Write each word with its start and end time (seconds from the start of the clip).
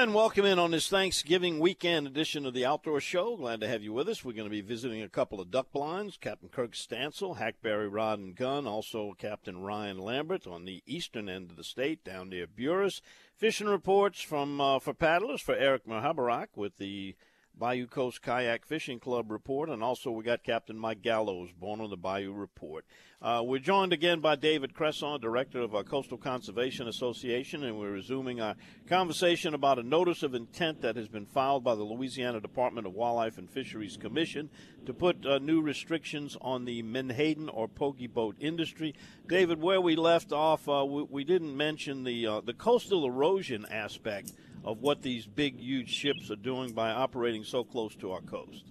And 0.00 0.14
welcome 0.14 0.44
in 0.44 0.60
on 0.60 0.70
this 0.70 0.88
Thanksgiving 0.88 1.58
weekend 1.58 2.06
edition 2.06 2.46
of 2.46 2.54
the 2.54 2.64
Outdoor 2.64 3.00
Show. 3.00 3.36
Glad 3.36 3.60
to 3.62 3.68
have 3.68 3.82
you 3.82 3.92
with 3.92 4.08
us. 4.08 4.24
We're 4.24 4.30
going 4.30 4.46
to 4.46 4.48
be 4.48 4.60
visiting 4.60 5.02
a 5.02 5.08
couple 5.08 5.40
of 5.40 5.50
duck 5.50 5.72
blinds, 5.72 6.16
Captain 6.16 6.48
Kirk 6.48 6.74
Stansel, 6.74 7.38
Hackberry 7.38 7.88
Rod 7.88 8.20
and 8.20 8.36
Gun, 8.36 8.68
also 8.68 9.16
Captain 9.18 9.60
Ryan 9.60 9.98
Lambert 9.98 10.46
on 10.46 10.66
the 10.66 10.84
eastern 10.86 11.28
end 11.28 11.50
of 11.50 11.56
the 11.56 11.64
state 11.64 12.04
down 12.04 12.28
near 12.28 12.46
Buras. 12.46 13.00
Fishing 13.36 13.66
reports 13.66 14.20
from 14.20 14.60
uh, 14.60 14.78
for 14.78 14.94
paddlers 14.94 15.40
for 15.40 15.56
Eric 15.56 15.84
Muhoberac 15.84 16.50
with 16.54 16.76
the 16.76 17.16
Bayou 17.58 17.88
Coast 17.88 18.22
Kayak 18.22 18.64
Fishing 18.64 19.00
Club 19.00 19.32
report, 19.32 19.68
and 19.68 19.82
also 19.82 20.12
we 20.12 20.22
got 20.22 20.44
Captain 20.44 20.78
Mike 20.78 21.02
Gallo's, 21.02 21.50
born 21.50 21.80
on 21.80 21.90
the 21.90 21.96
Bayou 21.96 22.32
report. 22.32 22.84
Uh, 23.20 23.42
we're 23.44 23.58
joined 23.58 23.92
again 23.92 24.20
by 24.20 24.36
David 24.36 24.74
Cresson, 24.74 25.20
director 25.20 25.60
of 25.60 25.74
our 25.74 25.82
Coastal 25.82 26.18
Conservation 26.18 26.86
Association, 26.86 27.64
and 27.64 27.76
we're 27.76 27.90
resuming 27.90 28.40
our 28.40 28.54
conversation 28.86 29.54
about 29.54 29.80
a 29.80 29.82
notice 29.82 30.22
of 30.22 30.36
intent 30.36 30.82
that 30.82 30.94
has 30.94 31.08
been 31.08 31.26
filed 31.26 31.64
by 31.64 31.74
the 31.74 31.82
Louisiana 31.82 32.40
Department 32.40 32.86
of 32.86 32.94
Wildlife 32.94 33.38
and 33.38 33.50
Fisheries 33.50 33.96
Commission 33.96 34.50
to 34.86 34.94
put 34.94 35.26
uh, 35.26 35.38
new 35.38 35.60
restrictions 35.60 36.36
on 36.40 36.64
the 36.64 36.82
menhaden 36.82 37.48
or 37.48 37.66
pogie 37.66 38.12
boat 38.12 38.36
industry. 38.38 38.94
David, 39.26 39.60
where 39.60 39.80
we 39.80 39.96
left 39.96 40.30
off, 40.32 40.68
uh, 40.68 40.84
we, 40.84 41.02
we, 41.02 41.24
didn't 41.24 41.56
mention 41.56 42.04
the 42.04 42.24
uh, 42.24 42.40
the 42.40 42.54
coastal 42.54 43.04
erosion 43.04 43.66
aspect 43.68 44.32
of 44.64 44.80
what 44.80 45.02
these 45.02 45.26
big, 45.26 45.58
huge 45.58 45.88
ships 45.88 46.30
are 46.30 46.36
doing 46.36 46.72
by 46.72 46.90
operating 46.90 47.44
so 47.44 47.64
close 47.64 47.94
to 47.96 48.12
our 48.12 48.20
coast. 48.22 48.64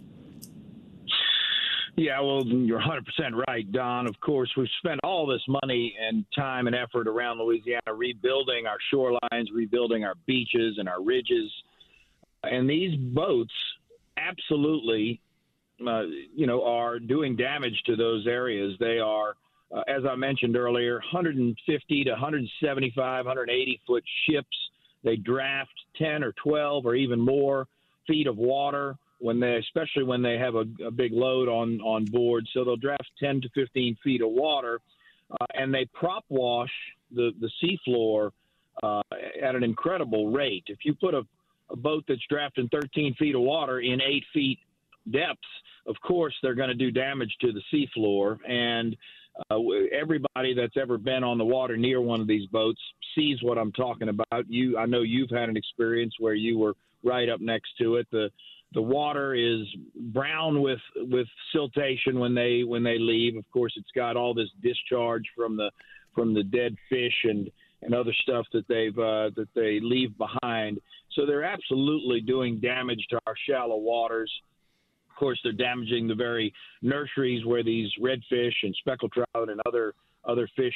Yeah, 1.97 2.21
well, 2.21 2.45
you're 2.45 2.79
100% 2.79 3.43
right, 3.47 3.71
Don. 3.71 4.05
Of 4.05 4.19
course, 4.19 4.51
we've 4.55 4.67
spent 4.77 4.99
all 5.03 5.25
this 5.25 5.41
money 5.63 5.95
and 5.99 6.25
time 6.35 6.67
and 6.67 6.75
effort 6.75 7.07
around 7.07 7.39
Louisiana 7.39 7.91
rebuilding 7.91 8.67
our 8.67 8.77
shorelines, 8.93 9.47
rebuilding 9.51 10.05
our 10.05 10.13
beaches 10.27 10.75
and 10.77 10.87
our 10.87 11.01
ridges. 11.01 11.51
And 12.43 12.69
these 12.69 12.95
boats 12.95 13.53
absolutely, 14.15 15.19
uh, 15.88 16.03
you 16.35 16.45
know, 16.45 16.63
are 16.66 16.99
doing 16.99 17.35
damage 17.35 17.81
to 17.88 17.95
those 17.95 18.27
areas. 18.27 18.75
They 18.79 18.99
are, 18.99 19.35
uh, 19.75 19.81
as 19.88 20.03
I 20.07 20.16
mentioned 20.16 20.55
earlier, 20.55 20.99
150 20.99 22.03
to 22.03 22.11
175, 22.11 23.25
180 23.25 23.81
foot 23.88 24.03
ships 24.29 24.55
they 25.08 25.16
draft 25.16 25.73
10 25.97 26.22
or 26.22 26.33
12 26.33 26.86
or 26.86 26.95
even 26.95 27.19
more 27.19 27.67
feet 28.08 28.27
of 28.27 28.38
water 28.38 28.97
when 29.19 29.39
they, 29.39 29.55
especially 29.55 30.03
when 30.03 30.22
they 30.22 30.38
have 30.38 30.55
a, 30.55 30.66
a 30.86 30.91
big 30.91 31.13
load 31.13 31.47
on 31.47 31.80
on 31.81 32.05
board. 32.05 32.45
So 32.53 32.63
they'll 32.63 32.75
draft 32.75 33.09
10 33.19 33.41
to 33.41 33.50
15 33.55 33.97
feet 34.03 34.22
of 34.22 34.30
water, 34.30 34.81
uh, 35.31 35.45
and 35.53 35.73
they 35.73 35.88
prop 35.94 36.25
wash 36.30 36.72
the 37.11 37.31
the 37.39 37.50
seafloor 37.63 38.31
uh, 38.83 39.02
at 39.41 39.55
an 39.55 39.63
incredible 39.63 40.31
rate. 40.31 40.66
If 40.67 40.80
you 40.83 40.94
put 40.94 41.13
a, 41.13 41.25
a 41.72 41.75
boat 41.78 42.03
that's 42.08 42.22
drafting 42.30 42.69
13 42.69 43.16
feet 43.16 43.33
of 43.33 43.41
water 43.41 43.80
in 43.80 44.02
eight 44.02 44.25
feet 44.33 44.59
depths, 45.09 45.39
of 45.88 45.95
course 46.05 46.35
they're 46.44 46.55
going 46.55 46.69
to 46.69 46.75
do 46.75 46.91
damage 46.91 47.33
to 47.41 47.53
the 47.53 47.61
seafloor 47.73 48.38
and 48.47 48.95
uh, 49.49 49.57
everybody 49.91 50.53
that's 50.53 50.77
ever 50.77 50.97
been 50.97 51.23
on 51.23 51.38
the 51.38 51.45
water 51.45 51.77
near 51.77 52.02
one 52.02 52.21
of 52.21 52.27
these 52.27 52.47
boats 52.47 52.81
sees 53.16 53.41
what 53.41 53.57
I'm 53.57 53.71
talking 53.71 54.09
about. 54.09 54.45
You, 54.47 54.77
I 54.77 54.85
know 54.85 55.02
you've 55.02 55.29
had 55.29 55.49
an 55.49 55.57
experience 55.57 56.16
where 56.19 56.33
you 56.33 56.57
were 56.57 56.73
right 57.03 57.29
up 57.29 57.41
next 57.41 57.69
to 57.79 57.95
it. 57.95 58.07
The 58.11 58.29
the 58.73 58.81
water 58.81 59.33
is 59.33 59.61
brown 59.95 60.61
with 60.61 60.79
with 60.97 61.27
siltation 61.55 62.16
when 62.16 62.35
they 62.35 62.63
when 62.63 62.83
they 62.83 62.97
leave. 62.99 63.38
Of 63.38 63.49
course, 63.52 63.73
it's 63.77 63.91
got 63.95 64.17
all 64.17 64.33
this 64.33 64.49
discharge 64.61 65.23
from 65.35 65.55
the 65.55 65.72
from 66.13 66.33
the 66.33 66.44
dead 66.44 66.75
fish 66.89 67.23
and 67.23 67.49
and 67.81 67.94
other 67.94 68.13
stuff 68.23 68.45
that 68.53 68.67
they've 68.67 68.97
uh, 68.97 69.31
that 69.35 69.47
they 69.55 69.79
leave 69.81 70.17
behind. 70.17 70.79
So 71.13 71.25
they're 71.25 71.44
absolutely 71.44 72.22
doing 72.22 72.59
damage 72.59 73.05
to 73.11 73.19
our 73.25 73.35
shallow 73.47 73.77
waters 73.77 74.31
course, 75.17 75.39
they're 75.43 75.51
damaging 75.51 76.07
the 76.07 76.15
very 76.15 76.53
nurseries 76.81 77.45
where 77.45 77.63
these 77.63 77.89
redfish 78.01 78.53
and 78.63 78.75
speckled 78.79 79.11
trout 79.11 79.50
and 79.50 79.59
other 79.66 79.94
other 80.25 80.50
fish 80.55 80.75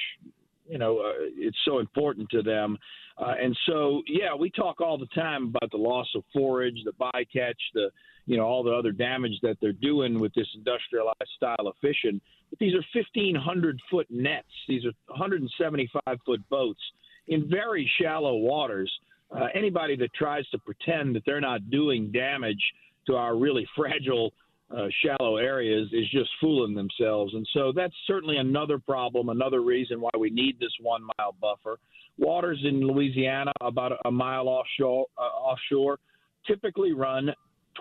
you 0.71 0.77
know, 0.77 0.99
uh, 0.99 1.11
it's 1.35 1.57
so 1.65 1.79
important 1.79 2.29
to 2.29 2.41
them. 2.41 2.77
Uh, 3.17 3.33
and 3.39 3.55
so, 3.67 4.01
yeah, 4.07 4.33
we 4.33 4.49
talk 4.49 4.79
all 4.79 4.97
the 4.97 5.07
time 5.07 5.53
about 5.53 5.69
the 5.69 5.77
loss 5.77 6.07
of 6.15 6.23
forage, 6.33 6.77
the 6.85 6.93
bycatch, 6.93 7.59
the, 7.73 7.89
you 8.25 8.37
know, 8.37 8.43
all 8.43 8.63
the 8.63 8.71
other 8.71 8.91
damage 8.93 9.37
that 9.41 9.57
they're 9.61 9.73
doing 9.73 10.19
with 10.19 10.33
this 10.33 10.47
industrialized 10.55 11.17
style 11.35 11.67
of 11.67 11.73
fishing. 11.81 12.21
But 12.49 12.59
these 12.59 12.73
are 12.73 12.83
1,500 12.93 13.79
foot 13.89 14.07
nets. 14.09 14.47
These 14.67 14.85
are 14.85 14.93
175 15.07 16.01
foot 16.25 16.41
boats 16.49 16.81
in 17.27 17.49
very 17.49 17.89
shallow 18.01 18.37
waters. 18.37 18.91
Uh, 19.29 19.47
anybody 19.53 19.95
that 19.97 20.13
tries 20.13 20.47
to 20.49 20.59
pretend 20.59 21.15
that 21.15 21.23
they're 21.25 21.41
not 21.41 21.69
doing 21.69 22.11
damage 22.11 22.61
to 23.07 23.15
our 23.15 23.35
really 23.37 23.67
fragile 23.75 24.33
uh, 24.75 24.87
shallow 25.03 25.37
areas 25.37 25.89
is 25.91 26.09
just 26.11 26.29
fooling 26.39 26.73
themselves. 26.73 27.33
And 27.33 27.45
so 27.53 27.73
that's 27.75 27.93
certainly 28.07 28.37
another 28.37 28.79
problem, 28.79 29.29
another 29.29 29.61
reason 29.61 29.99
why 29.99 30.11
we 30.17 30.29
need 30.29 30.59
this 30.59 30.71
one 30.81 31.01
mile 31.17 31.35
buffer. 31.41 31.77
Waters 32.17 32.59
in 32.63 32.79
Louisiana, 32.79 33.51
about 33.61 33.93
a 34.05 34.11
mile 34.11 34.47
offshore, 34.47 35.07
uh, 35.17 35.21
offshore 35.21 35.99
typically 36.47 36.93
run 36.93 37.31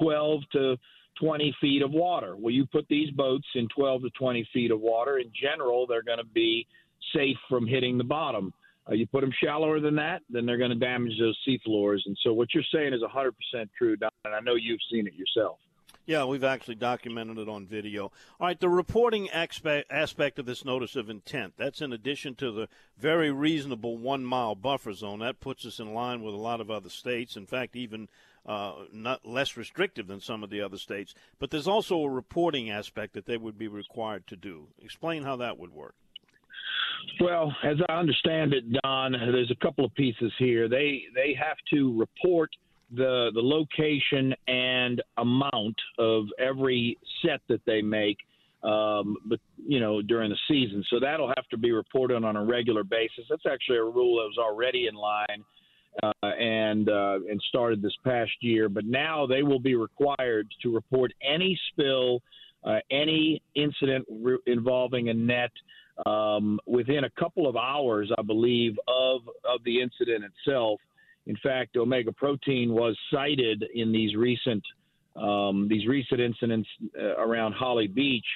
12 0.00 0.40
to 0.52 0.76
20 1.20 1.54
feet 1.60 1.82
of 1.82 1.92
water. 1.92 2.36
Well, 2.36 2.52
you 2.52 2.66
put 2.66 2.86
these 2.88 3.10
boats 3.10 3.46
in 3.54 3.68
12 3.74 4.02
to 4.02 4.10
20 4.10 4.48
feet 4.52 4.70
of 4.70 4.80
water, 4.80 5.18
in 5.18 5.30
general, 5.40 5.86
they're 5.86 6.02
going 6.02 6.18
to 6.18 6.24
be 6.24 6.66
safe 7.14 7.36
from 7.48 7.66
hitting 7.66 7.98
the 7.98 8.04
bottom. 8.04 8.52
Uh, 8.88 8.94
you 8.94 9.06
put 9.06 9.20
them 9.20 9.32
shallower 9.42 9.80
than 9.80 9.94
that, 9.96 10.22
then 10.30 10.46
they're 10.46 10.58
going 10.58 10.70
to 10.70 10.76
damage 10.76 11.12
those 11.18 11.38
seafloors. 11.46 12.00
And 12.06 12.16
so 12.22 12.32
what 12.32 12.48
you're 12.54 12.64
saying 12.72 12.94
is 12.94 13.02
100% 13.02 13.32
true, 13.76 13.96
and 14.24 14.34
I 14.34 14.40
know 14.40 14.54
you've 14.54 14.80
seen 14.90 15.06
it 15.06 15.14
yourself. 15.14 15.58
Yeah, 16.06 16.24
we've 16.24 16.44
actually 16.44 16.74
documented 16.74 17.38
it 17.38 17.48
on 17.48 17.66
video. 17.66 18.04
All 18.40 18.46
right, 18.46 18.58
the 18.58 18.68
reporting 18.68 19.30
aspect, 19.30 19.92
aspect 19.92 20.38
of 20.38 20.46
this 20.46 20.64
notice 20.64 20.96
of 20.96 21.08
intent, 21.08 21.54
that's 21.56 21.80
in 21.80 21.92
addition 21.92 22.34
to 22.36 22.50
the 22.50 22.68
very 22.98 23.30
reasonable 23.30 23.96
one 23.96 24.24
mile 24.24 24.54
buffer 24.54 24.92
zone. 24.92 25.20
That 25.20 25.40
puts 25.40 25.64
us 25.64 25.78
in 25.78 25.94
line 25.94 26.22
with 26.22 26.34
a 26.34 26.38
lot 26.38 26.60
of 26.60 26.70
other 26.70 26.88
states. 26.88 27.36
In 27.36 27.46
fact, 27.46 27.76
even 27.76 28.08
uh, 28.44 28.72
not 28.92 29.26
less 29.26 29.56
restrictive 29.56 30.08
than 30.08 30.20
some 30.20 30.42
of 30.42 30.50
the 30.50 30.60
other 30.60 30.78
states. 30.78 31.14
But 31.38 31.50
there's 31.50 31.68
also 31.68 32.00
a 32.00 32.10
reporting 32.10 32.70
aspect 32.70 33.12
that 33.14 33.26
they 33.26 33.36
would 33.36 33.58
be 33.58 33.68
required 33.68 34.26
to 34.28 34.36
do. 34.36 34.68
Explain 34.82 35.22
how 35.22 35.36
that 35.36 35.58
would 35.58 35.72
work. 35.72 35.94
Well, 37.20 37.54
as 37.62 37.76
I 37.88 37.92
understand 37.92 38.52
it, 38.52 38.64
Don, 38.82 39.12
there's 39.12 39.50
a 39.50 39.64
couple 39.64 39.84
of 39.84 39.94
pieces 39.94 40.32
here. 40.38 40.68
They 40.68 41.04
they 41.14 41.34
have 41.34 41.56
to 41.72 41.98
report 41.98 42.50
the 42.94 43.30
the 43.34 43.40
location 43.40 44.34
and 44.48 45.02
amount 45.18 45.76
of 45.98 46.26
every 46.38 46.98
set 47.22 47.40
that 47.48 47.60
they 47.66 47.82
make, 47.82 48.18
um, 48.62 49.16
but 49.26 49.40
you 49.56 49.80
know 49.80 50.02
during 50.02 50.30
the 50.30 50.38
season. 50.48 50.84
So 50.90 50.98
that'll 51.00 51.28
have 51.28 51.48
to 51.50 51.56
be 51.56 51.72
reported 51.72 52.24
on 52.24 52.36
a 52.36 52.44
regular 52.44 52.84
basis. 52.84 53.24
That's 53.28 53.46
actually 53.50 53.78
a 53.78 53.84
rule 53.84 54.16
that 54.16 54.28
was 54.28 54.38
already 54.38 54.86
in 54.86 54.94
line 54.94 55.44
uh, 56.02 56.12
and 56.22 56.88
uh, 56.88 57.18
and 57.28 57.40
started 57.48 57.82
this 57.82 57.96
past 58.04 58.32
year. 58.40 58.68
But 58.68 58.84
now 58.84 59.26
they 59.26 59.42
will 59.42 59.60
be 59.60 59.74
required 59.74 60.48
to 60.62 60.74
report 60.74 61.12
any 61.22 61.58
spill, 61.72 62.20
uh, 62.64 62.78
any 62.90 63.42
incident 63.54 64.06
re- 64.10 64.38
involving 64.46 65.08
a 65.08 65.14
net 65.14 65.50
um, 66.06 66.58
within 66.66 67.04
a 67.04 67.10
couple 67.10 67.46
of 67.46 67.56
hours, 67.56 68.10
I 68.18 68.22
believe, 68.22 68.76
of 68.88 69.22
of 69.44 69.62
the 69.64 69.80
incident 69.80 70.24
itself. 70.24 70.80
In 71.30 71.36
fact, 71.44 71.76
omega 71.76 72.10
protein 72.10 72.72
was 72.72 72.98
cited 73.12 73.64
in 73.72 73.92
these 73.92 74.16
recent 74.16 74.64
um, 75.14 75.68
these 75.68 75.86
recent 75.86 76.20
incidents 76.20 76.68
uh, 76.98 77.16
around 77.18 77.52
Holly 77.52 77.86
Beach 77.86 78.26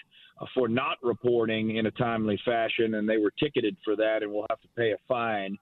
uh, 0.41 0.47
for 0.55 0.69
not 0.69 0.99
reporting 1.03 1.77
in 1.77 1.87
a 1.87 1.91
timely 1.91 2.39
fashion, 2.45 2.95
and 2.95 3.09
they 3.09 3.17
were 3.17 3.33
ticketed 3.33 3.77
for 3.85 3.97
that, 3.97 4.23
and 4.23 4.31
will 4.31 4.47
have 4.49 4.61
to 4.61 4.69
pay 4.77 4.93
a 4.93 4.97
fine. 5.09 5.57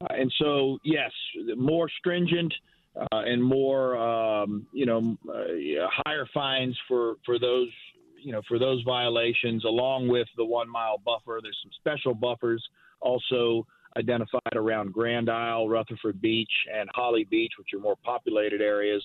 Uh, 0.00 0.14
and 0.20 0.32
so, 0.38 0.78
yes, 0.82 1.10
more 1.54 1.90
stringent 1.98 2.52
uh, 2.96 3.06
and 3.12 3.42
more, 3.44 3.98
um, 3.98 4.66
you 4.72 4.86
know, 4.86 5.18
uh, 5.28 5.86
higher 6.06 6.26
fines 6.32 6.78
for 6.88 7.16
for 7.26 7.38
those 7.38 7.68
you 8.22 8.32
know, 8.32 8.40
for 8.48 8.58
those 8.58 8.82
violations, 8.84 9.64
along 9.64 10.08
with 10.08 10.28
the 10.38 10.44
one 10.44 10.68
mile 10.70 10.96
buffer. 10.96 11.40
There's 11.42 11.58
some 11.62 11.72
special 11.78 12.14
buffers 12.14 12.66
also 13.00 13.66
identified 13.96 14.54
around 14.54 14.92
Grand 14.92 15.28
Isle, 15.28 15.68
Rutherford 15.68 16.20
Beach, 16.20 16.50
and 16.72 16.88
Holly 16.94 17.24
Beach, 17.24 17.52
which 17.58 17.68
are 17.74 17.80
more 17.80 17.96
populated 18.04 18.60
areas. 18.60 19.02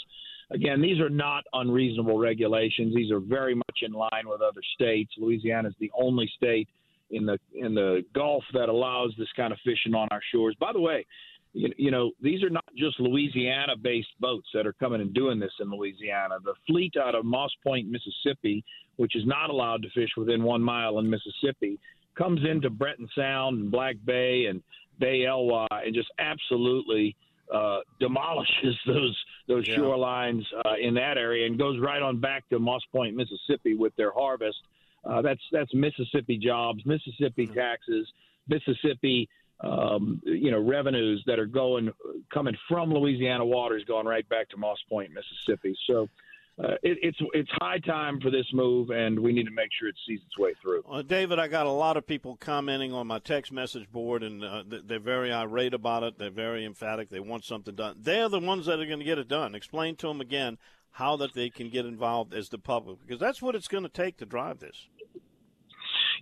Again, 0.52 0.82
these 0.82 1.00
are 1.00 1.10
not 1.10 1.44
unreasonable 1.54 2.20
regulations. 2.20 2.94
These 2.94 3.12
are 3.12 3.20
very 3.20 3.56
much 3.56 3.80
in 3.82 3.94
line 3.94 4.28
with 4.28 4.42
other 4.42 4.62
states. 4.76 5.12
Louisiana 5.18 5.70
is 5.70 5.76
the 5.80 5.92
only 6.00 6.32
state 6.36 6.70
in 7.12 7.26
the 7.26 7.40
in 7.54 7.74
the 7.74 8.04
Gulf 8.14 8.44
that 8.54 8.70
allows 8.70 9.14
this 9.18 9.28
kind 9.36 9.52
of 9.52 9.60
fishing 9.64 9.94
on 9.94 10.08
our 10.12 10.22
shores. 10.32 10.56
By 10.60 10.72
the 10.72 10.82
way, 10.82 11.06
you, 11.54 11.72
you 11.78 11.92
know, 11.92 12.12
these 12.22 12.44
are 12.44 12.50
not 12.50 12.66
just 12.78 13.00
Louisiana 13.00 13.76
based 13.82 14.10
boats 14.20 14.48
that 14.54 14.68
are 14.68 14.74
coming 14.74 15.02
and 15.02 15.14
doing 15.14 15.40
this 15.40 15.54
in 15.60 15.72
Louisiana. 15.72 16.36
The 16.44 16.54
fleet 16.68 16.94
out 17.02 17.16
of 17.16 17.26
Moss 17.26 17.52
Point, 17.64 17.88
Mississippi, 17.90 18.64
which 18.98 19.16
is 19.16 19.26
not 19.26 19.50
allowed 19.50 19.82
to 19.84 19.90
fish 19.90 20.12
within 20.18 20.44
one 20.44 20.62
mile 20.62 21.00
in 21.00 21.10
Mississippi, 21.10 21.80
comes 22.18 22.42
into 22.50 22.70
Breton 22.70 23.08
Sound 23.16 23.60
and 23.62 23.72
Black 23.72 23.96
Bay 24.06 24.46
and 24.46 24.62
Bay 25.00 25.26
Eloi 25.26 25.68
and 25.72 25.94
just 25.94 26.10
absolutely 26.20 27.16
uh, 27.54 27.80
demolishes 28.00 28.76
those 28.88 29.18
those 29.48 29.68
Yeah. 29.68 29.76
shorelines 29.78 30.44
uh, 30.66 30.74
in 30.82 30.94
that 30.96 31.18
area 31.18 31.46
and 31.46 31.60
goes 31.60 31.80
right 31.80 32.02
on 32.02 32.20
back 32.20 32.48
to 32.50 32.60
Moss 32.60 32.82
Point, 32.92 33.16
Mississippi, 33.16 33.76
with 33.76 33.96
their 33.96 34.12
harvest. 34.12 34.58
Uh, 35.04 35.22
that's 35.22 35.42
that's 35.52 35.72
Mississippi 35.74 36.38
jobs, 36.38 36.84
Mississippi 36.86 37.46
taxes, 37.48 38.08
Mississippi 38.48 39.30
um, 39.62 40.22
you 40.26 40.52
know 40.52 40.60
revenues 40.60 41.24
that 41.28 41.40
are 41.40 41.46
going 41.46 41.92
coming 42.34 42.56
from 42.68 42.92
Louisiana 42.94 43.46
waters, 43.46 43.84
going 43.86 44.08
right 44.08 44.28
back 44.30 44.50
to 44.50 44.58
Moss 44.58 44.80
Point, 44.90 45.12
Mississippi. 45.14 45.76
So. 45.88 46.10
Uh, 46.58 46.76
it, 46.84 46.98
it's 47.02 47.18
it's 47.34 47.50
high 47.60 47.80
time 47.80 48.22
for 48.22 48.32
this 48.32 48.46
move, 48.54 48.90
and 48.90 49.20
we 49.20 49.34
need 49.34 49.44
to 49.44 49.52
make 49.52 49.70
sure 49.78 49.90
it 49.90 49.96
sees 50.08 50.22
its 50.26 50.38
way 50.38 50.54
through. 50.62 50.82
Uh, 50.90 51.02
David, 51.02 51.38
I 51.38 51.50
got 51.50 51.66
a 51.66 51.72
lot 51.72 51.98
of 51.98 52.08
people 52.08 52.38
commenting 52.38 52.94
on 52.94 53.08
my 53.08 53.20
text 53.20 53.52
message 53.52 53.92
board, 53.92 54.24
and 54.24 54.42
uh, 54.42 54.64
they're 54.66 55.00
very 55.00 55.34
irate 55.34 55.74
about 55.74 56.04
it. 56.04 56.18
They're 56.18 56.30
very 56.30 56.64
emphatic. 56.64 57.10
They 57.10 57.20
want 57.20 57.44
something 57.44 57.76
done. 57.76 57.98
They're 58.00 58.30
the 58.30 58.40
ones 58.40 58.68
that 58.68 58.80
are 58.80 58.86
going 58.86 59.00
to 59.00 59.06
get 59.06 59.20
it 59.20 59.28
done. 59.28 59.54
Explain 59.54 59.98
to 59.98 60.08
them 60.08 60.22
again 60.22 60.58
how 60.92 61.18
that 61.18 61.34
they 61.34 61.50
can 61.50 61.70
get 61.70 61.86
involved 61.86 62.34
as 62.34 62.48
the 62.48 62.58
public, 62.58 63.00
because 63.02 63.20
that's 63.20 63.42
what 63.42 63.54
it's 63.54 63.68
going 63.68 63.84
to 63.84 63.90
take 63.90 64.16
to 64.18 64.26
drive 64.26 64.60
this. 64.60 64.88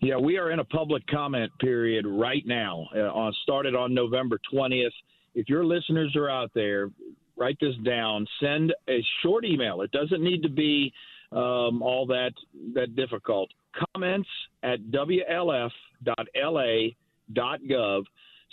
Yeah, 0.01 0.17
we 0.17 0.39
are 0.39 0.49
in 0.49 0.57
a 0.57 0.65
public 0.65 1.05
comment 1.05 1.51
period 1.59 2.07
right 2.07 2.43
now. 2.45 2.87
Uh, 2.95 3.01
on 3.01 3.33
started 3.43 3.75
on 3.75 3.93
November 3.93 4.39
20th. 4.51 4.89
If 5.35 5.47
your 5.47 5.63
listeners 5.63 6.15
are 6.15 6.29
out 6.29 6.51
there, 6.55 6.89
write 7.37 7.57
this 7.59 7.75
down. 7.85 8.25
Send 8.39 8.73
a 8.89 9.03
short 9.21 9.45
email. 9.45 9.81
It 9.81 9.91
doesn't 9.91 10.23
need 10.23 10.41
to 10.43 10.49
be 10.49 10.93
um, 11.31 11.81
all 11.81 12.05
that 12.07 12.33
that 12.73 12.95
difficult. 12.95 13.49
Comments 13.93 14.27
at 14.61 14.79
wlf.la.gov. 14.91 15.71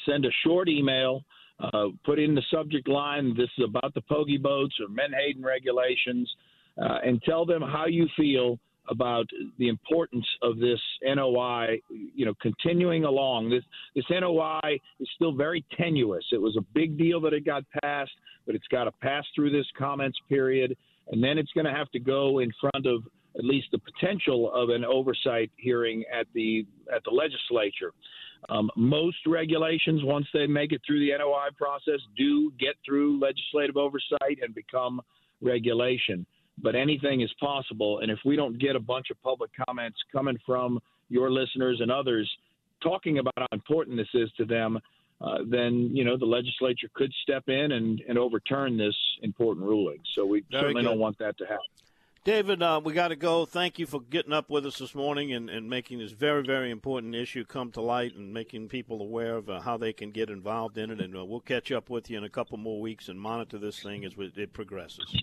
Send 0.06 0.25
a 0.25 0.31
short 0.44 0.69
email. 0.69 1.23
Uh, 1.61 1.88
put 2.06 2.19
in 2.19 2.35
the 2.35 2.43
subject 2.50 2.88
line. 2.88 3.35
This 3.37 3.50
is 3.59 3.65
about 3.65 3.93
the 3.93 4.00
pogey 4.03 4.38
boats 4.38 4.75
or 4.81 4.88
Menhaden 4.88 5.44
regulations, 5.44 6.35
uh, 6.81 7.00
and 7.05 7.23
tell 7.23 7.44
them 7.44 7.61
how 7.61 7.85
you 7.85 8.09
feel 8.17 8.59
about 8.88 9.27
the 9.59 9.69
importance 9.69 10.27
of 10.43 10.59
this 10.59 10.81
NOI, 11.03 11.81
you 11.91 12.25
know, 12.25 12.35
continuing 12.41 13.05
along. 13.05 13.50
This 13.50 13.65
this 13.94 14.05
NOI 14.11 14.79
is 14.99 15.09
still 15.15 15.32
very 15.32 15.65
tenuous. 15.77 16.25
It 16.32 16.41
was 16.41 16.56
a 16.56 16.65
big 16.75 16.99
deal 16.99 17.21
that 17.23 17.32
it 17.32 17.44
got 17.44 17.65
passed, 17.82 18.12
but 18.47 18.55
it's 18.55 18.67
got 18.69 18.85
to 18.85 18.93
pass 18.93 19.25
through 19.35 19.50
this 19.50 19.67
comments 19.79 20.19
period, 20.29 20.77
and 21.11 21.23
then 21.23 21.38
it's 21.38 21.53
going 21.53 21.67
to 21.67 21.73
have 21.73 21.91
to 21.93 22.00
go 22.00 22.41
in 22.41 22.50
front 22.61 22.87
of 22.87 23.05
at 23.38 23.44
least 23.44 23.69
the 23.71 23.79
potential 23.79 24.53
of 24.53 24.71
an 24.71 24.85
oversight 24.85 25.50
hearing 25.56 26.05
at 26.12 26.27
the 26.35 26.67
at 26.94 27.03
the 27.05 27.11
legislature. 27.11 27.93
Um, 28.49 28.71
most 28.75 29.19
regulations, 29.27 30.03
once 30.03 30.27
they 30.32 30.47
make 30.47 30.73
it 30.73 30.81
through 30.87 31.00
the 31.00 31.17
NOI 31.17 31.49
process, 31.56 32.00
do 32.17 32.50
get 32.59 32.75
through 32.87 33.21
legislative 33.21 33.77
oversight 33.77 34.38
and 34.43 34.55
become 34.55 35.00
regulation 35.43 36.27
but 36.62 36.74
anything 36.74 37.20
is 37.20 37.32
possible. 37.40 38.00
And 38.00 38.10
if 38.10 38.18
we 38.24 38.36
don't 38.36 38.58
get 38.58 38.76
a 38.76 38.80
bunch 38.80 39.10
of 39.10 39.20
public 39.22 39.50
comments 39.66 39.98
coming 40.12 40.38
from 40.46 40.80
your 41.08 41.30
listeners 41.30 41.80
and 41.80 41.90
others 41.90 42.30
talking 42.82 43.18
about 43.18 43.34
how 43.36 43.46
important 43.52 43.96
this 43.96 44.08
is 44.14 44.30
to 44.38 44.44
them, 44.44 44.78
uh, 45.20 45.38
then 45.46 45.90
you 45.92 46.04
know 46.04 46.16
the 46.16 46.24
legislature 46.24 46.88
could 46.94 47.12
step 47.22 47.48
in 47.48 47.72
and, 47.72 48.00
and 48.08 48.18
overturn 48.18 48.78
this 48.78 48.96
important 49.22 49.66
ruling. 49.66 49.98
So 50.14 50.24
we 50.24 50.44
Very 50.50 50.62
certainly 50.62 50.82
good. 50.82 50.88
don't 50.88 50.98
want 50.98 51.18
that 51.18 51.36
to 51.38 51.44
happen. 51.44 51.64
David, 52.22 52.62
uh, 52.62 52.82
we 52.84 52.92
got 52.92 53.08
to 53.08 53.16
go. 53.16 53.46
Thank 53.46 53.78
you 53.78 53.86
for 53.86 54.02
getting 54.02 54.34
up 54.34 54.50
with 54.50 54.66
us 54.66 54.78
this 54.78 54.94
morning 54.94 55.32
and, 55.32 55.48
and 55.48 55.70
making 55.70 56.00
this 56.00 56.12
very, 56.12 56.42
very 56.42 56.70
important 56.70 57.14
issue 57.14 57.46
come 57.46 57.72
to 57.72 57.80
light 57.80 58.14
and 58.14 58.34
making 58.34 58.68
people 58.68 59.00
aware 59.00 59.36
of 59.36 59.48
uh, 59.48 59.60
how 59.60 59.78
they 59.78 59.94
can 59.94 60.10
get 60.10 60.28
involved 60.28 60.76
in 60.76 60.90
it. 60.90 61.00
And 61.00 61.16
uh, 61.16 61.24
we'll 61.24 61.40
catch 61.40 61.72
up 61.72 61.88
with 61.88 62.10
you 62.10 62.18
in 62.18 62.24
a 62.24 62.28
couple 62.28 62.58
more 62.58 62.78
weeks 62.78 63.08
and 63.08 63.18
monitor 63.18 63.56
this 63.56 63.82
thing 63.82 64.04
as 64.04 64.18
we, 64.18 64.30
it 64.36 64.52
progresses. 64.52 65.16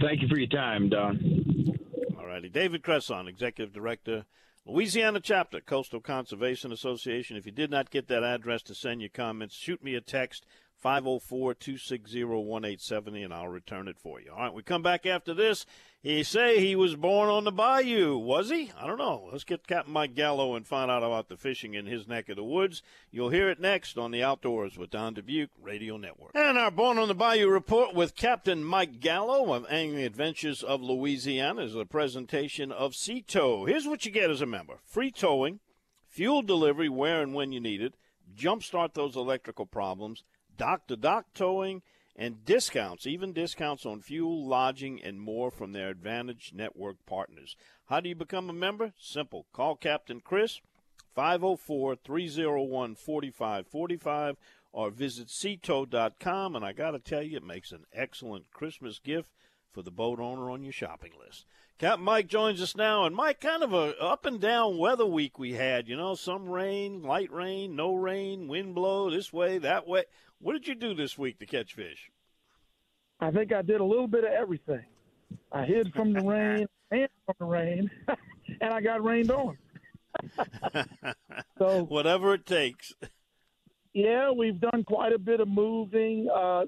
Thank 0.00 0.22
you 0.22 0.28
for 0.28 0.38
your 0.38 0.48
time, 0.48 0.88
Don. 0.88 1.74
All 2.16 2.26
righty. 2.26 2.48
David 2.48 2.84
Cresson, 2.84 3.26
Executive 3.26 3.74
Director, 3.74 4.26
Louisiana 4.64 5.18
Chapter, 5.18 5.60
Coastal 5.60 6.00
Conservation 6.00 6.70
Association. 6.70 7.36
If 7.36 7.46
you 7.46 7.52
did 7.52 7.70
not 7.70 7.90
get 7.90 8.06
that 8.06 8.22
address 8.22 8.62
to 8.64 8.76
send 8.76 9.00
your 9.00 9.10
comments, 9.10 9.56
shoot 9.56 9.82
me 9.82 9.96
a 9.96 10.00
text, 10.00 10.46
504 10.78 11.54
260 11.54 12.24
1870, 12.24 13.22
and 13.22 13.34
I'll 13.34 13.48
return 13.48 13.88
it 13.88 13.98
for 13.98 14.20
you. 14.20 14.30
All 14.30 14.38
right, 14.38 14.54
we 14.54 14.62
come 14.62 14.82
back 14.82 15.06
after 15.06 15.34
this. 15.34 15.66
He 16.00 16.22
say 16.22 16.60
he 16.60 16.76
was 16.76 16.94
born 16.94 17.28
on 17.28 17.42
the 17.42 17.50
bayou. 17.50 18.16
Was 18.16 18.50
he? 18.50 18.70
I 18.78 18.86
don't 18.86 18.98
know. 18.98 19.28
Let's 19.32 19.42
get 19.42 19.66
Captain 19.66 19.92
Mike 19.92 20.14
Gallo 20.14 20.54
and 20.54 20.64
find 20.64 20.88
out 20.88 21.02
about 21.02 21.28
the 21.28 21.36
fishing 21.36 21.74
in 21.74 21.86
his 21.86 22.06
neck 22.06 22.28
of 22.28 22.36
the 22.36 22.44
woods. 22.44 22.82
You'll 23.10 23.30
hear 23.30 23.50
it 23.50 23.58
next 23.58 23.98
on 23.98 24.12
the 24.12 24.22
Outdoors 24.22 24.78
with 24.78 24.90
Don 24.90 25.16
Dubuc 25.16 25.48
Radio 25.60 25.96
Network. 25.96 26.30
And 26.36 26.56
our 26.56 26.70
Born 26.70 26.98
on 26.98 27.08
the 27.08 27.14
Bayou 27.14 27.48
report 27.48 27.94
with 27.94 28.14
Captain 28.14 28.62
Mike 28.62 29.00
Gallo 29.00 29.52
of 29.52 29.66
Angling 29.68 30.04
Adventures 30.04 30.62
of 30.62 30.80
Louisiana 30.80 31.62
is 31.62 31.74
a 31.74 31.84
presentation 31.84 32.70
of 32.70 32.94
Sea 32.94 33.20
Tow. 33.20 33.64
Here's 33.64 33.88
what 33.88 34.06
you 34.06 34.12
get 34.12 34.30
as 34.30 34.40
a 34.40 34.46
member 34.46 34.78
free 34.84 35.10
towing, 35.10 35.58
fuel 36.06 36.42
delivery 36.42 36.88
where 36.88 37.20
and 37.20 37.34
when 37.34 37.50
you 37.50 37.58
need 37.58 37.82
it, 37.82 37.94
jumpstart 38.36 38.94
those 38.94 39.16
electrical 39.16 39.66
problems, 39.66 40.22
dock 40.58 40.86
to 40.88 40.96
dock 40.96 41.26
towing, 41.34 41.82
and 42.18 42.44
discounts, 42.44 43.06
even 43.06 43.32
discounts 43.32 43.86
on 43.86 44.02
fuel, 44.02 44.46
lodging, 44.46 45.00
and 45.00 45.20
more 45.20 45.52
from 45.52 45.72
their 45.72 45.88
Advantage 45.88 46.52
Network 46.52 46.96
partners. 47.06 47.56
How 47.86 48.00
do 48.00 48.08
you 48.08 48.16
become 48.16 48.50
a 48.50 48.52
member? 48.52 48.92
Simple. 48.98 49.46
Call 49.52 49.76
Captain 49.76 50.20
Chris, 50.20 50.60
504 51.14 51.96
301 51.96 52.96
4545, 52.96 54.36
or 54.72 54.90
visit 54.90 55.28
seatow.com. 55.28 56.56
And 56.56 56.64
I 56.64 56.72
got 56.72 56.90
to 56.90 56.98
tell 56.98 57.22
you, 57.22 57.36
it 57.36 57.44
makes 57.44 57.70
an 57.70 57.84
excellent 57.94 58.50
Christmas 58.50 58.98
gift 58.98 59.30
for 59.72 59.82
the 59.82 59.92
boat 59.92 60.18
owner 60.18 60.50
on 60.50 60.64
your 60.64 60.72
shopping 60.72 61.12
list. 61.24 61.46
Captain 61.78 62.04
Mike 62.04 62.26
joins 62.26 62.60
us 62.60 62.74
now, 62.74 63.04
and 63.04 63.14
Mike, 63.14 63.40
kind 63.40 63.62
of 63.62 63.72
a 63.72 63.96
up 64.02 64.26
and 64.26 64.40
down 64.40 64.78
weather 64.78 65.06
week 65.06 65.38
we 65.38 65.52
had. 65.52 65.86
You 65.86 65.96
know, 65.96 66.16
some 66.16 66.48
rain, 66.48 67.04
light 67.04 67.30
rain, 67.30 67.76
no 67.76 67.94
rain, 67.94 68.48
wind 68.48 68.74
blow 68.74 69.08
this 69.08 69.32
way, 69.32 69.58
that 69.58 69.86
way. 69.86 70.02
What 70.40 70.52
did 70.52 70.68
you 70.68 70.74
do 70.74 70.94
this 70.94 71.18
week 71.18 71.38
to 71.38 71.46
catch 71.46 71.74
fish? 71.74 72.10
I 73.20 73.30
think 73.30 73.52
I 73.52 73.62
did 73.62 73.80
a 73.80 73.84
little 73.84 74.06
bit 74.06 74.24
of 74.24 74.30
everything. 74.30 74.84
I 75.52 75.64
hid 75.64 75.92
from 75.94 76.12
the 76.12 76.20
rain 76.20 76.66
and 76.90 77.08
from 77.26 77.34
the 77.40 77.46
rain, 77.46 77.90
and 78.60 78.72
I 78.72 78.80
got 78.80 79.04
rained 79.04 79.30
on. 79.30 79.58
so 81.58 81.84
Whatever 81.84 82.34
it 82.34 82.46
takes. 82.46 82.92
yeah, 83.92 84.30
we've 84.30 84.60
done 84.60 84.84
quite 84.84 85.12
a 85.12 85.18
bit 85.18 85.40
of 85.40 85.48
moving, 85.48 86.28
a 86.32 86.38
uh, 86.38 86.64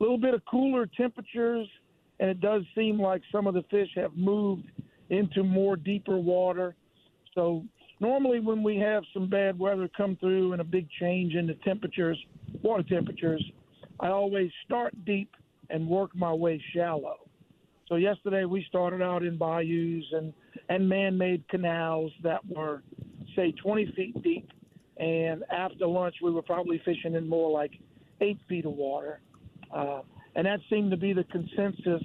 little 0.00 0.18
bit 0.18 0.34
of 0.34 0.42
cooler 0.50 0.86
temperatures, 0.86 1.68
and 2.20 2.30
it 2.30 2.40
does 2.40 2.62
seem 2.74 3.00
like 3.00 3.22
some 3.30 3.46
of 3.46 3.54
the 3.54 3.62
fish 3.70 3.88
have 3.96 4.16
moved 4.16 4.70
into 5.10 5.42
more 5.44 5.76
deeper 5.76 6.16
water. 6.16 6.74
So 7.34 7.64
normally 8.00 8.40
when 8.40 8.62
we 8.62 8.76
have 8.78 9.04
some 9.12 9.28
bad 9.28 9.58
weather 9.58 9.88
come 9.96 10.16
through 10.16 10.52
and 10.52 10.60
a 10.60 10.64
big 10.64 10.88
change 11.00 11.34
in 11.34 11.46
the 11.46 11.54
temperatures, 11.64 12.18
water 12.62 12.82
temperatures, 12.82 13.44
I 14.00 14.08
always 14.08 14.50
start 14.64 14.92
deep 15.04 15.30
and 15.70 15.86
work 15.88 16.14
my 16.14 16.32
way 16.32 16.62
shallow. 16.74 17.16
So 17.88 17.96
yesterday 17.96 18.44
we 18.44 18.64
started 18.68 19.02
out 19.02 19.22
in 19.22 19.36
bayous 19.36 20.04
and, 20.12 20.32
and 20.68 20.88
man-made 20.88 21.46
canals 21.48 22.12
that 22.22 22.40
were, 22.46 22.82
say, 23.36 23.52
20 23.52 23.92
feet 23.94 24.22
deep. 24.22 24.50
And 24.96 25.44
after 25.50 25.86
lunch, 25.86 26.16
we 26.22 26.30
were 26.30 26.42
probably 26.42 26.80
fishing 26.84 27.14
in 27.14 27.28
more 27.28 27.50
like 27.50 27.72
eight 28.20 28.38
feet 28.48 28.64
of 28.64 28.72
water. 28.72 29.20
Uh, 29.74 30.00
and 30.36 30.46
that 30.46 30.60
seemed 30.70 30.90
to 30.92 30.96
be 30.96 31.12
the 31.12 31.24
consensus. 31.24 32.02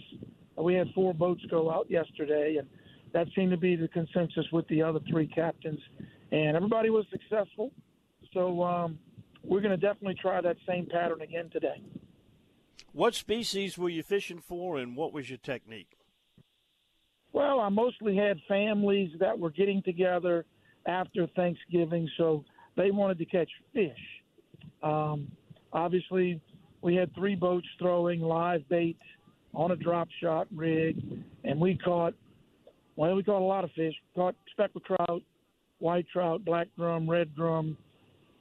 We 0.58 0.74
had 0.74 0.88
four 0.94 1.14
boats 1.14 1.42
go 1.50 1.72
out 1.72 1.90
yesterday, 1.90 2.58
and 2.60 2.68
that 3.14 3.28
seemed 3.36 3.52
to 3.52 3.58
be 3.58 3.76
the 3.76 3.88
consensus 3.88 4.46
with 4.52 4.68
the 4.68 4.82
other 4.82 5.00
three 5.10 5.28
captains. 5.28 5.80
And 6.32 6.56
everybody 6.58 6.90
was 6.90 7.06
successful. 7.12 7.72
So 8.34 8.62
um, 8.64 9.00
we're 9.44 9.62
going 9.62 9.78
to 9.78 9.78
definitely 9.78 10.18
try 10.22 10.42
that 10.42 10.58
same 10.68 10.86
pattern 10.86 11.22
again 11.22 11.50
today. 11.52 11.82
What 12.92 13.16
species 13.16 13.78
were 13.78 13.90
you 13.90 14.04
fishing 14.04 14.40
for, 14.40 14.78
and 14.78 14.96
what 14.96 15.14
was 15.14 15.30
your 15.30 15.38
technique? 15.38 15.98
Well, 17.32 17.60
I 17.60 17.70
mostly 17.70 18.16
had 18.16 18.38
families 18.48 19.12
that 19.20 19.38
were 19.38 19.52
getting 19.52 19.84
together 19.84 20.46
after 20.88 21.28
Thanksgiving, 21.36 22.10
so 22.18 22.44
they 22.76 22.92
wanted 22.92 23.20
to 23.20 23.26
catch 23.26 23.50
fish. 23.74 23.92
Um, 24.82 25.32
obviously, 25.72 26.42
we 26.82 26.96
had 26.96 27.14
three 27.14 27.36
boats 27.36 27.68
throwing 27.78 28.22
live 28.22 28.68
bait 28.70 28.98
on 29.54 29.72
a 29.72 29.76
drop 29.76 30.08
shot 30.22 30.48
rig, 30.54 30.98
and 31.44 31.60
we 31.60 31.78
caught, 31.78 32.14
well, 32.96 33.16
we 33.16 33.24
caught 33.24 33.42
a 33.42 33.46
lot 33.46 33.64
of 33.64 33.72
fish. 33.72 33.94
We 34.16 34.22
Caught 34.22 34.36
speckled 34.52 34.86
trout, 34.86 35.22
white 35.80 36.08
trout, 36.12 36.44
black 36.44 36.68
drum, 36.78 37.10
red 37.10 37.36
drum. 37.36 37.78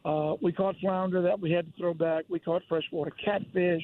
Uh, 0.04 0.34
we 0.40 0.52
caught 0.52 0.76
flounder 0.80 1.22
that 1.22 1.38
we 1.40 1.50
had 1.50 1.66
to 1.66 1.72
throw 1.78 1.94
back. 1.94 2.24
We 2.28 2.38
caught 2.38 2.62
freshwater 2.68 3.10
catfish. 3.10 3.82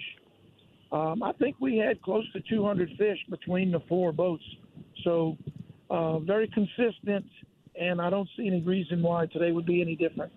Um, 0.93 1.23
I 1.23 1.33
think 1.33 1.57
we 1.61 1.77
had 1.77 2.01
close 2.03 2.31
to 2.33 2.41
200 2.41 2.91
fish 2.97 3.19
between 3.29 3.73
the 3.73 3.81
four 3.89 4.13
boats. 4.13 4.45
So 5.03 5.37
uh, 5.91 6.21
very 6.21 6.49
consistent, 6.49 7.27
and 7.79 8.01
I 8.01 8.11
don't 8.11 8.29
see 8.37 8.47
any 8.47 8.63
reason 8.63 9.03
why 9.03 9.27
today 9.27 9.51
would 9.51 9.67
be 9.67 9.81
any 9.81 9.97
different. 9.97 10.33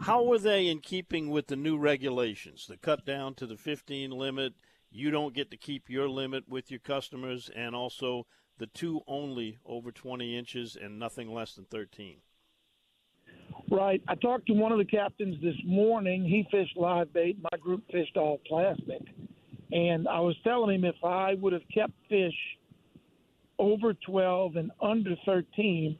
How 0.00 0.22
were 0.22 0.38
they 0.38 0.68
in 0.68 0.80
keeping 0.80 1.28
with 1.28 1.48
the 1.48 1.56
new 1.56 1.76
regulations? 1.76 2.66
The 2.66 2.78
cut 2.78 3.04
down 3.04 3.34
to 3.34 3.46
the 3.46 3.58
15 3.58 4.10
limit, 4.10 4.54
you 4.90 5.10
don't 5.10 5.34
get 5.34 5.50
to 5.50 5.58
keep 5.58 5.90
your 5.90 6.08
limit 6.08 6.48
with 6.48 6.70
your 6.70 6.80
customers, 6.80 7.50
and 7.54 7.74
also 7.74 8.26
the 8.56 8.66
two 8.66 9.02
only 9.06 9.58
over 9.66 9.92
20 9.92 10.36
inches 10.36 10.76
and 10.76 10.98
nothing 10.98 11.32
less 11.32 11.54
than 11.54 11.66
13. 11.66 12.18
Right. 13.70 14.02
I 14.08 14.16
talked 14.16 14.46
to 14.48 14.52
one 14.52 14.72
of 14.72 14.78
the 14.78 14.84
captains 14.84 15.36
this 15.40 15.54
morning. 15.64 16.24
He 16.24 16.44
fished 16.50 16.76
live 16.76 17.12
bait. 17.12 17.38
My 17.40 17.56
group 17.58 17.84
fished 17.92 18.16
all 18.16 18.40
plastic. 18.48 19.00
And 19.70 20.08
I 20.08 20.18
was 20.18 20.34
telling 20.42 20.74
him 20.74 20.84
if 20.84 20.96
I 21.04 21.34
would 21.34 21.52
have 21.52 21.62
kept 21.72 21.92
fish 22.08 22.34
over 23.60 23.94
12 23.94 24.56
and 24.56 24.72
under 24.82 25.14
13, 25.24 25.96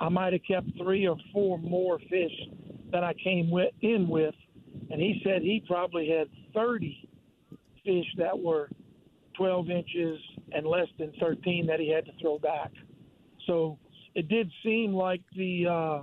I 0.00 0.08
might 0.08 0.32
have 0.32 0.42
kept 0.48 0.68
three 0.78 1.06
or 1.06 1.16
four 1.34 1.58
more 1.58 1.98
fish 1.98 2.32
than 2.90 3.04
I 3.04 3.12
came 3.22 3.50
with, 3.50 3.74
in 3.82 4.08
with. 4.08 4.34
And 4.90 4.98
he 4.98 5.20
said 5.22 5.42
he 5.42 5.62
probably 5.66 6.08
had 6.08 6.28
30 6.54 7.08
fish 7.84 8.06
that 8.16 8.38
were 8.38 8.70
12 9.36 9.68
inches 9.68 10.18
and 10.52 10.66
less 10.66 10.88
than 10.98 11.12
13 11.20 11.66
that 11.66 11.78
he 11.78 11.90
had 11.92 12.06
to 12.06 12.12
throw 12.22 12.38
back. 12.38 12.70
So 13.46 13.78
it 14.14 14.28
did 14.28 14.50
seem 14.62 14.94
like 14.94 15.20
the 15.36 15.66
uh, 15.66 16.02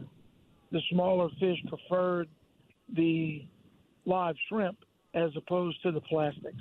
the 0.72 0.82
smaller 0.92 1.30
fish 1.40 1.58
preferred 1.68 2.28
the 2.94 3.46
live 4.06 4.36
shrimp 4.48 4.78
as 5.14 5.32
opposed 5.36 5.82
to 5.84 5.92
the 5.92 6.02
plastics. 6.02 6.58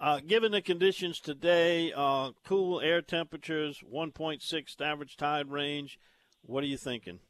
Uh, 0.00 0.20
given 0.26 0.50
the 0.50 0.60
conditions 0.60 1.20
today, 1.20 1.92
uh, 1.94 2.30
cool 2.44 2.80
air 2.80 3.00
temperatures, 3.00 3.82
1.6 3.92 4.80
average 4.80 5.16
tide 5.16 5.48
range, 5.50 5.98
what 6.44 6.64
are 6.64 6.66
you 6.66 6.76
thinking? 6.76 7.20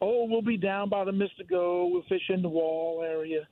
Oh, 0.00 0.26
we'll 0.26 0.42
be 0.42 0.56
down 0.56 0.88
by 0.88 1.04
the 1.04 1.10
Mystico. 1.10 1.90
We'll 1.90 2.04
fish 2.08 2.22
in 2.28 2.40
the 2.40 2.48
wall 2.48 3.02
area. 3.04 3.48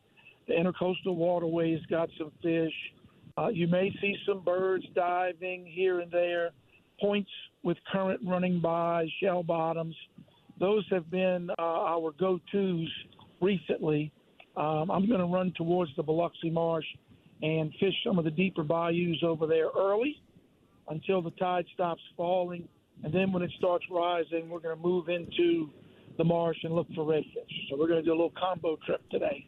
The 0.46 0.54
intercoastal 0.54 1.16
waterways 1.16 1.80
got 1.90 2.08
some 2.16 2.30
fish. 2.40 2.72
Uh, 3.36 3.48
you 3.48 3.66
may 3.66 3.92
see 4.00 4.16
some 4.26 4.40
birds 4.44 4.84
diving 4.94 5.66
here 5.66 5.98
and 6.00 6.10
there. 6.10 6.50
Points 7.00 7.30
with 7.66 7.76
current 7.90 8.20
running 8.24 8.60
by, 8.60 9.08
shell 9.20 9.42
bottoms. 9.42 9.96
Those 10.60 10.86
have 10.92 11.10
been 11.10 11.50
uh, 11.58 11.62
our 11.62 12.12
go 12.12 12.40
tos 12.52 12.88
recently. 13.40 14.12
Um, 14.56 14.88
I'm 14.88 15.08
going 15.08 15.18
to 15.18 15.26
run 15.26 15.52
towards 15.56 15.90
the 15.96 16.04
Biloxi 16.04 16.48
Marsh 16.48 16.86
and 17.42 17.72
fish 17.80 17.92
some 18.06 18.20
of 18.20 18.24
the 18.24 18.30
deeper 18.30 18.62
bayous 18.62 19.18
over 19.24 19.48
there 19.48 19.66
early 19.76 20.22
until 20.88 21.20
the 21.20 21.32
tide 21.32 21.66
stops 21.74 22.00
falling. 22.16 22.68
And 23.02 23.12
then 23.12 23.32
when 23.32 23.42
it 23.42 23.50
starts 23.58 23.84
rising, 23.90 24.48
we're 24.48 24.60
going 24.60 24.76
to 24.76 24.82
move 24.82 25.08
into 25.08 25.68
the 26.18 26.24
marsh 26.24 26.58
and 26.62 26.72
look 26.72 26.86
for 26.94 27.04
redfish. 27.04 27.68
So 27.68 27.76
we're 27.76 27.88
going 27.88 27.98
to 27.98 28.04
do 28.04 28.12
a 28.12 28.14
little 28.14 28.32
combo 28.38 28.78
trip 28.86 29.02
today. 29.10 29.44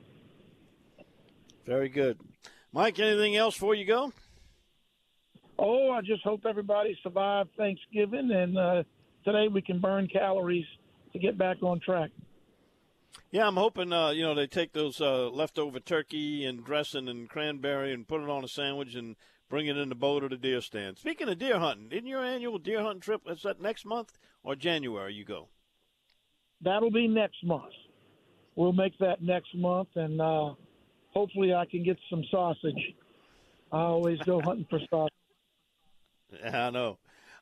Very 1.65 1.89
good. 1.89 2.19
Mike, 2.73 2.99
anything 2.99 3.37
else 3.37 3.55
before 3.55 3.77
you 3.77 3.85
go? 3.85 4.13
Oh, 5.59 5.91
I 5.91 6.03
just 6.03 6.23
hope 6.23 6.47
everybody 6.49 6.97
survived 7.03 7.51
Thanksgiving 7.57 8.31
and 8.31 8.57
uh, 8.57 8.83
today 9.25 9.49
we 9.49 9.61
can 9.61 9.81
burn 9.81 10.07
calories 10.07 10.67
to 11.13 11.19
get 11.19 11.37
back 11.37 11.63
on 11.63 11.81
track. 11.81 12.11
Yeah, 13.31 13.47
I'm 13.47 13.57
hoping 13.57 13.93
uh, 13.93 14.11
you 14.11 14.23
know 14.23 14.35
they 14.35 14.47
take 14.47 14.73
those 14.73 15.01
uh, 15.01 15.29
leftover 15.29 15.81
turkey 15.81 16.45
and 16.45 16.65
dressing 16.65 17.09
and 17.09 17.29
cranberry 17.29 17.93
and 17.93 18.07
put 18.07 18.23
it 18.23 18.31
on 18.31 18.45
a 18.45 18.49
sandwich 18.49 18.95
and 18.95 19.17
bring 19.49 19.67
it 19.67 19.77
in 19.77 19.89
the 19.89 19.95
boat 19.95 20.23
or 20.23 20.29
the 20.29 20.37
deer 20.37 20.61
stand. 20.61 20.99
Speaking 20.99 21.29
of 21.29 21.39
deer 21.39 21.59
hunting, 21.59 21.91
in 21.91 22.07
your 22.07 22.25
annual 22.25 22.59
deer 22.59 22.83
hunting 22.83 23.01
trip, 23.01 23.23
is 23.27 23.43
that 23.43 23.61
next 23.61 23.85
month 23.85 24.17
or 24.45 24.55
January 24.55 25.13
you 25.13 25.25
go? 25.25 25.49
That'll 26.61 26.91
be 26.91 27.09
next 27.09 27.45
month. 27.45 27.73
We'll 28.55 28.73
make 28.73 28.97
that 28.99 29.23
next 29.23 29.55
month, 29.55 29.89
and 29.95 30.21
uh, 30.21 30.55
hopefully 31.13 31.55
I 31.55 31.65
can 31.67 31.85
get 31.85 31.99
some 32.11 32.25
sausage. 32.31 32.95
I 33.73 33.81
always 33.81 34.19
go 34.21 34.41
hunting 34.41 34.67
for 34.71 34.81
sausage. 34.91 35.18
I 36.45 36.71
know. 36.71 36.99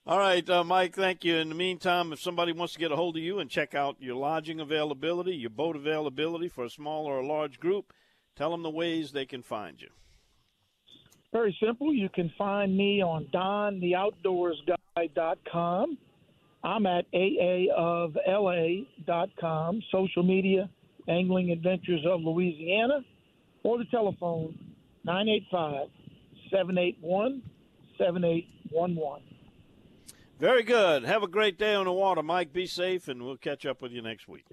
All 0.06 0.18
right, 0.18 0.48
uh, 0.48 0.62
Mike, 0.62 0.94
thank 0.94 1.24
you. 1.24 1.34
In 1.36 1.48
the 1.48 1.56
meantime, 1.56 2.12
if 2.12 2.20
somebody 2.20 2.52
wants 2.52 2.74
to 2.74 2.78
get 2.78 2.92
a 2.92 2.96
hold 2.96 3.16
of 3.16 3.24
you 3.24 3.40
and 3.40 3.50
check 3.50 3.74
out 3.74 3.96
your 3.98 4.14
lodging 4.14 4.60
availability, 4.60 5.34
your 5.34 5.50
boat 5.50 5.74
availability 5.74 6.48
for 6.48 6.64
a 6.64 6.70
small 6.70 7.06
or 7.06 7.18
a 7.18 7.26
large 7.26 7.58
group, 7.58 7.92
tell 8.36 8.52
them 8.52 8.62
the 8.62 8.70
ways 8.70 9.10
they 9.10 9.26
can 9.26 9.42
find 9.42 9.82
you. 9.82 9.88
Very 11.32 11.58
simple. 11.60 11.92
You 11.92 12.08
can 12.08 12.32
find 12.38 12.76
me 12.76 13.02
on 13.02 13.24
dontheoutdoorsguy.com. 13.34 15.98
I'm 16.62 16.86
at 16.86 17.10
aaofla.com, 17.12 18.12
social 19.90 20.22
media, 20.22 20.70
Angling 21.08 21.50
Adventures 21.50 22.06
of 22.06 22.20
Louisiana, 22.20 23.04
or 23.64 23.78
the 23.78 23.86
telephone 23.86 24.56
985 25.04 25.88
781 26.50 27.42
7811. 28.70 29.22
Very 30.38 30.62
good. 30.62 31.04
Have 31.04 31.22
a 31.22 31.28
great 31.28 31.58
day 31.58 31.74
on 31.74 31.86
the 31.86 31.92
water, 31.92 32.22
Mike. 32.22 32.52
Be 32.52 32.66
safe, 32.66 33.08
and 33.08 33.22
we'll 33.22 33.38
catch 33.38 33.64
up 33.64 33.80
with 33.80 33.92
you 33.92 34.02
next 34.02 34.28
week. 34.28 34.44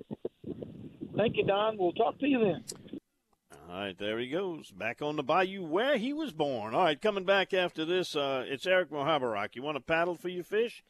Thank 1.16 1.38
you, 1.38 1.46
Don. 1.46 1.78
We'll 1.78 1.92
talk 1.92 2.18
to 2.20 2.28
you 2.28 2.40
then. 2.40 2.64
All 3.70 3.80
right, 3.80 3.98
there 3.98 4.20
he 4.20 4.30
goes. 4.30 4.72
Back 4.72 5.02
on 5.02 5.16
the 5.16 5.24
bayou 5.24 5.64
where 5.64 5.98
he 5.98 6.14
was 6.14 6.32
born. 6.32 6.74
All 6.74 6.84
right, 6.84 7.02
coming 7.02 7.26
back 7.26 7.54
after 7.54 7.86
this, 7.86 8.16
uh, 8.16 8.46
it's 8.48 8.68
Eric 8.68 8.92
Muhoberac. 8.92 9.56
You 9.56 9.64
want 9.64 9.76
to 9.76 9.82
paddle 9.82 10.16
for 10.16 10.30
your 10.30 10.44
fish? 10.44 10.84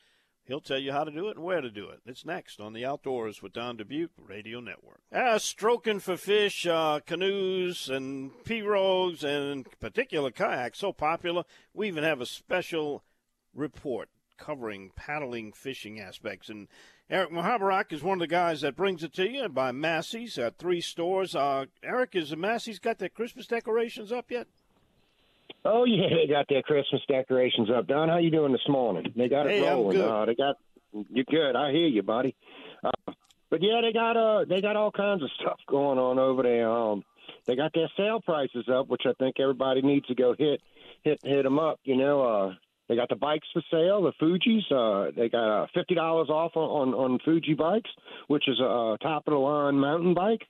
He'll 0.46 0.60
tell 0.60 0.80
you 0.80 0.92
how 0.92 1.06
to 1.06 1.12
do 1.12 1.30
it 1.30 1.38
and 1.38 1.46
where 1.46 1.62
to 1.62 1.70
do 1.70 1.90
it. 1.90 2.02
It's 2.06 2.26
next 2.26 2.60
on 2.60 2.74
the 2.74 2.86
Outdoors 2.86 3.42
with 3.42 3.54
Don 3.54 3.78
Dubuc 3.78 4.10
Radio 4.18 4.60
Network. 4.60 5.00
Ah, 5.14 5.38
stroking 5.38 6.00
for 6.00 6.18
fish, 6.18 6.68
uh, 6.68 7.00
canoes 7.06 7.90
and 7.90 8.32
pirogues 8.44 9.24
and 9.24 9.52
in 9.52 9.64
particular 9.80 10.32
kayaks 10.32 10.80
so 10.80 10.92
popular. 10.92 11.46
We 11.74 11.88
even 11.88 12.04
have 12.04 12.20
a 12.20 12.26
special 12.26 13.04
report 13.54 14.10
covering 14.38 14.92
paddling 14.96 15.54
fishing 15.54 16.00
aspects. 16.00 16.50
And 16.50 16.68
Eric 17.10 17.32
Muhoberac 17.32 17.94
is 17.94 18.04
one 18.04 18.18
of 18.18 18.20
the 18.20 18.28
guys 18.28 18.62
that 18.62 18.76
brings 18.76 19.04
it 19.04 19.14
to 19.14 19.30
you 19.30 19.48
by 19.50 19.72
Massey's 19.72 20.38
at 20.38 20.58
three 20.58 20.82
stores. 20.82 21.36
Uh, 21.36 21.66
Eric, 21.84 22.16
is 22.16 22.36
Massey's 22.36 22.80
got 22.80 23.00
their 23.00 23.10
Christmas 23.10 23.48
decorations 23.48 24.12
up 24.12 24.32
yet? 24.32 24.48
Oh 25.66 25.86
yeah, 25.86 26.10
they 26.10 26.32
got 26.32 26.46
their 26.50 26.62
Christmas 26.62 27.02
decorations 27.08 27.70
up. 27.70 27.88
Don, 27.88 28.10
how 28.10 28.18
you 28.18 28.32
doing 28.32 28.52
this 28.52 28.68
morning? 28.68 29.14
They 29.16 29.30
got 29.30 29.48
it 29.48 29.62
hey, 29.64 29.70
rolling. 29.70 30.02
Uh, 30.02 30.26
they 30.26 30.36
got 30.36 30.58
you're 30.92 31.26
good. 31.26 31.56
I 31.56 31.72
hear 31.72 31.88
you, 31.88 32.04
buddy. 32.04 32.36
Uh, 32.84 33.14
but 33.50 33.62
yeah, 33.62 33.82
they 33.82 33.94
got 33.94 34.18
uh 34.18 34.46
they 34.46 34.62
got 34.62 34.76
all 34.76 34.92
kinds 34.92 35.24
of 35.24 35.30
stuff 35.40 35.60
going 35.68 36.00
on 36.00 36.20
over 36.20 36.44
there. 36.44 36.70
Um, 36.70 37.04
they 37.46 37.56
got 37.56 37.72
their 37.74 37.90
sale 37.96 38.20
prices 38.20 38.68
up, 38.74 38.90
which 38.90 39.04
I 39.06 39.14
think 39.20 39.40
everybody 39.40 39.82
needs 39.82 40.08
to 40.08 40.16
go 40.16 40.36
hit 40.38 40.62
hit 41.04 41.20
hit 41.24 41.44
them 41.44 41.60
up. 41.60 41.80
You 41.84 41.96
know, 41.96 42.22
uh, 42.22 42.54
they 42.90 42.96
got 42.96 43.10
the 43.10 43.16
bikes 43.16 43.48
for 43.54 43.62
sale, 43.72 44.02
the 44.04 44.12
Fuji's. 44.20 44.64
Uh, 44.72 45.12
they 45.16 45.30
got 45.30 45.64
uh, 45.64 45.68
fifty 45.74 45.96
dollars 45.96 46.30
off 46.30 46.52
on, 46.56 46.94
on 46.94 47.20
Fuji 47.24 47.54
bikes, 47.54 47.90
which 48.28 48.48
is 48.48 48.60
a 48.60 48.98
top 49.02 49.24
of 49.28 49.32
the 49.34 49.38
line 49.40 49.80
mountain 49.80 50.14
bike. 50.14 50.42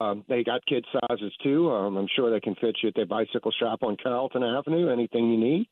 Um, 0.00 0.24
they 0.28 0.44
got 0.44 0.64
kid 0.66 0.84
sizes 1.08 1.32
too. 1.42 1.70
Um, 1.70 1.96
I'm 1.96 2.08
sure 2.14 2.30
they 2.30 2.40
can 2.40 2.54
fit 2.56 2.76
you 2.82 2.88
at 2.88 2.94
their 2.94 3.06
bicycle 3.06 3.52
shop 3.58 3.82
on 3.82 3.96
Carrollton 4.02 4.42
Avenue. 4.42 4.90
Anything 4.90 5.30
you 5.30 5.38
need. 5.38 5.66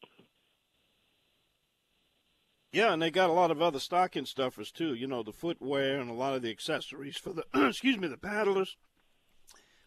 Yeah, 2.73 2.93
and 2.93 3.01
they 3.01 3.11
got 3.11 3.31
a 3.31 3.35
lot 3.35 3.51
of 3.53 3.63
other 3.63 3.79
stocking 3.79 4.25
stuffers 4.27 4.73
too. 4.73 4.95
You 4.95 5.07
know, 5.07 5.23
the 5.23 5.33
footwear 5.33 6.01
and 6.01 6.11
a 6.11 6.15
lot 6.15 6.35
of 6.35 6.43
the 6.43 6.51
accessories 6.51 7.17
for 7.17 7.33
the 7.33 7.45
excuse 7.69 7.99
me, 7.99 8.09
the 8.09 8.17
paddlers. 8.17 8.77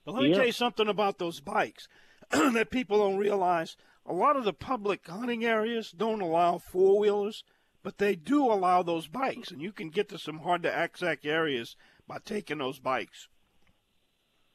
But 0.05 0.13
let 0.15 0.23
me 0.23 0.29
Yeah. 0.29 0.35
tell 0.37 0.45
you 0.45 0.51
something 0.53 0.87
about 0.87 1.17
those 1.17 1.41
bikes 1.41 1.87
that 2.31 2.69
people 2.71 2.97
don't 2.99 3.17
realize. 3.17 3.75
A 4.07 4.13
lot 4.13 4.37
of 4.37 4.45
the 4.45 4.53
public 4.53 5.05
hunting 5.05 5.43
areas 5.43 5.91
don't 5.91 6.21
allow 6.21 6.57
four 6.57 6.97
wheelers, 6.97 7.43
but 7.83 7.97
they 7.97 8.15
do 8.15 8.45
allow 8.45 8.81
those 8.81 9.07
bikes, 9.07 9.51
and 9.51 9.61
you 9.61 9.73
can 9.73 9.89
get 9.89 10.07
to 10.09 10.17
some 10.17 10.39
hard 10.39 10.63
to 10.63 10.73
access 10.73 11.17
areas 11.23 11.75
by 12.07 12.19
taking 12.23 12.59
those 12.59 12.79
bikes. 12.79 13.27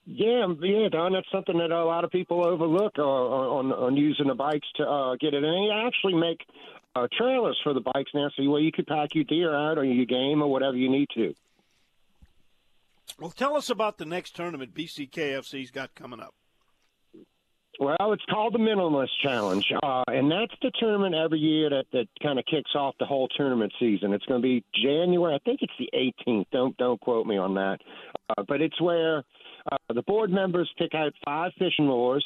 Yeah, 0.04 0.47
yeah, 0.61 0.88
Don. 0.88 1.12
That's 1.12 1.30
something 1.30 1.59
that 1.59 1.71
a 1.71 1.85
lot 1.85 2.04
of 2.04 2.11
people 2.11 2.44
overlook 2.44 2.94
uh, 2.99 3.02
on 3.02 3.73
on 3.73 3.97
using 3.97 4.26
the 4.26 4.35
bikes 4.35 4.66
to 4.76 4.85
uh, 4.85 5.16
get 5.16 5.32
it. 5.32 5.44
And 5.44 5.44
they 5.44 5.71
actually 5.87 6.14
make 6.14 6.40
uh, 6.97 7.06
trailers 7.16 7.61
for 7.62 7.73
the 7.73 7.80
bikes 7.80 8.11
now, 8.12 8.28
so 8.37 8.42
where 8.50 8.61
you 8.61 8.73
could 8.73 8.87
pack 8.87 9.14
your 9.14 9.25
deer 9.25 9.54
out 9.54 9.78
or 9.78 9.85
your 9.85 10.06
game 10.06 10.42
or 10.42 10.50
whatever 10.50 10.76
you 10.76 10.90
need 10.90 11.09
to. 11.14 11.35
Well, 13.18 13.30
tell 13.30 13.56
us 13.56 13.71
about 13.71 13.99
the 13.99 14.04
next 14.04 14.35
tournament 14.35 14.75
BCKFC's 14.75 15.71
got 15.71 15.94
coming 15.94 16.21
up. 16.21 16.35
Well, 17.81 18.12
it's 18.12 18.25
called 18.31 18.52
the 18.52 18.59
Minimalist 18.59 19.09
Challenge, 19.23 19.64
uh, 19.83 20.05
and 20.07 20.31
that's 20.31 20.55
the 20.61 20.71
tournament 20.79 21.14
every 21.14 21.38
year 21.38 21.71
that, 21.71 21.87
that 21.93 22.07
kind 22.23 22.38
of 22.38 22.45
kicks 22.45 22.71
off 22.75 22.95
the 23.00 23.07
whole 23.07 23.29
tournament 23.29 23.73
season. 23.81 24.12
It's 24.12 24.26
going 24.26 24.43
to 24.43 24.47
be 24.47 24.62
January. 24.75 25.35
I 25.35 25.38
think 25.38 25.61
it's 25.62 25.73
the 25.79 25.88
18th. 25.95 26.47
Don't 26.52 26.76
don't 26.76 27.00
quote 27.00 27.26
me 27.26 27.38
on 27.38 27.55
that, 27.55 27.79
uh, 28.29 28.43
but 28.47 28.61
it's 28.61 28.79
where 28.81 29.25
uh, 29.71 29.76
the 29.95 30.02
board 30.02 30.31
members 30.31 30.71
pick 30.76 30.95
out 30.95 31.12
five 31.25 31.52
fishing 31.59 31.87
lures, 31.87 32.25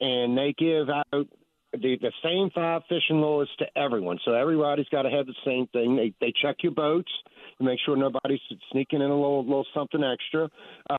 and 0.00 0.38
they 0.38 0.54
give 0.56 0.88
out 0.88 1.28
the, 1.72 1.96
the 2.00 2.12
same 2.22 2.50
five 2.54 2.82
fishing 2.88 3.20
lures 3.20 3.50
to 3.58 3.66
everyone. 3.76 4.18
So 4.24 4.32
everybody's 4.32 4.88
got 4.90 5.02
to 5.02 5.10
have 5.10 5.26
the 5.26 5.34
same 5.44 5.66
thing. 5.68 5.96
They 5.96 6.14
they 6.20 6.32
check 6.40 6.56
your 6.62 6.72
boats. 6.72 7.10
to 7.58 7.64
make 7.64 7.80
sure 7.84 7.96
nobody's 7.96 8.40
sneaking 8.70 9.02
in 9.02 9.10
a 9.10 9.14
little 9.14 9.44
little 9.44 9.66
something 9.74 10.04
extra. 10.04 10.48
Uh, 10.88 10.96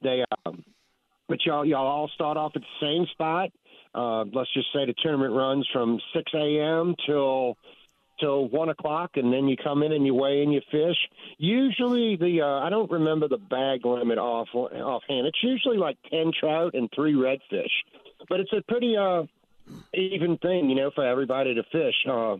they, 0.00 0.24
um, 0.46 0.64
but 1.32 1.46
y'all 1.46 1.64
y'all 1.64 1.86
all 1.86 2.10
start 2.14 2.36
off 2.36 2.52
at 2.56 2.60
the 2.60 2.86
same 2.86 3.06
spot. 3.06 3.48
Uh, 3.94 4.24
let's 4.34 4.52
just 4.52 4.70
say 4.70 4.84
the 4.84 4.94
tournament 5.02 5.32
runs 5.32 5.66
from 5.72 5.98
6 6.12 6.30
a.m. 6.34 6.94
till 7.06 7.56
till 8.20 8.50
one 8.50 8.68
o'clock, 8.68 9.12
and 9.14 9.32
then 9.32 9.48
you 9.48 9.56
come 9.56 9.82
in 9.82 9.92
and 9.92 10.04
you 10.04 10.12
weigh 10.12 10.42
in 10.42 10.52
your 10.52 10.60
fish. 10.70 10.98
Usually, 11.38 12.16
the 12.16 12.42
uh, 12.42 12.66
I 12.66 12.68
don't 12.68 12.90
remember 12.90 13.28
the 13.28 13.38
bag 13.38 13.86
limit 13.86 14.18
off 14.18 14.48
offhand. 14.54 15.26
It's 15.26 15.42
usually 15.42 15.78
like 15.78 15.96
ten 16.10 16.32
trout 16.38 16.74
and 16.74 16.90
three 16.94 17.14
redfish, 17.14 17.72
but 18.28 18.38
it's 18.38 18.52
a 18.52 18.60
pretty 18.68 18.94
uh, 18.94 19.22
even 19.94 20.36
thing, 20.36 20.68
you 20.68 20.76
know, 20.76 20.90
for 20.94 21.06
everybody 21.06 21.54
to 21.54 21.62
fish 21.72 21.94
uh, 22.10 22.36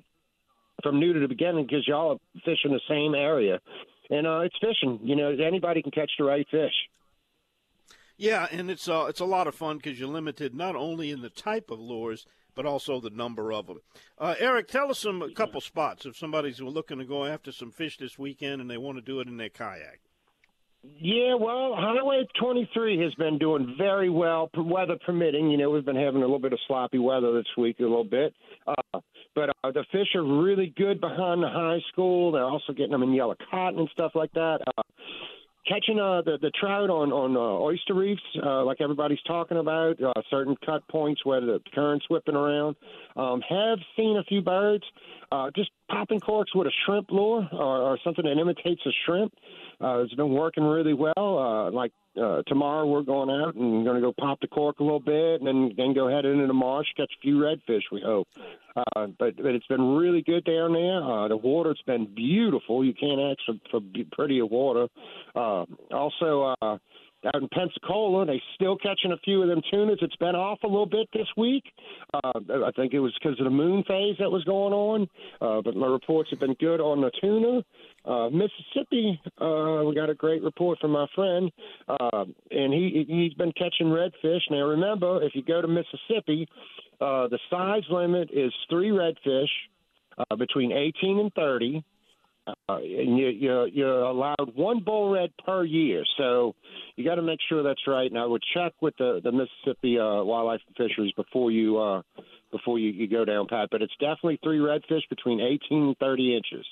from 0.83 1.01
new 1.01 1.15
to 1.15 1.21
the 1.21 1.29
beginning 1.29 1.65
because 1.65 1.89
y'all 1.89 2.21
fish 2.45 2.59
in 2.67 2.73
the 2.73 2.81
same 2.91 3.15
area, 3.15 3.59
and 4.11 4.27
uh, 4.27 4.41
it's 4.41 4.57
fishing. 4.61 5.01
You 5.03 5.17
know, 5.17 5.31
anybody 5.31 5.81
can 5.81 5.93
catch 5.93 6.11
the 6.19 6.25
right 6.25 6.47
fish. 6.51 6.75
Yeah, 8.23 8.47
and 8.53 8.71
it's 8.71 8.89
uh, 8.89 9.07
it's 9.09 9.19
a 9.19 9.25
lot 9.25 9.49
of 9.49 9.55
fun 9.57 9.79
because 9.79 9.99
you're 9.99 10.09
limited 10.09 10.55
not 10.55 10.77
only 10.77 11.11
in 11.11 11.23
the 11.23 11.29
type 11.29 11.73
of 11.73 11.81
lures 11.81 12.25
but 12.55 12.65
also 12.65 13.01
the 13.01 13.11
number 13.11 13.53
of 13.53 13.67
them. 13.67 13.81
Uh, 14.17 14.37
Eric, 14.39 14.69
tell 14.69 14.93
us 14.93 15.01
some 15.01 15.23
a 15.23 15.33
couple 15.33 15.61
spots 15.61 16.07
if 16.07 16.17
somebody's 16.17 16.61
looking 16.61 16.99
to 16.99 17.05
go 17.05 17.25
after 17.25 17.51
some 17.51 17.73
fish 17.73 17.99
this 17.99 18.21
weekend 18.21 18.61
and 18.61 18.71
they 18.71 18.77
want 18.77 18.97
to 18.97 19.03
do 19.03 19.19
it 19.19 19.27
in 19.27 19.39
their 19.39 19.49
kayak. 19.49 19.99
Yeah, 21.01 21.35
well, 21.35 21.75
Highway 21.77 22.29
23 22.39 23.01
has 23.03 23.15
been 23.15 23.39
doing 23.39 23.75
very 23.77 24.11
well, 24.11 24.49
weather 24.57 24.99
permitting. 25.05 25.51
You 25.51 25.57
know, 25.57 25.71
we've 25.71 25.85
been 25.85 25.97
having 25.97 26.23
a 26.23 26.25
little 26.25 26.39
bit 26.39 26.53
of 26.53 26.61
sloppy 26.69 26.99
weather 26.99 27.33
this 27.33 27.57
week, 27.57 27.81
a 27.81 27.83
little 27.83 28.05
bit. 28.05 28.35
Uh, 28.69 29.01
but 29.35 29.51
uh, 29.65 29.73
the 29.73 29.85
fish 29.91 30.15
are 30.15 30.23
really 30.23 30.73
good 30.77 31.01
behind 31.01 31.43
the 31.43 31.49
high 31.49 31.81
school. 31.93 32.31
They're 32.31 32.45
also 32.45 32.73
getting 32.73 32.93
them 32.93 33.03
in 33.03 33.15
yellow 33.15 33.37
cotton 33.51 33.81
and 33.81 33.89
stuff 33.93 34.13
like 34.15 34.33
that. 34.35 34.59
Uh, 34.77 34.83
catching 35.67 35.99
uh, 35.99 36.23
the 36.23 36.39
the 36.41 36.51
trout 36.59 36.91
on 36.91 37.13
on 37.13 37.37
uh, 37.37 37.63
oyster 37.63 37.95
reefs, 37.95 38.23
uh, 38.43 38.65
like 38.65 38.81
everybody's 38.81 39.23
talking 39.27 39.59
about, 39.59 40.03
uh, 40.03 40.13
certain 40.31 40.57
cut 40.65 40.87
points 40.89 41.25
where 41.25 41.41
the 41.41 41.61
current's 41.75 42.09
whipping 42.09 42.35
around. 42.35 42.77
Um, 43.17 43.43
have 43.49 43.79
seen 43.97 44.17
a 44.17 44.25
few 44.25 44.43
birds 44.43 44.85
uh, 45.33 45.51
just 45.57 45.71
popping 45.91 46.21
corks 46.21 46.55
with 46.55 46.67
a 46.67 46.73
shrimp 46.85 47.11
lure 47.11 47.49
or, 47.53 47.83
or 47.83 47.99
something 48.05 48.25
that 48.25 48.39
imitates 48.39 48.83
a 48.87 48.91
shrimp. 49.07 49.33
Uh, 49.81 50.01
it's 50.01 50.15
been 50.15 50.33
working 50.33 50.65
really 50.65 50.95
well. 50.95 51.13
Uh, 51.17 51.71
like 51.71 51.93
uh, 52.21 52.43
tomorrow, 52.47 52.87
we're 52.87 53.03
going 53.03 53.31
out 53.31 53.55
and 53.55 53.85
going 53.85 53.97
to 53.97 54.03
go 54.03 54.13
pop 54.13 54.41
the 54.41 54.49
cork 54.49 54.81
a 54.81 54.83
little 54.83 55.01
bit, 55.01 55.41
and 55.41 55.47
then 55.47 55.73
then 55.77 55.95
go 55.95 56.09
head 56.09 56.25
into 56.25 56.47
the 56.47 56.53
marsh, 56.53 56.87
catch 56.97 57.13
a 57.19 57.21
few 57.23 57.37
redfish. 57.37 57.83
We 57.91 58.03
hope. 58.05 58.29
Uh, 58.77 59.07
but 59.19 59.37
but 59.37 59.55
it's 59.55 59.67
been 59.67 59.95
really 59.95 60.23
good 60.23 60.45
down 60.45 60.73
there. 60.73 61.03
Uh, 61.03 61.29
the 61.29 61.37
water's 61.37 61.83
been 61.87 62.13
beautiful. 62.15 62.85
You 62.85 62.95
can't 62.95 63.21
ask 63.21 63.39
for, 63.47 63.81
for 63.81 63.81
prettier 64.13 64.47
water. 64.47 64.89
Uh, 65.35 65.65
also. 65.91 66.55
Uh, 66.61 66.79
out 67.25 67.37
in 67.41 67.49
Pensacola. 67.49 68.27
They 68.27 68.43
still 68.55 68.77
catching 68.77 69.13
a 69.13 69.17
few 69.19 69.43
of 69.43 69.49
them 69.49 69.63
tunas. 69.71 69.99
It's 70.03 70.17
been 70.17 70.35
off 70.35 70.59
a 70.65 70.67
little 70.67 70.87
bit 70.87 71.09
this 71.13 71.29
week. 71.37 71.65
Uh, 72.13 72.33
I 72.49 72.71
think 72.75 72.95
it 72.95 73.01
was 73.01 73.15
because 73.21 73.39
of 73.39 73.45
the 73.45 73.51
moon 73.51 73.85
phase 73.87 74.17
that 74.19 74.31
was 74.31 74.45
going 74.45 74.73
on. 74.73 75.09
Uh, 75.41 75.61
but 75.63 75.77
my 75.77 75.87
reports 75.87 76.31
have 76.31 76.41
been 76.41 76.55
good 76.55 76.81
on 76.81 77.01
the 77.01 77.11
tuna. 77.21 77.63
Uh, 78.05 78.29
Mississippi, 78.31 79.21
uh, 79.41 79.83
we 79.87 79.95
got 79.95 80.11
a 80.11 80.15
great 80.15 80.43
report 80.43 80.79
from 80.81 80.91
my 80.91 81.07
friend, 81.15 81.53
uh, 81.89 82.25
and 82.51 82.73
he 82.73 83.05
he's 83.09 83.35
been 83.35 83.53
catching 83.53 83.87
redfish. 83.87 84.41
Now 84.51 84.67
remember, 84.67 85.23
if 85.23 85.35
you 85.35 85.43
go 85.45 85.63
to 85.63 85.69
Mississippi, 85.69 86.49
uh, 87.01 87.29
the 87.29 87.39
size 87.49 87.85
limit 87.91 88.31
is 88.33 88.53
three 88.69 88.91
redfish 88.91 89.49
uh, 90.19 90.37
between 90.37 90.73
18 90.73 91.19
and 91.19 91.33
30. 91.35 91.85
Uh, 92.45 92.53
and 92.69 93.17
you, 93.17 93.29
you're, 93.29 93.69
you're 93.69 94.01
allowed 94.01 94.53
one 94.57 94.83
bull 94.83 95.13
red 95.13 95.31
per 95.47 95.65
year, 95.65 96.03
so 96.19 96.57
you 96.97 97.05
got 97.05 97.15
to 97.15 97.23
make 97.23 97.39
sure 97.49 97.63
that's 97.63 97.87
right. 97.87 98.11
And 98.11 98.19
I 98.19 98.27
would 98.27 98.43
check 98.53 98.73
with 98.81 98.97
the 98.99 99.21
the 99.23 99.31
Mississippi 99.31 99.97
uh, 99.97 100.25
Wildlife 100.25 100.61
and 100.67 100.77
Fisheries 100.77 101.13
before 101.13 101.53
you 101.53 101.79
uh, 101.79 102.03
before 102.51 102.81
you, 102.81 102.91
you 102.91 103.09
go 103.09 103.25
down, 103.25 103.47
Pat. 103.49 103.69
But 103.71 103.83
it's 103.83 103.95
definitely 104.01 104.41
three 104.43 104.59
redfish 104.59 105.09
between 105.09 105.41
18 105.41 105.83
and 105.83 105.99
30 105.99 106.37
inches. 106.37 106.67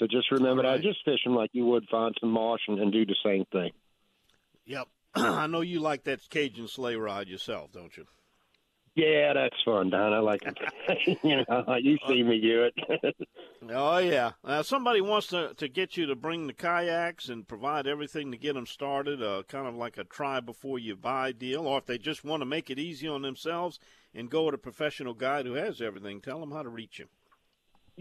So 0.00 0.06
just 0.06 0.32
remember 0.32 0.62
right. 0.62 0.76
that. 0.76 0.82
Just 0.82 1.04
fish 1.04 1.20
them 1.24 1.34
like 1.34 1.50
you 1.52 1.66
would 1.66 1.86
find 1.90 2.16
some 2.20 2.30
marsh 2.30 2.62
and, 2.66 2.80
and 2.80 2.90
do 2.90 3.04
the 3.04 3.14
same 3.22 3.44
thing. 3.52 3.70
Yep, 4.64 4.88
I 5.14 5.46
know 5.46 5.60
you 5.60 5.78
like 5.78 6.04
that 6.04 6.20
Cajun 6.30 6.68
sleigh 6.68 6.96
ride 6.96 7.28
yourself, 7.28 7.70
don't 7.72 7.94
you? 7.96 8.06
Yeah, 8.96 9.34
that's 9.34 9.56
fun, 9.64 9.90
Don. 9.90 10.12
I 10.12 10.18
like 10.18 10.42
it. 10.42 11.18
you 11.22 11.44
know, 11.48 11.76
you 11.80 11.98
see 12.08 12.22
me 12.22 12.40
do 12.40 12.64
it. 12.64 13.16
oh 13.70 13.98
yeah. 13.98 14.32
Uh, 14.42 14.62
somebody 14.62 15.02
wants 15.02 15.26
to 15.28 15.52
to 15.54 15.68
get 15.68 15.98
you 15.98 16.06
to 16.06 16.16
bring 16.16 16.46
the 16.46 16.54
kayaks 16.54 17.28
and 17.28 17.46
provide 17.46 17.86
everything 17.86 18.32
to 18.32 18.38
get 18.38 18.54
them 18.54 18.66
started, 18.66 19.22
uh, 19.22 19.42
kind 19.48 19.66
of 19.66 19.74
like 19.74 19.98
a 19.98 20.04
try 20.04 20.40
before 20.40 20.78
you 20.78 20.96
buy 20.96 21.32
deal, 21.32 21.66
or 21.66 21.76
if 21.76 21.84
they 21.84 21.98
just 21.98 22.24
want 22.24 22.40
to 22.40 22.46
make 22.46 22.70
it 22.70 22.78
easy 22.78 23.06
on 23.06 23.20
themselves 23.20 23.78
and 24.14 24.30
go 24.30 24.44
with 24.44 24.54
a 24.54 24.58
professional 24.58 25.12
guide 25.12 25.44
who 25.44 25.54
has 25.54 25.82
everything, 25.82 26.22
tell 26.22 26.40
them 26.40 26.52
how 26.52 26.62
to 26.62 26.70
reach 26.70 26.98
you. 26.98 27.06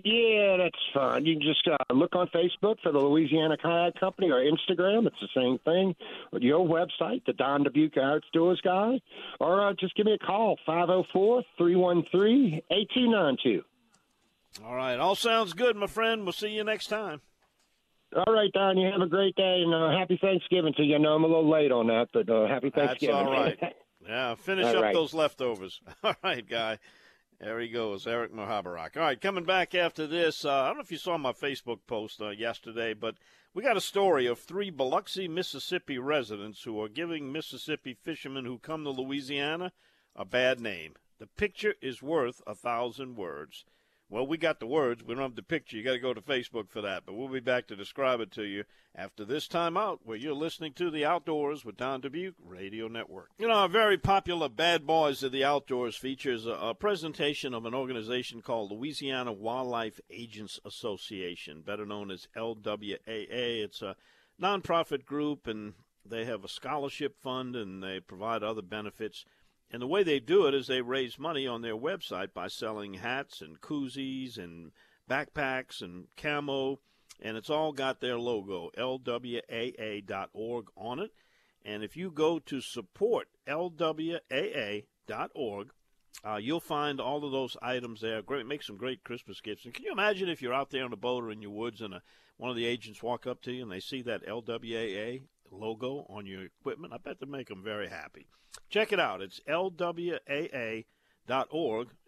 Yeah, 0.03 0.57
that's 0.57 0.77
fine. 0.93 1.25
You 1.25 1.35
can 1.35 1.41
just 1.41 1.67
uh, 1.67 1.93
look 1.93 2.15
on 2.15 2.27
Facebook 2.27 2.77
for 2.81 2.91
the 2.91 2.99
Louisiana 2.99 3.57
Kayak 3.57 3.99
Company 3.99 4.29
or 4.29 4.43
Instagram. 4.43 5.07
It's 5.07 5.15
the 5.21 5.29
same 5.35 5.57
thing. 5.59 5.95
Your 6.41 6.67
website, 6.67 7.25
the 7.25 7.33
Don 7.33 7.63
Dubuc 7.63 7.97
Outdoors 7.97 8.61
Guy, 8.63 8.99
or 9.39 9.67
uh, 9.67 9.73
just 9.79 9.95
give 9.95 10.05
me 10.05 10.13
a 10.13 10.17
call, 10.17 10.57
504 10.65 11.43
313 11.57 12.61
8292. 12.71 13.63
All 14.65 14.75
right. 14.75 14.99
All 14.99 15.15
sounds 15.15 15.53
good, 15.53 15.75
my 15.75 15.87
friend. 15.87 16.23
We'll 16.23 16.33
see 16.33 16.49
you 16.49 16.63
next 16.63 16.87
time. 16.87 17.21
All 18.15 18.33
right, 18.33 18.51
Don. 18.51 18.77
You 18.77 18.91
have 18.91 19.01
a 19.01 19.07
great 19.07 19.35
day 19.35 19.61
and 19.63 19.73
uh, 19.73 19.91
happy 19.97 20.17
Thanksgiving 20.19 20.73
to 20.77 20.83
you. 20.83 20.95
I 20.95 20.97
know 20.97 21.13
I'm 21.13 21.23
a 21.23 21.27
little 21.27 21.49
late 21.49 21.71
on 21.71 21.87
that, 21.87 22.07
but 22.11 22.29
uh, 22.29 22.47
happy 22.47 22.71
Thanksgiving. 22.71 23.15
That's 23.15 23.27
all 23.27 23.33
right. 23.33 23.75
yeah, 24.07 24.35
finish 24.35 24.65
all 24.65 24.77
up 24.77 24.83
right. 24.83 24.93
those 24.93 25.13
leftovers. 25.13 25.79
All 26.03 26.15
right, 26.23 26.47
guy. 26.47 26.79
There 27.39 27.59
he 27.61 27.69
goes, 27.69 28.05
Eric 28.05 28.33
Muhoberac. 28.33 28.97
All 28.97 29.03
right, 29.03 29.19
coming 29.19 29.45
back 29.45 29.73
after 29.73 30.05
this, 30.05 30.43
uh, 30.43 30.51
I 30.51 30.67
don't 30.67 30.75
know 30.75 30.83
if 30.83 30.91
you 30.91 30.97
saw 30.97 31.17
my 31.17 31.31
Facebook 31.31 31.79
post 31.87 32.21
uh, 32.21 32.31
yesterday, 32.31 32.93
but 32.93 33.15
we 33.53 33.63
got 33.63 33.77
a 33.77 33.81
story 33.81 34.25
of 34.25 34.39
three 34.39 34.69
Biloxi, 34.69 35.29
Mississippi 35.29 35.97
residents 35.97 36.63
who 36.63 36.81
are 36.81 36.89
giving 36.89 37.31
Mississippi 37.31 37.93
fishermen 37.93 38.43
who 38.43 38.59
come 38.59 38.83
to 38.83 38.89
Louisiana 38.89 39.71
a 40.17 40.25
bad 40.25 40.59
name. 40.59 40.95
The 41.17 41.27
picture 41.27 41.75
is 41.81 42.01
worth 42.01 42.41
a 42.45 42.53
thousand 42.53 43.15
words. 43.15 43.63
Well, 44.11 44.25
we 44.25 44.37
got 44.37 44.59
the 44.59 44.65
words. 44.65 45.03
We 45.03 45.13
don't 45.13 45.21
have 45.21 45.35
the 45.35 45.43
picture. 45.43 45.77
You 45.77 45.83
got 45.83 45.93
to 45.93 45.99
go 45.99 46.15
to 46.15 46.21
Facebook 46.21 46.69
for 46.69 46.81
that. 46.81 47.03
But 47.05 47.13
we'll 47.13 47.27
be 47.27 47.39
back 47.39 47.67
to 47.67 47.75
describe 47.75 48.19
it 48.19 48.31
to 48.31 48.43
you 48.43 48.63
after 48.95 49.23
this 49.23 49.47
time 49.47 49.77
out, 49.77 49.99
where 50.03 50.17
you're 50.17 50.33
listening 50.33 50.73
to 50.73 50.89
the 50.89 51.05
Outdoors 51.05 51.63
with 51.63 51.77
Don 51.77 52.01
Dubuc 52.01 52.33
Radio 52.43 52.87
Network. 52.87 53.29
You 53.37 53.47
know, 53.47 53.53
our 53.53 53.69
very 53.69 53.99
popular 53.99 54.49
Bad 54.49 54.87
Boys 54.87 55.21
of 55.21 55.31
the 55.31 55.43
Outdoors 55.43 55.95
features 55.95 56.47
a, 56.47 56.53
a 56.53 56.73
presentation 56.73 57.53
of 57.53 57.67
an 57.67 57.75
organization 57.75 58.41
called 58.41 58.71
Louisiana 58.71 59.31
Wildlife 59.31 59.99
Agents 60.09 60.59
Association, 60.65 61.61
better 61.61 61.85
known 61.85 62.09
as 62.09 62.27
LWAA. 62.35 62.97
It's 63.63 63.83
a 63.83 63.95
nonprofit 64.41 65.05
group, 65.05 65.45
and 65.45 65.73
they 66.03 66.25
have 66.25 66.43
a 66.43 66.49
scholarship 66.49 67.15
fund, 67.21 67.55
and 67.55 67.83
they 67.83 67.99
provide 67.99 68.41
other 68.41 68.63
benefits 68.63 69.23
and 69.71 69.81
the 69.81 69.87
way 69.87 70.03
they 70.03 70.19
do 70.19 70.47
it 70.47 70.53
is 70.53 70.67
they 70.67 70.81
raise 70.81 71.19
money 71.19 71.45
on 71.47 71.61
their 71.61 71.77
website 71.77 72.33
by 72.33 72.47
selling 72.47 72.95
hats 72.95 73.41
and 73.41 73.61
koozies 73.61 74.37
and 74.37 74.71
backpacks 75.09 75.81
and 75.81 76.07
camo, 76.17 76.79
and 77.21 77.37
it's 77.37 77.49
all 77.49 77.71
got 77.71 77.99
their 77.99 78.17
logo, 78.17 78.69
lwaa.org, 78.77 80.65
on 80.75 80.99
it. 80.99 81.11
And 81.63 81.83
if 81.83 81.97
you 81.97 82.09
go 82.09 82.39
to 82.39 82.61
support 82.61 83.27
lwaa.org, 83.47 84.87
uh, 86.25 86.35
you'll 86.35 86.59
find 86.59 86.99
all 86.99 87.23
of 87.23 87.31
those 87.31 87.55
items 87.61 88.01
there. 88.01 88.21
Great, 88.21 88.45
make 88.45 88.63
some 88.63 88.77
great 88.77 89.03
Christmas 89.03 89.39
gifts. 89.39 89.65
And 89.65 89.73
can 89.73 89.85
you 89.85 89.91
imagine 89.91 90.29
if 90.29 90.41
you're 90.41 90.53
out 90.53 90.69
there 90.69 90.83
on 90.83 90.93
a 90.93 90.97
boat 90.97 91.23
or 91.23 91.31
in 91.31 91.41
your 91.41 91.51
woods 91.51 91.81
and 91.81 91.93
a, 91.93 92.01
one 92.37 92.49
of 92.49 92.55
the 92.55 92.65
agents 92.65 93.03
walk 93.03 93.27
up 93.27 93.41
to 93.43 93.51
you 93.51 93.63
and 93.63 93.71
they 93.71 93.79
see 93.79 94.01
that 94.01 94.25
LWAA 94.25 95.21
logo 95.51 96.05
on 96.09 96.25
your 96.25 96.43
equipment? 96.43 96.93
I 96.93 96.97
bet 96.97 97.19
they 97.19 97.25
make 97.25 97.49
them 97.49 97.63
very 97.63 97.89
happy. 97.89 98.27
Check 98.69 98.91
it 98.91 98.99
out. 98.99 99.21
It's 99.21 99.39
lwaa.org. 99.47 100.85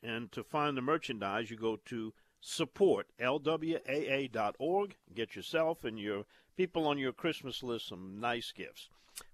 And 0.03 0.31
to 0.31 0.43
find 0.43 0.77
the 0.77 0.81
merchandise, 0.81 1.51
you 1.51 1.57
go 1.57 1.77
to 1.85 2.13
support 2.39 3.07
lwaa.org. 3.19 4.95
Get 5.13 5.35
yourself 5.35 5.83
and 5.83 5.99
your 5.99 6.25
people 6.57 6.87
on 6.87 6.97
your 6.97 7.13
Christmas 7.13 7.63
list 7.63 7.87
some 7.87 8.19
nice 8.19 8.51
gifts. 8.51 8.89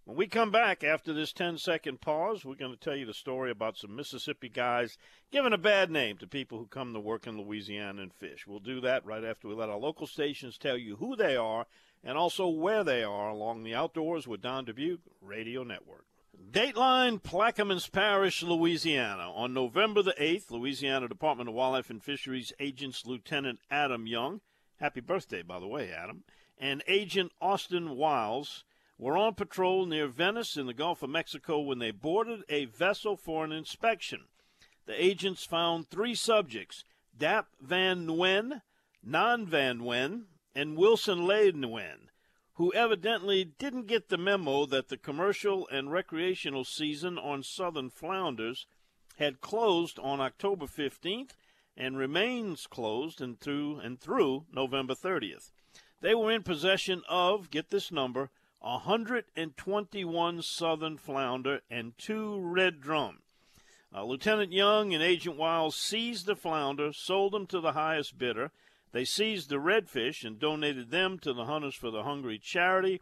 When 0.06 0.17
we 0.17 0.28
come 0.28 0.52
back 0.52 0.84
after 0.84 1.13
this 1.13 1.32
10 1.32 1.58
second 1.60 2.02
pause, 2.02 2.43
we're 2.43 2.56
going 2.56 2.74
to 2.74 2.80
tell 2.80 2.96
you 2.96 3.06
the 3.06 3.13
story 3.13 3.52
about 3.52 3.78
some 3.78 3.96
Mississippi 3.96 4.50
guys 4.50 4.98
giving 5.32 5.54
a 5.54 5.58
bad 5.58 5.91
name 5.91 6.17
to 6.17 6.28
people 6.28 6.58
who 6.58 6.65
come 6.65 6.93
to 6.93 7.00
work 7.00 7.28
in 7.28 7.38
Louisiana 7.38 8.02
and 8.02 8.13
fish. 8.13 8.48
We'll 8.48 8.60
do 8.60 8.82
that 8.82 9.06
right 9.06 9.24
after 9.24 9.48
we 9.48 9.54
let 9.54 9.70
our 9.70 9.78
local 9.78 10.08
stations 10.08 10.58
tell 10.58 10.78
you 10.78 10.96
who 10.96 11.15
they 11.15 11.36
are 11.36 11.67
and 12.04 12.18
also 12.18 12.48
where 12.48 12.84
they 12.84 13.04
are 13.04 13.30
along 13.30 13.64
the 13.64 13.76
Outdoors 13.76 14.28
with 14.28 14.42
Don 14.42 14.66
Dubuc 14.66 15.00
Radio 15.22 15.64
Network. 15.64 16.06
Dateline, 16.52 17.22
Plaquemines 17.22 17.92
Parish, 17.92 18.44
Louisiana. 18.44 19.32
On 19.34 19.54
November 19.54 20.02
the 20.02 20.16
8th, 20.20 20.52
Louisiana 20.52 21.08
Department 21.08 21.50
of 21.50 21.56
Wildlife 21.56 21.90
and 21.90 22.02
Fisheries 22.02 22.54
Agents 22.60 23.06
Lieutenant 23.06 23.60
Adam 23.70 24.08
Young, 24.08 24.42
happy 24.80 25.02
birthday, 25.02 25.42
by 25.42 25.60
the 25.60 25.68
way, 25.68 25.92
Adam, 25.92 26.24
and 26.58 26.84
Agent 26.88 27.32
Austin 27.42 27.96
Wiles 27.98 28.64
were 28.98 29.18
on 29.18 29.34
patrol 29.34 29.86
near 29.86 30.08
Venice 30.08 30.58
in 30.58 30.66
the 30.66 30.74
Gulf 30.74 31.04
of 31.04 31.10
Mexico 31.10 31.60
when 31.60 31.80
they 31.80 31.92
boarded 31.92 32.44
a 32.50 32.66
vessel 32.66 33.18
for 33.18 33.44
an 33.44 33.52
inspection. 33.52 34.22
The 34.86 35.04
agents 35.04 35.44
found 35.44 35.90
three 35.90 36.16
subjects 36.16 36.84
Dap 37.16 37.48
Van 37.60 38.08
Nguyen, 38.08 38.62
Nan 39.04 39.46
Van 39.46 39.80
Nguyen, 39.80 40.24
and 40.58 40.76
Wilson 40.76 41.28
Le 41.28 41.52
Nguyen, 41.52 42.10
who 42.54 42.74
evidently 42.74 43.46
didn't 43.46 43.86
get 43.86 44.10
the 44.10 44.17
memo 44.17 44.65
that 44.65 44.89
the 44.89 44.98
commercial 44.98 45.67
and 45.67 45.91
recreational 45.91 46.63
season 46.63 47.20
on 47.20 47.43
southern 47.43 47.91
flounders 47.91 48.65
had 49.20 49.39
closed 49.39 50.00
on 50.00 50.20
October 50.20 50.65
15th 50.65 51.34
and 51.78 51.96
remains 51.96 52.65
closed 52.65 53.22
and 53.22 53.39
through 53.39 53.78
and 53.78 54.02
through 54.02 54.46
November 54.52 54.96
30th. 54.96 55.52
They 56.02 56.15
were 56.15 56.32
in 56.32 56.41
possession 56.41 57.04
of, 57.08 57.52
get 57.52 57.70
this 57.70 57.91
number, 57.91 58.32
121 58.62 60.41
southern 60.41 60.98
flounder 60.98 61.62
and 61.70 61.96
two 62.00 62.39
red 62.39 62.82
drum. 62.82 63.20
Uh, 63.93 64.04
Lieutenant 64.04 64.52
Young 64.52 64.91
and 64.91 65.04
Agent 65.04 65.38
Wiles 65.38 65.76
seized 65.76 66.26
the 66.26 66.36
flounder, 66.36 66.91
sold 66.93 67.34
them 67.34 67.46
to 67.46 67.62
the 67.62 67.74
highest 67.74 68.17
bidder. 68.17 68.52
They 68.98 69.06
seized 69.06 69.50
the 69.50 69.58
redfish 69.58 70.24
and 70.24 70.40
donated 70.40 70.90
them 70.90 71.20
to 71.20 71.32
the 71.32 71.46
Hunters 71.46 71.76
for 71.76 71.92
the 71.92 72.02
Hungry 72.02 72.40
charity. 72.40 73.00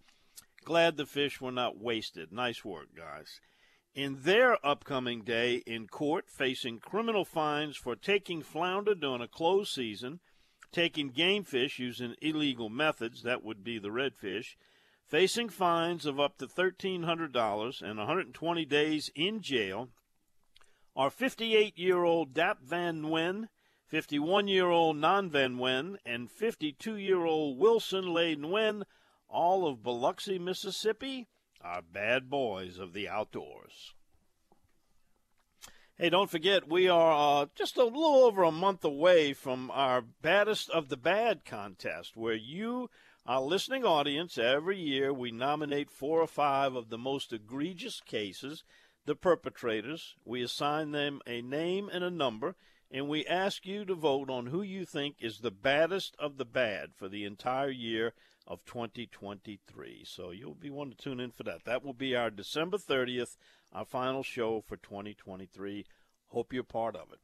Glad 0.66 0.98
the 0.98 1.06
fish 1.06 1.40
were 1.40 1.54
not 1.54 1.78
wasted. 1.78 2.34
Nice 2.34 2.66
work, 2.66 2.88
guys. 2.94 3.40
In 3.94 4.24
their 4.24 4.58
upcoming 4.66 5.22
day 5.22 5.64
in 5.66 5.88
court, 5.88 6.26
facing 6.30 6.80
criminal 6.80 7.24
fines 7.24 7.78
for 7.78 7.96
taking 7.96 8.42
flounder 8.42 8.94
during 8.94 9.22
a 9.22 9.28
closed 9.30 9.74
season, 9.74 10.20
taking 10.74 11.12
game 11.12 11.46
fish 11.46 11.80
using 11.80 12.16
illegal 12.22 12.68
methods, 12.68 13.24
that 13.24 13.42
would 13.42 13.64
be 13.64 13.80
the 13.80 13.88
redfish, 13.88 14.58
facing 15.08 15.48
fines 15.48 16.06
of 16.06 16.20
up 16.20 16.38
to 16.40 16.48
$1,300 16.48 17.82
and 17.82 17.98
120 17.98 18.66
days 18.66 19.10
in 19.16 19.42
jail 19.42 19.92
are 20.94 21.10
58 21.10 21.78
year 21.78 22.04
old 22.04 22.34
Dap 22.34 22.62
Van 22.62 23.02
Nguyen, 23.02 23.48
51 23.96 24.50
year 24.50 24.68
old 24.68 24.98
Nan 24.98 25.30
Van 25.30 25.98
and 26.06 26.30
52 26.30 26.98
year 26.98 27.24
old 27.24 27.58
Wilson 27.58 28.14
Le 28.14 28.36
Nguyen, 28.36 28.84
all 29.30 29.66
of 29.66 29.84
Biloxi, 29.84 30.38
Mississippi, 30.38 31.30
are 31.62 31.82
bad 31.82 32.30
boys 32.30 32.78
of 32.78 32.92
the 32.92 33.08
outdoors. 33.08 33.94
Hey, 35.98 36.10
don't 36.10 36.30
forget, 36.30 36.68
we 36.68 36.90
are 36.90 37.44
uh, 37.44 37.46
just 37.56 37.78
a 37.78 37.86
little 37.86 38.26
over 38.26 38.44
a 38.44 38.52
month 38.52 38.84
away 38.84 39.32
from 39.32 39.72
our 39.72 40.02
Baddest 40.02 40.70
of 40.72 40.90
the 40.90 40.98
Bad 40.98 41.46
contest, 41.46 42.18
where 42.18 42.36
you, 42.36 42.90
our 43.26 43.40
listening 43.40 43.86
audience, 43.86 44.38
every 44.38 44.78
year 44.78 45.14
we 45.14 45.32
nominate 45.32 45.90
four 45.90 46.20
or 46.20 46.28
five 46.28 46.76
of 46.76 46.90
the 46.90 46.98
most 46.98 47.32
egregious 47.32 48.02
cases, 48.02 48.66
the 49.06 49.16
perpetrators. 49.16 50.16
We 50.26 50.44
assign 50.44 50.92
them 50.92 51.22
a 51.26 51.42
name 51.42 51.90
and 51.94 52.04
a 52.04 52.12
number, 52.12 52.58
and 52.96 53.10
we 53.10 53.26
ask 53.26 53.66
you 53.66 53.84
to 53.84 53.94
vote 53.94 54.30
on 54.30 54.46
who 54.46 54.62
you 54.62 54.86
think 54.86 55.18
is 55.20 55.40
the 55.40 55.52
baddest 55.52 56.16
of 56.18 56.38
the 56.38 56.46
bad 56.46 56.92
for 56.96 57.10
the 57.10 57.26
entire 57.26 57.70
year 57.70 58.14
of 58.48 58.64
2023. 58.64 60.04
So 60.06 60.32
you'll 60.32 60.56
be 60.56 60.70
one 60.70 60.92
to 60.92 60.96
tune 60.96 61.20
in 61.20 61.32
for 61.32 61.44
that. 61.44 61.66
That 61.66 61.84
will 61.84 61.94
be 61.94 62.16
our 62.16 62.30
December 62.30 62.78
30th 62.78 63.36
our 63.74 63.84
final 63.84 64.24
show 64.24 64.62
for 64.66 64.78
2023. 64.78 65.86
Hope 66.28 66.54
you're 66.54 66.64
part 66.64 66.96
of 66.96 67.12
it. 67.12 67.20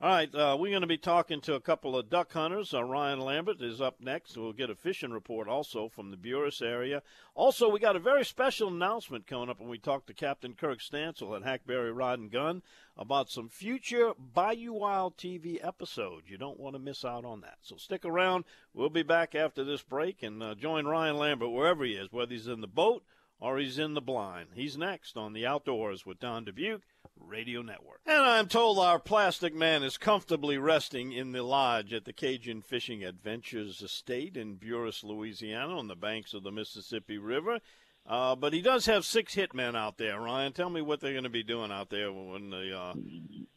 All 0.00 0.10
right, 0.10 0.34
uh, 0.34 0.56
we're 0.58 0.72
going 0.72 0.80
to 0.80 0.88
be 0.88 0.98
talking 0.98 1.40
to 1.42 1.54
a 1.54 1.60
couple 1.60 1.96
of 1.96 2.10
duck 2.10 2.32
hunters. 2.32 2.74
Uh, 2.74 2.82
Ryan 2.82 3.20
Lambert 3.20 3.62
is 3.62 3.80
up 3.80 4.00
next. 4.00 4.36
We'll 4.36 4.52
get 4.52 4.68
a 4.68 4.74
fishing 4.74 5.12
report 5.12 5.46
also 5.46 5.88
from 5.88 6.10
the 6.10 6.16
Buras 6.16 6.60
area. 6.60 7.00
Also, 7.36 7.70
we 7.70 7.78
got 7.78 7.94
a 7.94 8.00
very 8.00 8.24
special 8.24 8.68
announcement 8.68 9.28
coming 9.28 9.48
up 9.48 9.60
when 9.60 9.68
we 9.68 9.78
talk 9.78 10.04
to 10.06 10.12
Captain 10.12 10.54
Kirk 10.54 10.80
Stansel 10.80 11.36
at 11.36 11.44
Hackberry 11.44 11.92
Rod 11.92 12.18
and 12.18 12.30
Gun 12.30 12.62
about 12.98 13.30
some 13.30 13.48
future 13.48 14.12
Bayou 14.18 14.72
Wild 14.72 15.16
TV 15.16 15.64
episodes. 15.64 16.28
You 16.28 16.38
don't 16.38 16.60
want 16.60 16.74
to 16.74 16.80
miss 16.80 17.04
out 17.04 17.24
on 17.24 17.40
that. 17.42 17.58
So 17.62 17.76
stick 17.76 18.04
around. 18.04 18.44
We'll 18.74 18.90
be 18.90 19.04
back 19.04 19.36
after 19.36 19.62
this 19.62 19.82
break 19.82 20.24
and 20.24 20.42
uh, 20.42 20.56
join 20.56 20.86
Ryan 20.86 21.18
Lambert 21.18 21.52
wherever 21.52 21.84
he 21.84 21.92
is, 21.92 22.12
whether 22.12 22.32
he's 22.32 22.48
in 22.48 22.62
the 22.62 22.66
boat 22.66 23.04
or 23.38 23.58
he's 23.58 23.78
in 23.78 23.94
the 23.94 24.02
blind. 24.02 24.48
He's 24.54 24.76
next 24.76 25.16
on 25.16 25.34
the 25.34 25.46
Outdoors 25.46 26.04
with 26.04 26.18
Don 26.18 26.44
Dubuc 26.44 26.80
Radio 27.18 27.62
Network. 27.62 28.00
And 28.06 28.22
I'm 28.22 28.48
told 28.48 28.78
our 28.78 28.98
plastic 28.98 29.54
man 29.54 29.82
is 29.82 29.96
comfortably 29.96 30.58
resting 30.58 31.12
in 31.12 31.32
the 31.32 31.42
lodge 31.42 31.92
at 31.92 32.04
the 32.04 32.12
Cajun 32.12 32.62
Fishing 32.62 33.04
Adventures 33.04 33.82
Estate 33.82 34.36
in 34.36 34.56
Buras, 34.56 35.02
Louisiana, 35.02 35.76
on 35.76 35.88
the 35.88 35.96
banks 35.96 36.34
of 36.34 36.42
the 36.42 36.52
Mississippi 36.52 37.18
River. 37.18 37.60
Uh, 38.06 38.36
but 38.36 38.52
he 38.52 38.60
does 38.60 38.84
have 38.84 39.04
six 39.04 39.34
hitmen 39.34 39.74
out 39.74 39.96
there. 39.96 40.20
Ryan, 40.20 40.52
tell 40.52 40.68
me 40.68 40.82
what 40.82 41.00
they're 41.00 41.12
going 41.12 41.24
to 41.24 41.30
be 41.30 41.42
doing 41.42 41.72
out 41.72 41.88
there 41.88 42.12
when 42.12 42.50
the 42.50 42.78
uh, 42.78 42.92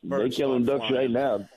they're 0.03 0.29
killing 0.29 0.63
ducks 0.63 0.87
flying. 0.87 0.95
right 0.95 1.11
now. 1.11 1.49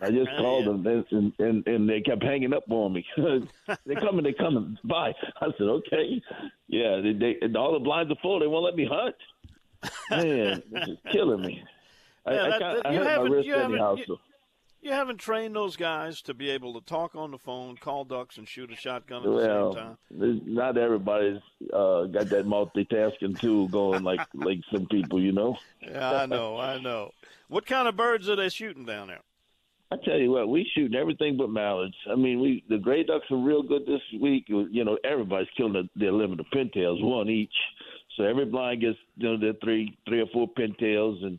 I 0.00 0.10
just 0.10 0.30
called 0.38 0.66
yeah. 0.66 0.72
them 0.72 1.04
and, 1.12 1.32
and 1.38 1.68
and 1.68 1.88
they 1.88 2.00
kept 2.00 2.24
hanging 2.24 2.52
up 2.52 2.64
on 2.70 2.92
me. 2.94 3.06
they're 3.16 4.00
coming, 4.00 4.24
they're 4.24 4.32
coming 4.32 4.76
Bye. 4.82 5.14
I 5.40 5.46
said, 5.56 5.68
okay, 5.68 6.20
yeah. 6.66 7.00
They, 7.00 7.12
they 7.12 7.58
all 7.58 7.72
the 7.72 7.78
blinds 7.78 8.10
are 8.10 8.18
full. 8.20 8.40
They 8.40 8.48
won't 8.48 8.64
let 8.64 8.74
me 8.74 8.88
hunt. 8.90 9.14
Man, 10.10 10.62
this 10.70 10.88
is 10.88 10.98
killing 11.10 11.42
me. 11.42 11.62
Yeah, 12.26 12.32
I, 12.32 12.58
that, 12.58 12.86
I, 12.86 12.90
I 12.90 12.94
hurt 12.94 13.22
my 13.22 13.28
wrist 13.28 13.48
anyhow. 13.48 13.96
You. 13.96 14.18
You 14.80 14.92
haven't 14.92 15.16
trained 15.16 15.56
those 15.56 15.76
guys 15.76 16.20
to 16.22 16.34
be 16.34 16.50
able 16.50 16.78
to 16.78 16.84
talk 16.84 17.14
on 17.14 17.30
the 17.30 17.38
phone, 17.38 17.78
call 17.78 18.04
ducks, 18.04 18.36
and 18.36 18.46
shoot 18.46 18.70
a 18.70 18.76
shotgun 18.76 19.22
at 19.22 19.28
well, 19.30 19.72
the 19.72 19.78
same 19.78 20.36
time. 20.36 20.42
Not 20.44 20.76
everybody's 20.76 21.40
uh, 21.72 22.04
got 22.04 22.28
that 22.28 22.44
multitasking 22.44 23.40
tool 23.40 23.66
going 23.68 24.02
like 24.02 24.20
like 24.34 24.58
some 24.70 24.84
people, 24.86 25.22
you 25.22 25.32
know. 25.32 25.56
Yeah, 25.80 26.12
I 26.12 26.26
know, 26.26 26.58
I 26.58 26.78
know. 26.78 27.12
What 27.48 27.64
kind 27.64 27.88
of 27.88 27.96
birds 27.96 28.28
are 28.28 28.36
they 28.36 28.50
shooting 28.50 28.84
down 28.84 29.08
there? 29.08 29.22
I 29.90 29.96
tell 30.04 30.18
you 30.18 30.32
what, 30.32 30.48
we 30.50 30.70
shooting 30.74 30.98
everything 30.98 31.38
but 31.38 31.48
mallards. 31.48 31.96
I 32.10 32.14
mean, 32.14 32.40
we 32.40 32.62
the 32.68 32.76
gray 32.76 33.04
ducks 33.04 33.30
are 33.30 33.38
real 33.38 33.62
good 33.62 33.86
this 33.86 34.02
week. 34.20 34.44
You 34.48 34.84
know, 34.84 34.98
everybody's 35.02 35.48
killing 35.56 35.88
their 35.96 36.12
limit 36.12 36.40
of 36.40 36.46
pintails, 36.52 37.02
one 37.02 37.30
each. 37.30 37.54
So 38.16 38.24
every 38.24 38.44
blind 38.44 38.80
gets 38.80 38.98
you 39.16 39.28
know 39.28 39.38
their 39.38 39.54
three 39.62 39.96
three 40.06 40.20
or 40.20 40.26
four 40.32 40.48
pintails 40.48 41.24
and 41.24 41.38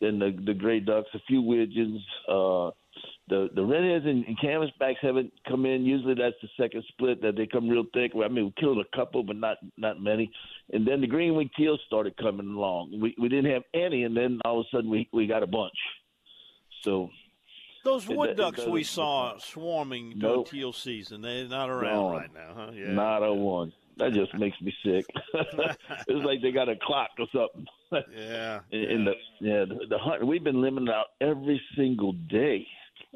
then 0.00 0.18
the 0.18 0.36
the 0.44 0.54
gray 0.54 0.80
ducks, 0.80 1.08
a 1.14 1.18
few 1.26 1.42
widgeons. 1.42 2.00
Uh, 2.28 2.70
the 3.28 3.48
the 3.54 3.64
redheads 3.64 4.04
and, 4.04 4.24
and 4.26 4.38
canvasbacks 4.38 4.98
haven't 5.00 5.32
come 5.48 5.64
in. 5.66 5.84
Usually 5.84 6.14
that's 6.14 6.36
the 6.42 6.48
second 6.60 6.84
split 6.88 7.22
that 7.22 7.36
they 7.36 7.46
come 7.46 7.68
real 7.68 7.84
thick. 7.94 8.12
I 8.14 8.28
mean, 8.28 8.46
we 8.46 8.54
killed 8.58 8.78
a 8.78 8.96
couple, 8.96 9.22
but 9.22 9.36
not 9.36 9.56
not 9.78 10.00
many. 10.00 10.30
And 10.72 10.86
then 10.86 11.00
the 11.00 11.06
green 11.06 11.34
wing 11.34 11.50
teals 11.56 11.80
started 11.86 12.16
coming 12.16 12.46
along. 12.46 12.98
We 13.00 13.14
we 13.18 13.28
didn't 13.28 13.50
have 13.50 13.62
any, 13.72 14.04
and 14.04 14.16
then 14.16 14.40
all 14.44 14.60
of 14.60 14.66
a 14.66 14.76
sudden 14.76 14.90
we 14.90 15.08
we 15.12 15.26
got 15.26 15.42
a 15.42 15.46
bunch. 15.46 15.72
So 16.82 17.08
those 17.82 18.06
wood 18.06 18.36
ducks 18.36 18.66
we 18.66 18.84
saw 18.84 19.38
swarming 19.38 20.18
during 20.18 20.36
nope. 20.36 20.50
teal 20.50 20.72
season, 20.72 21.22
they're 21.22 21.48
not 21.48 21.70
around 21.70 21.94
no, 21.94 22.10
right 22.12 22.34
now, 22.34 22.52
huh? 22.54 22.70
Yeah. 22.74 22.92
Not 22.92 23.22
a 23.22 23.32
one. 23.32 23.72
That 23.96 24.12
just 24.12 24.34
makes 24.34 24.60
me 24.60 24.74
sick. 24.84 25.06
it's 25.34 26.24
like 26.24 26.42
they 26.42 26.50
got 26.50 26.68
a 26.68 26.76
clock 26.76 27.10
or 27.18 27.26
something. 27.32 27.66
Yeah. 28.16 28.60
in, 28.72 28.80
in 28.80 29.04
the 29.04 29.12
yeah 29.40 29.64
the, 29.64 29.86
the 29.88 29.98
hunt, 29.98 30.26
we've 30.26 30.42
been 30.42 30.60
limiting 30.60 30.88
out 30.88 31.06
every 31.20 31.60
single 31.76 32.12
day. 32.12 32.66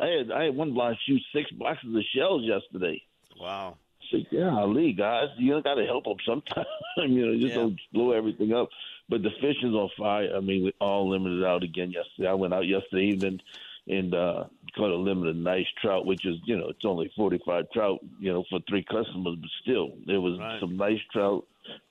I 0.00 0.06
had 0.06 0.30
I 0.30 0.44
had 0.44 0.56
one 0.56 0.74
blind 0.74 0.96
shoot 1.06 1.22
six 1.34 1.50
boxes 1.50 1.94
of 1.94 2.02
shells 2.14 2.42
yesterday. 2.44 3.02
Wow. 3.40 3.76
So 4.10 4.18
yeah, 4.30 4.56
Ali 4.56 4.92
guys, 4.92 5.28
you 5.36 5.60
got 5.62 5.74
to 5.74 5.84
help 5.84 6.04
them 6.04 6.16
sometime. 6.24 6.64
you 6.96 7.26
know, 7.26 7.34
just 7.34 7.54
yeah. 7.54 7.54
don't 7.54 7.80
blow 7.92 8.12
everything 8.12 8.52
up. 8.52 8.68
But 9.08 9.22
the 9.22 9.30
fishing's 9.40 9.74
on 9.74 9.88
fire. 9.98 10.30
I 10.36 10.40
mean, 10.40 10.64
we 10.64 10.74
all 10.80 11.08
limited 11.08 11.44
out 11.44 11.62
again 11.62 11.90
yesterday. 11.90 12.28
I 12.28 12.34
went 12.34 12.52
out 12.54 12.66
yesterday 12.66 13.06
evening 13.06 13.40
and 13.88 14.14
uh 14.14 14.44
caught 14.76 14.90
a 14.90 14.96
limited 14.96 15.36
nice 15.36 15.66
trout, 15.80 16.06
which 16.06 16.24
is 16.24 16.36
you 16.44 16.56
know 16.56 16.68
it's 16.68 16.84
only 16.84 17.10
forty 17.16 17.40
five 17.44 17.64
trout, 17.72 17.98
you 18.20 18.32
know, 18.32 18.44
for 18.48 18.60
three 18.68 18.84
customers, 18.84 19.36
but 19.40 19.50
still 19.62 19.90
there 20.06 20.20
was 20.20 20.38
right. 20.38 20.60
some 20.60 20.76
nice 20.76 21.00
trout, 21.12 21.44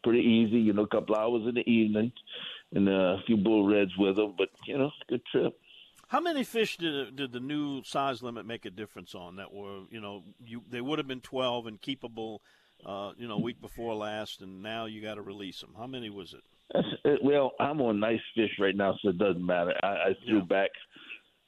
pretty 0.03 0.21
easy, 0.21 0.59
you 0.59 0.73
know, 0.73 0.83
a 0.83 0.87
couple 0.87 1.15
hours 1.15 1.43
in 1.47 1.55
the 1.55 1.69
evening, 1.69 2.11
and 2.73 2.87
uh, 2.87 2.91
a 2.91 3.21
few 3.25 3.37
bull 3.37 3.67
reds 3.67 3.91
with 3.97 4.15
them, 4.15 4.35
but 4.37 4.49
you 4.65 4.77
know, 4.77 4.91
good 5.09 5.21
trip. 5.31 5.57
How 6.07 6.21
many 6.21 6.43
fish 6.43 6.77
did 6.77 7.15
did 7.15 7.33
the 7.33 7.39
new 7.39 7.83
size 7.83 8.23
limit 8.23 8.45
make 8.45 8.65
a 8.65 8.69
difference 8.69 9.13
on? 9.13 9.35
That 9.35 9.53
were 9.53 9.81
you 9.89 9.99
know 9.99 10.23
you 10.45 10.63
they 10.69 10.81
would 10.81 10.99
have 10.99 11.07
been 11.07 11.21
twelve 11.21 11.67
and 11.67 11.81
keepable, 11.81 12.39
uh, 12.85 13.11
you 13.17 13.27
know, 13.27 13.37
week 13.37 13.59
before 13.59 13.93
last, 13.95 14.41
and 14.41 14.63
now 14.63 14.85
you 14.85 15.01
got 15.01 15.15
to 15.15 15.21
release 15.21 15.59
them. 15.59 15.73
How 15.77 15.87
many 15.87 16.09
was 16.09 16.33
it? 16.33 16.43
That's, 16.73 17.21
well, 17.23 17.51
I'm 17.59 17.81
on 17.81 17.99
nice 17.99 18.21
fish 18.35 18.51
right 18.59 18.75
now, 18.75 18.97
so 19.01 19.09
it 19.09 19.17
doesn't 19.17 19.45
matter. 19.45 19.73
I, 19.83 19.87
I 19.87 20.15
threw 20.25 20.39
yeah. 20.39 20.45
back 20.45 20.69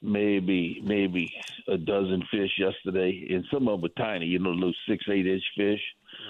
maybe 0.02 0.80
maybe 0.84 1.32
a 1.68 1.76
dozen 1.76 2.22
fish 2.30 2.50
yesterday, 2.58 3.26
and 3.30 3.44
some 3.52 3.68
of 3.68 3.74
them 3.74 3.82
were 3.82 4.02
tiny. 4.02 4.26
You 4.26 4.38
know, 4.38 4.50
little 4.50 4.74
six 4.88 5.04
eight 5.10 5.26
inch 5.26 5.44
fish. 5.56 5.80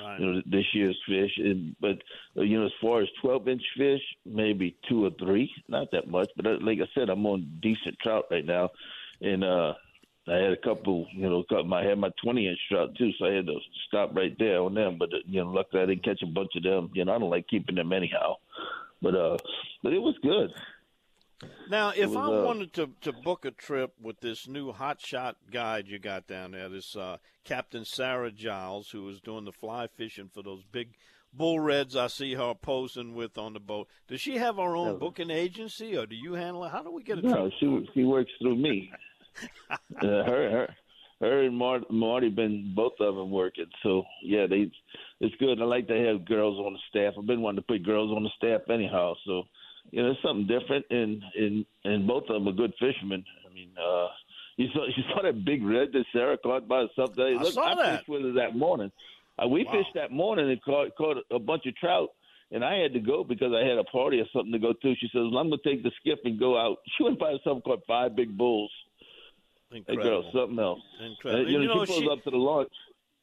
Right. 0.04 0.20
You 0.20 0.26
know, 0.26 0.42
this 0.46 0.66
year's 0.72 0.98
fish, 1.08 1.32
and 1.38 1.74
but 1.80 1.98
uh, 2.36 2.42
you 2.42 2.58
know, 2.58 2.66
as 2.66 2.72
far 2.80 3.02
as 3.02 3.08
twelve 3.20 3.48
inch 3.48 3.62
fish, 3.76 4.02
maybe 4.24 4.76
two 4.88 5.04
or 5.04 5.10
three, 5.18 5.50
not 5.68 5.90
that 5.92 6.08
much. 6.08 6.30
But 6.36 6.46
uh, 6.46 6.56
like 6.60 6.78
I 6.80 6.88
said, 6.94 7.08
I'm 7.08 7.26
on 7.26 7.58
decent 7.62 7.98
trout 8.02 8.26
right 8.30 8.44
now, 8.44 8.70
and 9.20 9.42
uh, 9.42 9.74
I 10.28 10.36
had 10.36 10.52
a 10.52 10.56
couple, 10.56 11.06
you 11.12 11.28
know, 11.28 11.44
I 11.74 11.84
had 11.84 11.98
my 11.98 12.10
20 12.22 12.46
inch 12.46 12.58
trout 12.70 12.90
too, 12.96 13.10
so 13.18 13.26
I 13.26 13.32
had 13.32 13.46
to 13.46 13.58
stop 13.88 14.14
right 14.14 14.36
there 14.38 14.60
on 14.60 14.74
them. 14.74 14.96
But 14.98 15.08
you 15.26 15.42
know, 15.42 15.50
luckily 15.50 15.82
I 15.82 15.86
didn't 15.86 16.04
catch 16.04 16.22
a 16.22 16.26
bunch 16.26 16.52
of 16.56 16.62
them. 16.62 16.90
You 16.94 17.04
know, 17.04 17.14
I 17.14 17.18
don't 17.18 17.30
like 17.30 17.48
keeping 17.48 17.74
them 17.74 17.92
anyhow. 17.92 18.36
But 19.02 19.14
uh, 19.14 19.38
but 19.82 19.92
it 19.92 19.98
was 19.98 20.14
good. 20.22 20.52
Now, 21.70 21.90
if 21.90 22.10
was, 22.10 22.16
I 22.16 22.26
uh, 22.26 22.44
wanted 22.44 22.72
to, 22.74 22.90
to 23.02 23.12
book 23.12 23.44
a 23.44 23.50
trip 23.50 23.94
with 24.00 24.20
this 24.20 24.46
new 24.46 24.72
hot 24.72 25.00
shot 25.00 25.36
guide 25.50 25.88
you 25.88 25.98
got 25.98 26.26
down 26.26 26.52
there, 26.52 26.68
this 26.68 26.96
uh, 26.96 27.18
Captain 27.44 27.84
Sarah 27.84 28.30
Giles, 28.30 28.90
who 28.90 29.08
is 29.08 29.20
doing 29.20 29.44
the 29.44 29.52
fly 29.52 29.86
fishing 29.86 30.30
for 30.32 30.42
those 30.42 30.62
big 30.70 30.94
bull 31.32 31.60
reds 31.60 31.96
I 31.96 32.08
see 32.08 32.34
her 32.34 32.54
posing 32.54 33.14
with 33.14 33.38
on 33.38 33.52
the 33.54 33.60
boat. 33.60 33.88
Does 34.08 34.20
she 34.20 34.36
have 34.38 34.56
her 34.56 34.76
own 34.76 34.92
no. 34.92 34.96
booking 34.96 35.30
agency, 35.30 35.96
or 35.96 36.06
do 36.06 36.16
you 36.16 36.34
handle 36.34 36.64
it? 36.64 36.70
How 36.70 36.82
do 36.82 36.90
we 36.90 37.02
get 37.02 37.18
a 37.18 37.22
no, 37.22 37.48
trip? 37.48 37.52
she 37.60 37.88
she 37.94 38.04
works 38.04 38.32
through 38.40 38.56
me. 38.56 38.90
uh, 39.70 39.76
her 40.02 40.50
her 40.50 40.74
her 41.20 41.42
and 41.42 41.56
Marty, 41.56 41.86
Marty 41.90 42.28
been 42.30 42.72
both 42.74 42.94
of 43.00 43.14
them 43.14 43.30
working. 43.30 43.66
So 43.82 44.02
yeah, 44.22 44.46
they 44.46 44.70
it's 45.20 45.34
good. 45.36 45.60
I 45.60 45.64
like 45.64 45.86
to 45.88 46.06
have 46.06 46.24
girls 46.24 46.58
on 46.58 46.72
the 46.72 46.78
staff. 46.88 47.14
I've 47.18 47.26
been 47.26 47.42
wanting 47.42 47.62
to 47.62 47.66
put 47.66 47.84
girls 47.84 48.10
on 48.10 48.24
the 48.24 48.30
staff 48.36 48.68
anyhow. 48.70 49.14
So 49.26 49.44
you 49.90 50.02
know, 50.02 50.10
it's 50.10 50.22
something 50.22 50.46
different, 50.46 50.84
and 50.90 51.22
and 51.36 51.66
and 51.84 52.06
both 52.06 52.24
of 52.28 52.34
them 52.34 52.48
are 52.48 52.52
good 52.52 52.72
fishermen. 52.78 53.24
I 53.48 53.52
mean, 53.52 53.70
uh, 53.78 54.08
you 54.56 54.68
saw 54.72 54.86
you 54.86 55.02
saw 55.12 55.22
that 55.22 55.44
big 55.44 55.64
red 55.64 55.92
that 55.92 56.04
Sarah 56.12 56.38
caught 56.38 56.68
by 56.68 56.82
herself. 56.82 57.10
I 57.18 57.42
Look, 57.42 57.52
saw 57.52 57.62
I 57.62 57.74
that. 57.74 57.98
fished 57.98 58.08
with 58.08 58.22
her 58.22 58.32
that 58.32 58.56
morning. 58.56 58.92
Uh, 59.42 59.48
we 59.48 59.64
wow. 59.64 59.72
fished 59.72 59.94
that 59.94 60.10
morning 60.10 60.50
and 60.50 60.62
caught 60.62 60.94
caught 60.96 61.16
a 61.30 61.38
bunch 61.38 61.66
of 61.66 61.76
trout. 61.76 62.10
And 62.52 62.64
I 62.64 62.78
had 62.78 62.92
to 62.94 63.00
go 63.00 63.22
because 63.22 63.52
I 63.54 63.64
had 63.64 63.78
a 63.78 63.84
party 63.84 64.18
or 64.18 64.24
something 64.32 64.50
to 64.50 64.58
go 64.58 64.72
to. 64.72 64.94
She 64.96 65.06
says, 65.12 65.22
well, 65.30 65.38
"I'm 65.38 65.50
going 65.50 65.60
to 65.62 65.70
take 65.70 65.84
the 65.84 65.92
skiff 66.00 66.18
and 66.24 66.38
go 66.38 66.58
out." 66.58 66.78
She 66.96 67.04
went 67.04 67.18
by 67.18 67.32
herself 67.32 67.56
and 67.56 67.64
caught 67.64 67.86
five 67.86 68.16
big 68.16 68.36
bulls. 68.36 68.72
Incredible. 69.70 70.02
That 70.02 70.10
girl, 70.10 70.30
something 70.32 70.58
else. 70.58 70.80
Incredible. 71.00 71.46
Uh, 71.46 71.48
you, 71.48 71.58
know, 71.58 71.62
you 71.62 71.68
know, 71.68 71.84
she 71.84 71.92
pulls 71.92 72.02
she... 72.02 72.10
up 72.10 72.24
to 72.24 72.30
the 72.30 72.36
launch 72.36 72.72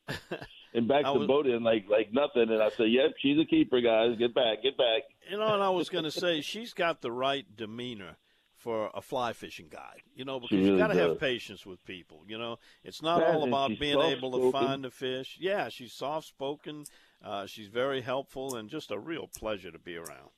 and 0.73 0.87
backs 0.87 1.05
was... 1.05 1.21
the 1.21 1.27
boat 1.27 1.47
in 1.47 1.63
like 1.63 1.85
like 1.89 2.13
nothing. 2.13 2.49
And 2.49 2.61
I 2.61 2.69
said, 2.69 2.89
"Yep, 2.89 3.15
she's 3.19 3.39
a 3.39 3.45
keeper, 3.45 3.81
guys. 3.81 4.17
Get 4.17 4.33
back, 4.33 4.63
get 4.63 4.77
back." 4.77 5.03
You 5.29 5.37
know, 5.37 5.53
and 5.53 5.63
I 5.63 5.69
was 5.69 5.89
going 5.89 6.03
to 6.03 6.11
say 6.11 6.41
she's 6.41 6.73
got 6.73 7.01
the 7.01 7.11
right 7.11 7.45
demeanor 7.55 8.17
for 8.55 8.89
a 8.93 9.01
fly 9.01 9.33
fishing 9.33 9.67
guide. 9.69 10.01
You 10.15 10.25
know, 10.25 10.39
because 10.39 10.57
really 10.57 10.71
you 10.71 10.77
got 10.77 10.87
to 10.87 10.95
have 10.95 11.19
patience 11.19 11.65
with 11.65 11.83
people. 11.85 12.23
You 12.27 12.37
know, 12.37 12.59
it's 12.83 13.01
not 13.01 13.23
all 13.23 13.43
about 13.43 13.71
being 13.79 13.99
able 13.99 14.31
to 14.39 14.51
find 14.51 14.83
the 14.83 14.91
fish. 14.91 15.37
Yeah, 15.39 15.69
she's 15.69 15.93
soft 15.93 16.27
spoken. 16.27 16.85
Uh, 17.23 17.45
she's 17.45 17.67
very 17.67 18.01
helpful 18.01 18.55
and 18.55 18.69
just 18.69 18.91
a 18.91 18.99
real 18.99 19.27
pleasure 19.27 19.71
to 19.71 19.79
be 19.79 19.95
around. 19.95 20.29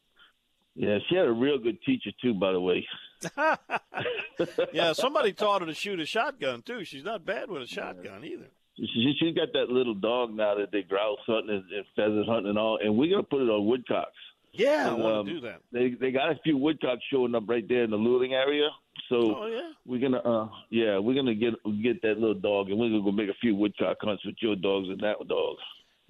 Yeah, 0.76 1.00
she 1.10 1.16
had 1.16 1.26
a 1.26 1.32
real 1.32 1.58
good 1.58 1.82
teacher 1.84 2.12
too, 2.22 2.34
by 2.34 2.54
the 2.54 2.62
way. 2.62 2.88
yeah, 4.74 4.94
somebody 4.94 5.34
taught 5.34 5.62
her 5.62 5.68
to 5.68 5.74
shoot 5.74 6.00
a 6.00 6.06
shotgun 6.06 6.62
too. 6.62 6.86
She's 6.86 7.04
not 7.04 7.26
bad 7.26 7.50
with 7.50 7.64
a 7.64 7.68
shotgun 7.68 8.24
either. 8.24 8.52
She, 8.80 9.14
she's 9.20 9.36
got 9.36 9.50
that 9.54 9.70
little 9.70 9.94
dog 9.96 10.34
now 10.34 10.56
that 10.56 10.72
they 10.72 10.84
grouse 10.84 11.18
hunting 11.28 11.56
and, 11.56 11.72
and 11.72 11.86
pheasant 11.96 12.28
hunting 12.28 12.50
and 12.52 12.58
all, 12.58 12.80
and 12.82 12.96
we're 12.98 13.10
gonna 13.12 13.24
put 13.24 13.42
it 13.42 13.50
on 13.50 13.66
woodcocks. 13.66 14.16
Yeah, 14.54 14.88
I 14.90 14.94
And, 14.94 15.04
want 15.04 15.16
um, 15.16 15.26
do 15.28 15.42
that. 15.42 15.62
They 15.72 15.90
they 16.00 16.12
got 16.12 16.32
a 16.32 16.40
few 16.44 16.58
woodcocks 16.58 17.02
showing 17.12 17.36
up 17.36 17.44
right 17.48 17.68
there 17.68 17.84
in 17.84 17.92
the 17.92 17.98
luring 17.98 18.34
area, 18.34 18.70
so 19.10 19.18
Oh 19.36 19.46
yeah. 19.48 19.72
we're 19.86 20.00
gonna 20.00 20.20
uh 20.20 20.50
yeah 20.70 20.98
we're 20.98 21.14
gonna 21.16 21.36
get 21.36 21.54
get 21.84 22.02
that 22.04 22.18
little 22.20 22.34
dog 22.40 22.70
and 22.70 22.80
we're 22.80 22.90
gonna 22.90 23.04
go 23.04 23.12
make 23.12 23.30
a 23.30 23.38
few 23.42 23.56
woodcock 23.56 23.98
hunts 24.02 24.26
with 24.26 24.36
your 24.42 24.56
dogs 24.56 24.88
and 24.90 25.00
that 25.02 25.18
dog. 25.28 25.58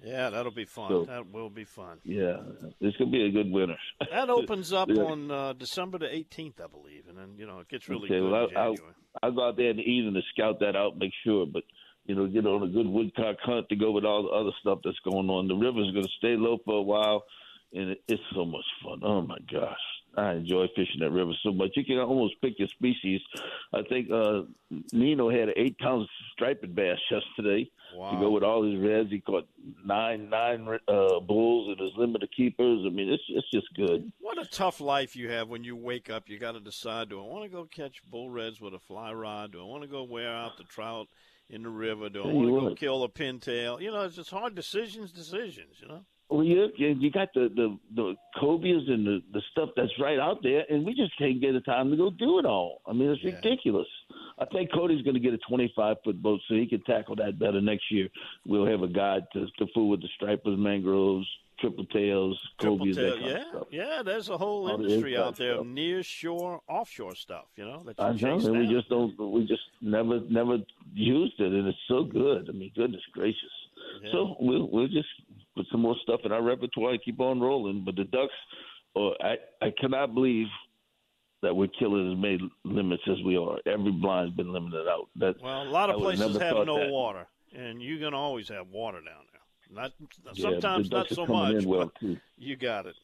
Yeah, 0.02 0.30
that'll 0.30 0.50
be 0.52 0.64
fun. 0.64 0.88
So- 0.88 1.04
that 1.04 1.30
will 1.30 1.50
be 1.50 1.64
fun. 1.64 1.98
Yeah, 2.04 2.38
it's 2.80 2.96
gonna 2.96 3.10
be 3.10 3.26
a 3.26 3.30
good 3.30 3.50
winter. 3.50 3.76
That 4.10 4.30
opens 4.38 4.72
up 4.72 4.88
Yeah. 4.90 5.02
on 5.02 5.30
uh, 5.30 5.52
December 5.52 5.98
the 5.98 6.06
18th, 6.06 6.62
I 6.64 6.68
believe, 6.68 7.04
and 7.08 7.18
then 7.18 7.34
you 7.36 7.46
know 7.46 7.58
it 7.58 7.68
gets 7.68 7.88
really 7.90 8.06
Okay, 8.06 8.20
good 8.20 8.30
well, 8.30 8.46
in 8.48 8.56
I- 8.56 8.60
I'll- 8.62 8.76
I'll 9.24 9.32
go 9.32 9.48
out 9.48 9.56
there 9.56 9.70
in 9.70 9.76
the 9.76 9.82
evening 9.82 10.14
to 10.14 10.22
scout 10.32 10.60
that 10.60 10.76
out, 10.76 10.96
make 10.96 11.10
sure, 11.24 11.44
but 11.44 11.64
you 12.06 12.14
know, 12.14 12.26
get 12.26 12.46
on 12.46 12.62
a 12.62 12.68
good 12.68 12.86
woodcock 12.86 13.36
hunt 13.42 13.68
to 13.68 13.76
go 13.76 13.90
with 13.90 14.04
all 14.04 14.24
the 14.24 14.30
other 14.30 14.50
stuff 14.60 14.80
that's 14.84 14.98
going 15.00 15.28
on. 15.30 15.48
The 15.48 15.54
river's 15.54 15.92
going 15.92 16.06
to 16.06 16.12
stay 16.18 16.36
low 16.36 16.58
for 16.64 16.78
a 16.78 16.82
while, 16.82 17.24
and 17.72 17.90
it, 17.90 18.02
it's 18.08 18.22
so 18.34 18.44
much 18.44 18.64
fun. 18.82 19.00
Oh 19.02 19.22
my 19.22 19.38
gosh, 19.52 19.78
I 20.16 20.32
enjoy 20.32 20.66
fishing 20.74 21.00
that 21.00 21.10
river 21.10 21.32
so 21.42 21.52
much. 21.52 21.70
You 21.76 21.84
can 21.84 21.98
almost 21.98 22.40
pick 22.40 22.58
your 22.58 22.68
species. 22.68 23.20
I 23.72 23.82
think 23.82 24.10
uh, 24.10 24.42
Nino 24.92 25.30
had 25.30 25.50
an 25.50 25.54
eight 25.56 25.78
pound 25.78 26.08
striped 26.32 26.74
bass 26.74 26.98
yesterday 27.10 27.70
wow. 27.94 28.10
to 28.10 28.16
go 28.18 28.30
with 28.30 28.42
all 28.42 28.64
his 28.64 28.80
reds. 28.80 29.10
He 29.10 29.20
caught 29.20 29.46
nine 29.84 30.28
nine 30.30 30.66
uh, 30.88 31.20
bulls 31.20 31.68
and 31.68 31.78
his 31.78 31.96
limit 31.96 32.22
of 32.22 32.30
keepers. 32.36 32.82
I 32.84 32.90
mean, 32.90 33.08
it's 33.08 33.22
it's 33.28 33.50
just 33.50 33.72
good. 33.74 34.10
What 34.20 34.38
a 34.38 34.50
tough 34.50 34.80
life 34.80 35.14
you 35.14 35.30
have 35.30 35.48
when 35.48 35.62
you 35.62 35.76
wake 35.76 36.10
up. 36.10 36.28
You 36.28 36.38
got 36.38 36.52
to 36.52 36.60
decide: 36.60 37.10
Do 37.10 37.20
I 37.20 37.26
want 37.26 37.44
to 37.44 37.50
go 37.50 37.64
catch 37.64 38.02
bull 38.10 38.30
reds 38.30 38.60
with 38.60 38.74
a 38.74 38.80
fly 38.80 39.12
rod? 39.12 39.52
Do 39.52 39.60
I 39.60 39.64
want 39.64 39.82
to 39.82 39.88
go 39.88 40.02
wear 40.02 40.34
out 40.34 40.56
the 40.56 40.64
trout 40.64 41.06
in 41.50 41.62
the 41.62 41.68
river? 41.68 42.08
Do 42.08 42.22
I 42.22 42.26
want 42.26 42.46
to 42.46 42.52
go 42.52 42.64
what. 42.64 42.78
kill 42.78 43.02
a 43.04 43.08
pintail? 43.08 43.80
You 43.80 43.90
know, 43.90 44.02
it's 44.02 44.16
just 44.16 44.30
hard 44.30 44.54
decisions. 44.54 45.12
Decisions. 45.12 45.76
You 45.80 45.88
know. 45.88 46.00
Well, 46.28 46.44
you 46.44 46.68
you 46.76 47.10
got 47.10 47.28
the 47.34 47.48
the 47.54 47.76
the 47.94 48.14
cobias 48.40 48.84
and 48.88 49.04
the 49.04 49.20
the 49.32 49.42
stuff 49.50 49.70
that's 49.76 49.90
right 50.00 50.18
out 50.18 50.42
there, 50.44 50.64
and 50.70 50.86
we 50.86 50.94
just 50.94 51.16
can't 51.18 51.40
get 51.40 51.52
the 51.54 51.60
time 51.60 51.90
to 51.90 51.96
go 51.96 52.08
do 52.10 52.38
it 52.38 52.46
all. 52.46 52.82
I 52.86 52.92
mean, 52.92 53.10
it's 53.10 53.22
Yeah. 53.24 53.34
ridiculous. 53.34 53.88
I 54.38 54.44
think 54.46 54.70
Cody's 54.72 55.02
going 55.02 55.14
to 55.14 55.20
get 55.20 55.34
a 55.34 55.38
25 55.48 55.96
foot 56.04 56.22
boat 56.22 56.40
so 56.48 56.54
he 56.54 56.66
can 56.66 56.82
tackle 56.84 57.16
that 57.16 57.38
better 57.38 57.60
next 57.60 57.90
year. 57.90 58.08
We'll 58.46 58.64
have 58.66 58.82
a 58.82 58.88
guide 58.88 59.24
to 59.32 59.46
to 59.58 59.66
fool 59.74 59.88
with 59.88 60.02
the 60.02 60.08
stripers, 60.14 60.56
mangroves, 60.56 61.26
triple 61.60 61.84
tails, 61.86 62.38
Triple 62.60 62.78
cobias, 62.78 62.96
tail, 62.96 63.10
that 63.10 63.18
kind 63.20 63.26
yeah, 63.30 63.48
stuff. 63.50 63.66
yeah. 63.70 64.02
There's 64.04 64.28
a 64.28 64.38
whole 64.38 64.68
All 64.70 64.74
industry 64.82 65.16
out 65.16 65.36
there 65.36 65.52
stuff. 65.54 65.60
of 65.60 65.66
near 65.66 66.02
shore, 66.02 66.60
offshore 66.68 67.14
stuff. 67.14 67.46
You 67.56 67.64
know 67.66 67.82
that 67.84 67.98
you 67.98 68.04
I 68.04 68.12
know, 68.12 68.38
and 68.46 68.58
we 68.58 68.66
just 68.74 68.88
don't. 68.88 69.18
We 69.32 69.46
just 69.46 69.62
never 69.80 70.20
never 70.28 70.58
used 70.94 71.38
it, 71.38 71.52
and 71.52 71.66
it's 71.68 71.78
so 71.88 72.04
good. 72.04 72.48
I 72.48 72.52
mean, 72.52 72.72
goodness 72.74 73.02
gracious. 73.12 73.54
Yeah. 74.02 74.12
So 74.12 74.36
we'll 74.40 74.68
we'll 74.70 74.88
just 74.88 75.08
put 75.56 75.66
some 75.70 75.80
more 75.82 75.96
stuff 76.02 76.20
in 76.24 76.32
our 76.32 76.42
repertoire 76.42 76.92
and 76.92 77.02
keep 77.02 77.20
on 77.20 77.40
rolling. 77.40 77.84
But 77.84 77.96
the 77.96 78.04
ducks, 78.04 78.32
oh, 78.96 79.12
I 79.20 79.36
I 79.60 79.72
cannot 79.80 80.14
believe 80.14 80.46
that 81.42 81.54
we're 81.56 81.68
killing 81.78 82.12
as 82.12 82.18
many 82.18 82.38
limits 82.64 83.02
as 83.08 83.16
we 83.24 83.36
are. 83.36 83.58
Every 83.66 83.92
blind's 83.92 84.34
been 84.36 84.52
limited 84.52 84.86
out. 84.88 85.08
That 85.16 85.40
Well, 85.42 85.62
a 85.62 85.70
lot 85.70 85.88
of 85.90 85.96
places 86.00 86.36
have 86.36 86.66
no 86.66 86.78
that. 86.78 86.90
water, 86.90 87.26
and 87.54 87.82
you're 87.82 87.98
gonna 87.98 88.18
always 88.18 88.48
have 88.48 88.68
water 88.68 88.98
down 88.98 89.24
there. 89.32 89.39
Not 89.70 89.92
yeah, 90.34 90.60
sometimes 90.60 90.90
not 90.90 91.08
so 91.10 91.26
much, 91.26 91.64
well 91.66 91.92
you 92.36 92.56
got 92.56 92.86
it. 92.86 92.96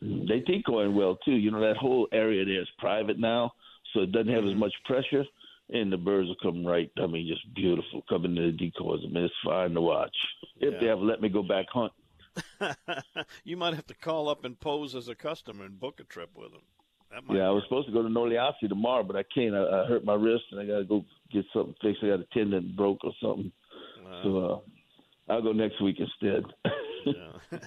They 0.00 0.40
think 0.46 0.64
going 0.66 0.94
well 0.94 1.16
too. 1.24 1.32
You 1.32 1.50
know 1.50 1.60
that 1.60 1.76
whole 1.76 2.08
area 2.12 2.44
there 2.44 2.60
is 2.62 2.68
private 2.78 3.18
now, 3.18 3.52
so 3.92 4.00
it 4.02 4.12
doesn't 4.12 4.32
have 4.32 4.44
Mm-hmm. 4.44 4.52
as 4.52 4.54
much 4.54 4.74
pressure, 4.84 5.24
and 5.70 5.90
the 5.92 5.96
birds 5.96 6.28
will 6.28 6.36
come 6.42 6.66
right. 6.66 6.90
I 6.98 7.06
mean, 7.06 7.26
just 7.26 7.54
beautiful 7.54 8.02
coming 8.08 8.34
to 8.36 8.42
the 8.50 8.52
decoys. 8.52 9.00
I 9.04 9.08
mean, 9.08 9.24
it's 9.24 9.34
fine 9.44 9.72
to 9.74 9.80
watch. 9.80 10.16
If 10.60 10.78
they 10.78 10.88
ever 10.88 11.00
let 11.00 11.20
me 11.20 11.28
go 11.28 11.42
back 11.42 11.66
hunt. 11.72 11.92
you 13.44 13.56
might 13.56 13.74
have 13.74 13.86
to 13.86 13.94
call 13.94 14.28
up 14.28 14.44
and 14.44 14.58
pose 14.60 14.94
as 14.94 15.08
a 15.08 15.14
customer 15.14 15.64
and 15.64 15.80
book 15.80 16.00
a 16.00 16.04
trip 16.04 16.30
with 16.36 16.52
them. 16.52 16.62
That 17.10 17.24
might 17.24 17.36
Yeah, 17.36 17.48
I 17.48 17.50
was 17.50 17.64
supposed 17.64 17.86
to 17.88 17.92
go 17.92 18.02
to 18.02 18.08
Noliasi 18.08 18.68
tomorrow, 18.68 19.02
but 19.02 19.16
I 19.16 19.24
can't. 19.34 19.54
I, 19.54 19.62
I 19.62 19.86
hurt 19.86 20.04
my 20.04 20.14
wrist, 20.14 20.44
and 20.52 20.60
I 20.60 20.66
got 20.66 20.78
to 20.78 20.84
go 20.84 21.04
get 21.32 21.44
something 21.52 21.74
fixed. 21.82 22.02
I 22.04 22.08
got 22.08 22.20
a 22.20 22.26
tendon 22.32 22.74
broke 22.76 23.04
or 23.04 23.12
something. 23.22 23.52
Uh, 23.96 24.10
So 24.22 24.38
uh, 24.38 24.58
I'll 25.28 25.42
go 25.42 25.52
next 25.52 25.80
week 25.82 25.96
instead. 25.98 26.44
yeah. 27.04 27.12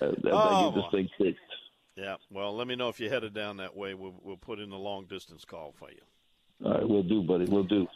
I, 0.00 0.04
I 0.04 0.10
Oh. 0.30 0.70
get 0.70 0.74
this 0.76 0.84
thing 0.92 1.08
fixed. 1.18 1.40
yeah. 1.96 2.16
Well, 2.30 2.54
let 2.56 2.66
me 2.66 2.76
know 2.76 2.88
if 2.88 3.00
you're 3.00 3.10
headed 3.10 3.34
down 3.34 3.56
that 3.58 3.76
way. 3.76 3.94
We'll 3.94 4.14
we'll 4.22 4.36
put 4.36 4.58
in 4.60 4.70
a 4.72 4.78
long 4.78 5.06
distance 5.06 5.44
call 5.44 5.72
for 5.78 5.90
you. 5.90 6.00
All 6.64 6.72
right, 6.74 6.88
we'll 6.88 7.02
do, 7.02 7.22
buddy. 7.22 7.44
We'll 7.46 7.64
do. 7.64 7.86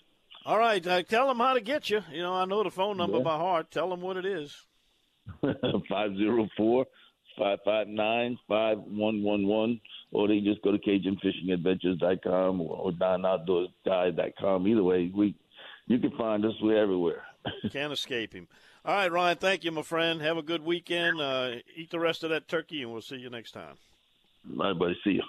All 0.44 0.58
right. 0.58 0.84
Uh, 0.86 1.02
tell 1.02 1.28
them 1.28 1.38
how 1.38 1.54
to 1.54 1.60
get 1.60 1.88
you. 1.90 2.02
You 2.12 2.22
know, 2.22 2.34
I 2.34 2.44
know 2.44 2.62
the 2.64 2.70
phone 2.70 2.96
number 2.96 3.18
Yeah. 3.18 3.22
by 3.24 3.36
heart. 3.36 3.70
Tell 3.70 3.88
them 3.90 4.00
what 4.00 4.16
it 4.16 4.26
is. 4.26 4.56
504 5.40 6.86
559 7.38 8.38
5111. 8.48 9.80
Or 10.10 10.28
they 10.28 10.40
just 10.40 10.60
go 10.62 10.72
to 10.72 10.78
CajunFishingAdventures.com 10.78 12.60
or, 12.60 12.76
or 12.76 12.92
DonOutdoorsGuide.com. 12.92 14.68
Either 14.68 14.82
way, 14.84 15.10
we 15.14 15.34
you 15.86 15.98
can 15.98 16.10
find 16.18 16.44
us. 16.44 16.52
We're 16.60 16.76
everywhere. 16.82 17.22
Can't 17.72 17.92
escape 17.92 18.34
him. 18.34 18.48
All 18.84 18.94
right, 18.94 19.12
Ryan. 19.12 19.36
Thank 19.36 19.62
you, 19.62 19.70
my 19.70 19.82
friend. 19.82 20.20
Have 20.22 20.36
a 20.36 20.42
good 20.42 20.64
weekend. 20.64 21.20
Uh, 21.20 21.56
eat 21.76 21.90
the 21.90 22.00
rest 22.00 22.24
of 22.24 22.30
that 22.30 22.48
turkey, 22.48 22.82
and 22.82 22.92
we'll 22.92 23.00
see 23.00 23.16
you 23.16 23.30
next 23.30 23.52
time. 23.52 23.76
Right, 24.56 24.76
buddy. 24.76 24.98
See 25.04 25.12
you. 25.12 25.22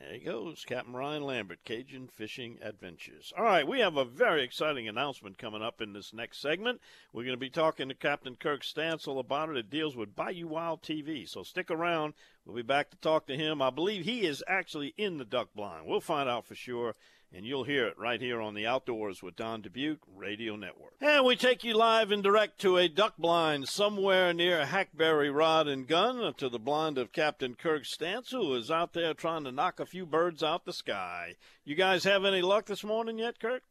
There 0.00 0.14
he 0.14 0.18
goes, 0.18 0.64
Captain 0.64 0.94
Ryan 0.94 1.22
Lambert, 1.22 1.58
Cajun 1.64 2.08
Fishing 2.08 2.58
Adventures. 2.62 3.34
All 3.36 3.44
right, 3.44 3.68
we 3.68 3.80
have 3.80 3.98
a 3.98 4.04
very 4.04 4.42
exciting 4.42 4.88
announcement 4.88 5.36
coming 5.36 5.62
up 5.62 5.82
in 5.82 5.92
this 5.92 6.14
next 6.14 6.40
segment. 6.40 6.80
We're 7.12 7.24
going 7.24 7.36
to 7.36 7.40
be 7.40 7.50
talking 7.50 7.88
to 7.88 7.94
Captain 7.94 8.34
Kirk 8.34 8.62
Stansel 8.62 9.20
about 9.20 9.50
it. 9.50 9.58
It 9.58 9.70
deals 9.70 9.96
with 9.96 10.16
Bayou 10.16 10.48
Wild 10.48 10.82
TV. 10.82 11.28
So 11.28 11.42
stick 11.42 11.70
around. 11.70 12.14
We'll 12.46 12.56
be 12.56 12.62
back 12.62 12.90
to 12.90 12.96
talk 12.96 13.26
to 13.26 13.36
him. 13.36 13.60
I 13.60 13.68
believe 13.68 14.04
he 14.04 14.26
is 14.26 14.42
actually 14.48 14.94
in 14.96 15.18
the 15.18 15.24
duck 15.26 15.50
blind. 15.54 15.86
We'll 15.86 16.00
find 16.00 16.30
out 16.30 16.46
for 16.46 16.54
sure. 16.54 16.96
And 17.32 17.46
you'll 17.46 17.62
hear 17.64 17.86
it 17.86 17.96
right 17.96 18.20
here 18.20 18.40
on 18.40 18.54
the 18.54 18.66
Outdoors 18.66 19.22
with 19.22 19.36
Don 19.36 19.62
Dubuc 19.62 19.98
Radio 20.16 20.56
Network. 20.56 20.94
And 21.00 21.24
we 21.24 21.36
take 21.36 21.62
you 21.62 21.74
live 21.74 22.10
and 22.10 22.24
direct 22.24 22.60
to 22.62 22.76
a 22.76 22.88
duck 22.88 23.16
blind 23.18 23.68
somewhere 23.68 24.32
near 24.34 24.66
Hackberry 24.66 25.30
Rod 25.30 25.68
and 25.68 25.86
Gun 25.86 26.34
to 26.38 26.48
the 26.48 26.58
blind 26.58 26.98
of 26.98 27.12
Captain 27.12 27.54
Kirk 27.54 27.84
Stansel, 27.84 28.46
who 28.46 28.54
is 28.56 28.68
out 28.68 28.94
there 28.94 29.14
trying 29.14 29.44
to 29.44 29.52
knock 29.52 29.78
a 29.78 29.86
few 29.86 30.06
birds 30.06 30.42
out 30.42 30.64
the 30.64 30.72
sky. 30.72 31.36
You 31.64 31.76
guys 31.76 32.02
have 32.02 32.24
any 32.24 32.42
luck 32.42 32.66
this 32.66 32.82
morning 32.82 33.20
yet, 33.20 33.38
Kirk? 33.38 33.62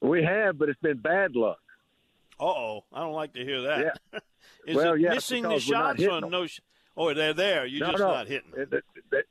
We 0.00 0.24
have, 0.24 0.58
but 0.58 0.68
it's 0.68 0.80
been 0.80 0.98
bad 0.98 1.36
luck. 1.36 1.60
Uh 2.40 2.44
oh, 2.46 2.84
I 2.92 3.00
don't 3.02 3.12
like 3.12 3.34
to 3.34 3.44
hear 3.44 3.62
that. 3.62 4.00
Yeah. 4.12 4.18
Is 4.66 4.76
Well, 4.76 4.94
it 4.94 5.00
yeah, 5.00 5.14
missing 5.14 5.44
the 5.44 5.50
because 5.50 5.68
we're 5.68 5.78
not 5.78 5.96
shots 6.00 6.08
or 6.12 6.20
them. 6.22 6.30
no? 6.30 6.46
Sh- 6.48 6.60
oh, 6.96 7.14
they're 7.14 7.32
there. 7.34 7.66
You're 7.66 7.86
no, 7.86 7.92
just 7.92 8.02
no, 8.02 8.10
not 8.10 8.26
hitting 8.26 8.50
them. 8.50 8.82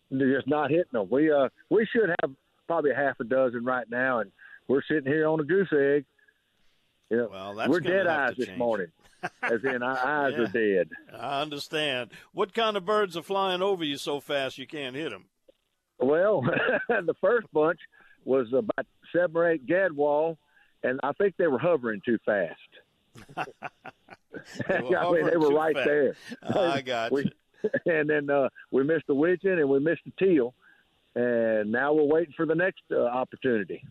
They're 0.10 0.36
just 0.38 0.48
not 0.48 0.70
hitting 0.72 0.86
them. 0.94 1.08
We 1.12 1.30
uh 1.30 1.50
we 1.70 1.86
should 1.92 2.10
have 2.22 2.32
probably 2.68 2.92
a 2.92 2.96
half 2.96 3.20
a 3.20 3.24
dozen 3.24 3.64
right 3.64 3.90
now, 3.90 4.20
and 4.20 4.32
we're 4.68 4.84
sitting 4.84 5.12
here 5.12 5.28
on 5.28 5.40
a 5.40 5.44
goose 5.44 5.72
egg. 5.74 6.06
You 7.10 7.18
know, 7.18 7.30
Well, 7.32 7.56
that's 7.56 7.70
we're 7.70 7.80
dead 7.80 8.08
eyes 8.08 8.36
this 8.38 8.50
morning, 8.58 8.88
as 9.44 9.64
in 9.64 9.84
our 9.84 9.98
eyes 9.98 10.34
Yeah. 10.38 10.44
are 10.44 10.48
dead. 10.48 10.90
I 11.14 11.42
understand. 11.42 12.12
What 12.34 12.54
kind 12.54 12.76
of 12.78 12.86
birds 12.86 13.16
are 13.18 13.22
flying 13.24 13.62
over 13.62 13.84
you 13.84 13.98
so 13.98 14.20
fast 14.20 14.58
you 14.58 14.66
can't 14.68 14.96
hit 14.96 15.12
them? 15.12 15.26
Well, 16.00 16.42
the 16.90 17.16
first 17.22 17.48
bunch 17.54 17.80
was 18.26 18.48
about 18.54 18.86
seven 19.14 19.36
or 19.38 19.50
eight 19.52 19.66
gadwall, 19.68 20.38
and 20.84 21.00
I 21.04 21.12
think 21.14 21.36
they 21.38 21.48
were 21.48 21.60
hovering 21.60 22.02
too 22.06 22.18
fast. 22.26 22.60
They 24.68 24.82
were 24.82 24.98
I 24.98 25.12
mean, 25.12 25.26
they 25.28 25.38
were 25.38 25.52
right 25.54 25.76
fast. 25.76 25.86
there. 25.88 26.16
I 26.44 26.82
got 26.82 27.12
We- 27.12 27.24
you. 27.64 27.70
and 27.86 28.10
then 28.10 28.30
uh, 28.30 28.50
we 28.72 28.84
missed 28.84 29.08
the 29.08 29.14
widgeon 29.16 29.60
and 29.60 29.70
we 29.70 29.80
missed 29.80 30.02
the 30.06 30.12
teal, 30.26 30.54
and 31.16 31.72
now 31.72 31.94
we're 31.94 32.04
waiting 32.04 32.34
for 32.36 32.46
the 32.46 32.56
next 32.56 32.84
uh, 32.92 33.02
opportunity. 33.02 33.84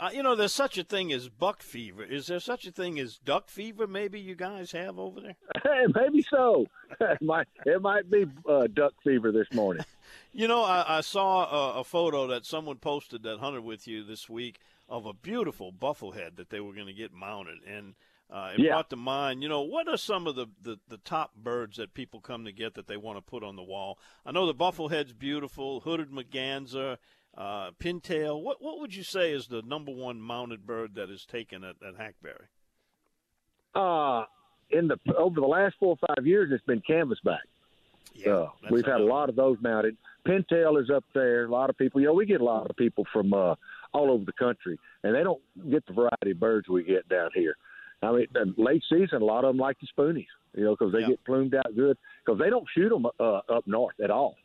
Uh, 0.00 0.08
you 0.14 0.22
know, 0.22 0.34
there's 0.34 0.52
such 0.52 0.78
a 0.78 0.82
thing 0.82 1.12
as 1.12 1.28
buck 1.28 1.62
fever. 1.62 2.02
Is 2.02 2.28
there 2.28 2.40
such 2.40 2.66
a 2.66 2.72
thing 2.72 2.98
as 2.98 3.18
duck 3.18 3.50
fever? 3.50 3.86
Maybe 3.86 4.18
you 4.18 4.34
guys 4.34 4.72
have 4.72 4.98
over 4.98 5.20
there. 5.20 5.36
Hey, 5.62 5.84
maybe 5.94 6.24
so. 6.30 6.66
it 7.00 7.20
might 7.20 7.46
it 7.66 7.82
might 7.82 8.10
be 8.10 8.24
uh, 8.48 8.66
duck 8.72 8.94
fever 9.04 9.30
this 9.30 9.46
morning. 9.52 9.84
You 10.32 10.48
know, 10.48 10.62
I, 10.62 10.98
I 10.98 11.00
saw 11.02 11.76
a, 11.76 11.80
a 11.80 11.84
photo 11.84 12.26
that 12.28 12.44
someone 12.44 12.76
posted 12.76 13.22
that 13.24 13.38
hunted 13.38 13.62
with 13.62 13.86
you 13.86 14.02
this 14.04 14.28
week 14.28 14.58
of 14.88 15.06
a 15.06 15.12
beautiful 15.12 15.72
bufflehead 15.72 16.36
that 16.36 16.50
they 16.50 16.60
were 16.60 16.72
going 16.72 16.86
to 16.86 16.92
get 16.92 17.12
mounted, 17.12 17.58
and 17.64 17.94
uh, 18.30 18.52
it 18.54 18.60
Yeah. 18.60 18.70
brought 18.72 18.90
to 18.90 18.96
mind. 18.96 19.42
You 19.42 19.48
know, 19.48 19.62
what 19.62 19.88
are 19.88 19.96
some 19.96 20.26
of 20.26 20.36
the, 20.36 20.46
the 20.62 20.78
the 20.88 20.98
top 20.98 21.34
birds 21.34 21.76
that 21.78 21.94
people 21.94 22.20
come 22.20 22.44
to 22.44 22.52
get 22.52 22.74
that 22.74 22.86
they 22.86 22.96
want 22.96 23.18
to 23.18 23.22
put 23.22 23.42
on 23.42 23.56
the 23.56 23.62
wall? 23.62 23.98
I 24.24 24.32
know 24.32 24.46
the 24.46 24.54
bufflehead's 24.54 25.12
beautiful, 25.12 25.80
hooded 25.80 26.10
merganser, 26.10 26.98
uh, 27.36 27.70
pintail. 27.72 28.40
What 28.42 28.62
what 28.62 28.78
would 28.80 28.94
you 28.94 29.02
say 29.02 29.32
is 29.32 29.48
the 29.48 29.62
number 29.62 29.92
one 29.92 30.20
mounted 30.20 30.66
bird 30.66 30.94
that 30.94 31.10
is 31.10 31.24
taken 31.26 31.64
at, 31.64 31.76
at 31.86 31.96
Hackberry? 31.96 32.46
Uh, 33.74 34.24
in 34.70 34.88
the 34.88 34.98
over 35.16 35.40
the 35.40 35.46
last 35.46 35.76
four 35.78 35.96
or 36.00 36.06
five 36.14 36.26
years, 36.26 36.50
it's 36.52 36.64
been 36.64 36.82
canvasback. 36.88 37.38
Uh, 38.28 38.48
we've 38.70 38.84
had 38.84 39.00
a 39.00 39.04
lot 39.04 39.28
of 39.28 39.36
those 39.36 39.56
mounted. 39.62 39.96
Pintail 40.26 40.80
is 40.82 40.90
up 40.90 41.04
there. 41.14 41.44
A 41.46 41.48
lot 41.50 41.70
of 41.70 41.78
people, 41.78 42.00
you 42.00 42.06
know, 42.06 42.12
we 42.12 42.26
get 42.26 42.40
a 42.40 42.44
lot 42.44 42.68
of 42.68 42.76
people 42.76 43.06
from 43.12 43.32
uh, 43.32 43.54
all 43.92 44.10
over 44.10 44.24
the 44.24 44.32
country, 44.32 44.78
and 45.02 45.14
they 45.14 45.22
don't 45.22 45.40
get 45.70 45.86
the 45.86 45.92
variety 45.94 46.32
of 46.32 46.40
birds 46.40 46.68
we 46.68 46.82
get 46.84 47.08
down 47.08 47.30
here. 47.34 47.56
I 48.02 48.12
mean, 48.12 48.26
late 48.56 48.82
season, 48.90 49.20
a 49.22 49.24
lot 49.24 49.44
of 49.44 49.50
them 49.50 49.58
like 49.58 49.76
the 49.80 49.86
spoonies, 49.86 50.26
you 50.54 50.64
know, 50.64 50.74
because 50.74 50.92
they 50.92 51.00
Yeah. 51.00 51.08
get 51.08 51.24
plumed 51.24 51.54
out 51.54 51.74
good. 51.76 51.98
Because 52.24 52.38
they 52.38 52.50
don't 52.50 52.66
shoot 52.74 52.88
them 52.88 53.06
uh, 53.18 53.40
up 53.48 53.66
north 53.66 53.98
at 54.00 54.10
all, 54.10 54.36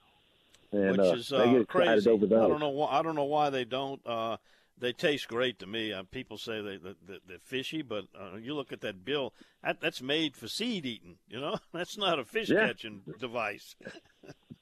and 0.71 0.91
which 0.91 0.99
uh, 0.99 1.15
is 1.15 1.29
they 1.29 1.57
uh, 1.57 1.63
crazy. 1.65 2.09
I 2.09 2.15
don't 2.15 2.59
know. 2.59 2.69
Why, 2.69 2.99
I 2.99 3.01
don't 3.01 3.15
know 3.15 3.23
why 3.25 3.49
they 3.49 3.65
don't. 3.65 4.05
Uh, 4.05 4.37
they 4.77 4.91
taste 4.91 5.29
great 5.29 5.59
to 5.59 5.67
me. 5.67 5.93
Uh, 5.93 6.03
people 6.03 6.37
say 6.37 6.61
they, 6.61 6.75
they, 6.77 6.95
they 7.07 7.19
they're 7.25 7.39
fishy, 7.39 7.81
but 7.81 8.05
uh, 8.19 8.35
you 8.35 8.53
look 8.53 8.73
at 8.73 8.81
that 8.81 9.05
bill. 9.05 9.33
That, 9.63 9.79
that's 9.79 10.01
made 10.01 10.35
for 10.35 10.49
seed 10.49 10.85
eating. 10.85 11.17
You 11.29 11.39
know, 11.39 11.57
that's 11.73 11.97
not 11.97 12.19
a 12.19 12.25
fish 12.25 12.49
Yeah. 12.49 12.67
catching 12.67 13.03
device. 13.19 13.75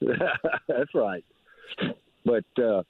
That's 0.68 0.94
right. 0.94 1.24
But 2.24 2.44
uh, 2.58 2.82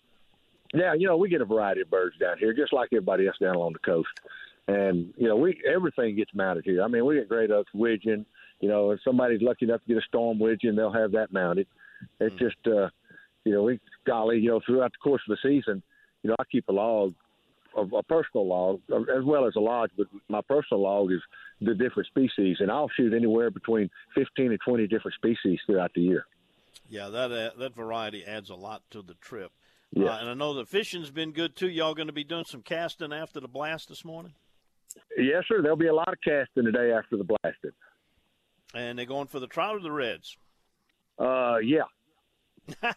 yeah, 0.73 0.95
you 0.95 1.07
know, 1.07 1.17
we 1.17 1.29
get 1.29 1.41
a 1.41 1.45
variety 1.45 1.83
of 1.83 1.91
birds 1.91 2.17
down 2.19 2.39
here, 2.39 2.53
just 2.53 2.73
like 2.73 2.89
everybody 2.93 3.27
else 3.27 3.37
down 3.41 3.55
along 3.55 3.75
the 3.75 3.79
coast. 3.81 4.09
And 4.67 5.13
you 5.17 5.29
know, 5.29 5.37
we 5.37 5.61
everything 5.71 6.17
gets 6.17 6.35
mounted 6.35 6.65
here. 6.65 6.83
I 6.83 6.89
mean, 6.89 7.05
we 7.05 7.17
get 7.17 7.29
great 7.29 7.51
ducks, 7.51 7.71
widgeon. 7.75 8.25
You 8.61 8.69
know, 8.69 8.93
if 8.93 9.01
somebody's 9.05 9.43
lucky 9.43 9.67
enough 9.67 9.83
to 9.83 9.87
get 9.87 9.99
a 9.99 10.07
storm 10.07 10.39
widgeon, 10.39 10.75
they'll 10.77 10.93
have 10.93 11.13
that 11.13 11.33
mounted. 11.33 11.67
It's 12.19 12.35
just, 12.37 12.57
uh, 12.67 12.89
you 13.45 13.53
know, 13.53 13.65
we 13.65 13.81
golly, 14.07 14.39
you 14.39 14.49
know, 14.49 14.61
throughout 14.65 14.93
the 14.93 14.99
course 15.03 15.23
of 15.29 15.37
the 15.37 15.49
season, 15.49 15.83
you 16.23 16.31
know, 16.31 16.37
I 16.39 16.45
keep 16.51 16.69
a 16.69 16.73
log, 16.73 17.15
a, 17.77 17.83
a 17.83 18.03
personal 18.03 18.47
log, 18.47 18.81
as 18.91 19.25
well 19.25 19.47
as 19.47 19.55
a 19.57 19.61
lodge. 19.61 19.91
But 19.99 20.07
my 20.29 20.41
personal 20.41 20.83
log 20.83 21.13
is 21.13 21.21
the 21.61 21.75
different 21.75 22.07
species, 22.07 22.57
and 22.61 22.71
I'll 22.71 22.91
shoot 22.97 23.13
anywhere 23.13 23.51
between 23.51 23.91
fifteen 24.15 24.51
and 24.51 24.61
twenty 24.67 24.87
different 24.87 25.15
species 25.15 25.61
throughout 25.67 25.93
the 25.95 26.01
year. 26.01 26.27
Yeah, 26.89 27.09
that 27.09 27.33
uh, 27.33 27.51
that 27.59 27.75
variety 27.75 28.25
adds 28.25 28.49
a 28.51 28.55
lot 28.55 28.83
to 28.91 29.03
the 29.03 29.15
trip. 29.15 29.53
Yeah. 29.93 30.07
Uh, 30.07 30.19
and 30.21 30.29
I 30.31 30.35
know 30.35 30.55
the 30.55 30.67
fishing's 30.67 31.11
been 31.11 31.33
good 31.33 31.55
too. 31.55 31.69
Y'all 31.69 31.95
going 31.95 32.09
to 32.09 32.13
be 32.13 32.25
doing 32.25 32.45
some 32.47 32.63
casting 32.63 33.13
after 33.13 33.41
the 33.41 33.49
blast 33.49 33.89
this 33.89 34.05
morning, 34.05 34.33
Yes, 35.17 35.45
sir. 35.49 35.63
There'll 35.63 35.77
be 35.77 35.87
a 35.87 35.95
lot 35.95 36.09
of 36.09 36.19
casting 36.25 36.65
today 36.65 36.93
after 36.93 37.17
the 37.17 37.25
blasting. 37.25 37.71
and 38.75 38.99
they're 38.99 39.07
going 39.07 39.27
for 39.29 39.41
the 39.41 39.47
trout 39.47 39.77
or 39.77 39.81
the 39.81 39.93
reds. 39.93 40.37
Uh, 41.19 41.59
yeah, 41.63 41.83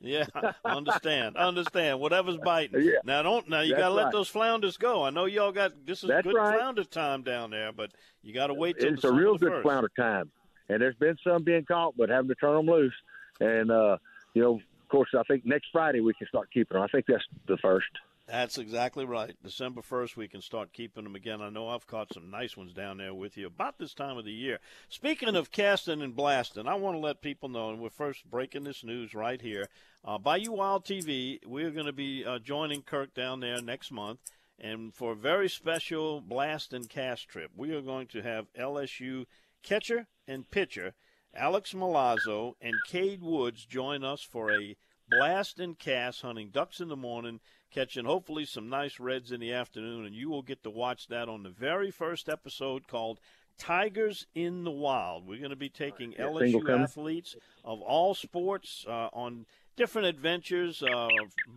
Yeah, 0.00 0.26
understand, 0.64 1.36
understand. 1.36 2.00
Whatever's 2.00 2.36
biting. 2.38 2.82
Yeah. 2.82 2.98
Now 3.04 3.22
don't 3.22 3.48
now 3.48 3.60
you 3.60 3.74
got 3.76 3.88
to 3.88 3.94
let 3.94 4.04
right. 4.04 4.12
those 4.12 4.28
flounders 4.28 4.76
go. 4.76 5.04
I 5.04 5.10
know 5.10 5.24
y'all 5.26 5.52
got 5.52 5.86
this 5.86 6.02
is 6.02 6.08
That's 6.08 6.26
good 6.26 6.34
right. 6.34 6.58
flounder 6.58 6.84
time 6.84 7.22
down 7.22 7.50
there, 7.50 7.72
but 7.72 7.92
you 8.22 8.34
got 8.34 8.48
to 8.48 8.54
wait 8.54 8.78
till 8.80 8.92
it's 8.92 9.04
a 9.04 9.12
real 9.12 9.38
good 9.38 9.48
first. 9.52 9.62
flounder 9.62 9.90
time, 9.96 10.30
and 10.68 10.82
there's 10.82 10.96
been 10.96 11.16
some 11.24 11.44
being 11.44 11.64
caught, 11.64 11.96
but 11.96 12.08
having 12.10 12.28
to 12.28 12.34
turn 12.34 12.56
them 12.56 12.66
loose. 12.66 12.94
And 13.40 13.70
uh, 13.70 13.96
you 14.34 14.42
know, 14.42 14.54
of 14.56 14.88
course, 14.88 15.08
I 15.16 15.22
think 15.22 15.46
next 15.46 15.68
Friday 15.72 16.00
we 16.00 16.12
can 16.14 16.26
start 16.26 16.48
keeping 16.52 16.74
them. 16.74 16.82
I 16.82 16.88
think 16.88 17.06
that's 17.06 17.24
the 17.46 17.56
first. 17.58 17.86
That's 18.28 18.58
exactly 18.58 19.04
right. 19.04 19.36
December 19.42 19.82
first, 19.82 20.16
we 20.16 20.26
can 20.26 20.42
start 20.42 20.72
keeping 20.72 21.04
them 21.04 21.14
again. 21.14 21.40
I 21.40 21.48
know 21.48 21.68
I've 21.68 21.86
caught 21.86 22.12
some 22.12 22.28
nice 22.28 22.56
ones 22.56 22.72
down 22.72 22.98
there 22.98 23.14
with 23.14 23.36
you 23.36 23.46
about 23.46 23.78
this 23.78 23.94
time 23.94 24.18
of 24.18 24.24
the 24.24 24.32
year. 24.32 24.58
Speaking 24.88 25.36
of 25.36 25.52
casting 25.52 26.02
and 26.02 26.16
blasting, 26.16 26.66
I 26.66 26.74
want 26.74 26.96
to 26.96 27.00
let 27.00 27.20
people 27.20 27.48
know, 27.48 27.70
and 27.70 27.80
we're 27.80 27.90
first 27.90 28.28
breaking 28.28 28.64
this 28.64 28.82
news 28.82 29.14
right 29.14 29.40
here. 29.40 29.68
Uh, 30.04 30.18
Bayou 30.18 30.52
Wild 30.52 30.84
TV, 30.84 31.38
we're 31.46 31.70
going 31.70 31.86
to 31.86 31.92
be 31.92 32.24
uh, 32.24 32.40
joining 32.40 32.82
Kirk 32.82 33.14
down 33.14 33.38
there 33.40 33.62
next 33.62 33.92
month. 33.92 34.18
And 34.58 34.92
for 34.92 35.12
a 35.12 35.16
very 35.16 35.48
special 35.48 36.20
blast 36.20 36.72
and 36.72 36.88
cast 36.88 37.28
trip, 37.28 37.52
we 37.54 37.72
are 37.72 37.82
going 37.82 38.08
to 38.08 38.22
have 38.22 38.52
LSU 38.54 39.26
catcher 39.62 40.08
and 40.26 40.50
pitcher 40.50 40.94
Alex 41.38 41.74
Milazzo 41.74 42.54
and 42.62 42.74
Cade 42.86 43.22
Woods 43.22 43.66
join 43.66 44.02
us 44.02 44.22
for 44.22 44.50
a 44.50 44.76
blast 45.08 45.60
and 45.60 45.78
cast 45.78 46.22
hunting 46.22 46.48
ducks 46.48 46.80
in 46.80 46.88
the 46.88 46.96
morning, 46.96 47.40
catching 47.70 48.04
hopefully 48.04 48.44
some 48.44 48.68
nice 48.68 48.98
reds 48.98 49.32
in 49.32 49.40
the 49.40 49.52
afternoon. 49.52 50.06
And 50.06 50.14
you 50.14 50.28
will 50.30 50.42
get 50.42 50.62
to 50.62 50.70
watch 50.70 51.08
that 51.08 51.28
on 51.28 51.42
the 51.42 51.50
very 51.50 51.90
first 51.90 52.28
episode 52.28 52.86
called 52.86 53.20
Tigers 53.58 54.26
in 54.34 54.64
the 54.64 54.70
Wild. 54.70 55.26
We're 55.26 55.38
going 55.38 55.50
to 55.50 55.56
be 55.56 55.68
taking 55.68 56.12
LSU 56.12 56.80
athletes 56.82 57.36
of 57.64 57.80
all 57.80 58.14
sports 58.14 58.84
uh, 58.88 59.08
on 59.12 59.46
different 59.76 60.08
adventures 60.08 60.82
uh, 60.82 61.08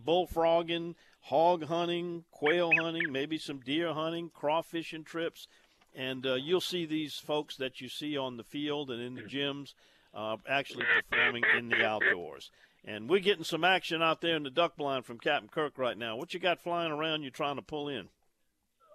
bullfrogging, 0.04 0.94
hog 1.22 1.64
hunting, 1.64 2.24
quail 2.30 2.70
hunting, 2.80 3.10
maybe 3.10 3.38
some 3.38 3.60
deer 3.60 3.92
hunting, 3.92 4.30
crawfishing 4.30 5.04
trips. 5.04 5.46
And 5.94 6.24
uh, 6.26 6.34
you'll 6.34 6.60
see 6.60 6.86
these 6.86 7.14
folks 7.14 7.56
that 7.56 7.80
you 7.80 7.88
see 7.88 8.16
on 8.16 8.36
the 8.36 8.44
field 8.44 8.90
and 8.90 9.02
in 9.02 9.14
the 9.14 9.22
gyms 9.22 9.74
uh, 10.14 10.36
actually 10.48 10.84
performing 11.10 11.42
in 11.58 11.68
the 11.68 11.84
outdoors. 11.84 12.50
And 12.84 13.08
we're 13.10 13.20
getting 13.20 13.44
some 13.44 13.62
action 13.64 14.02
out 14.02 14.20
there 14.20 14.36
in 14.36 14.42
the 14.42 14.50
duck 14.50 14.76
blind 14.76 15.04
from 15.04 15.18
Captain 15.18 15.48
Kirk 15.48 15.76
right 15.76 15.98
now. 15.98 16.16
What 16.16 16.32
you 16.32 16.40
got 16.40 16.60
flying 16.62 16.90
around 16.92 17.22
you 17.22 17.30
trying 17.30 17.56
to 17.56 17.62
pull 17.62 17.88
in? 17.88 18.08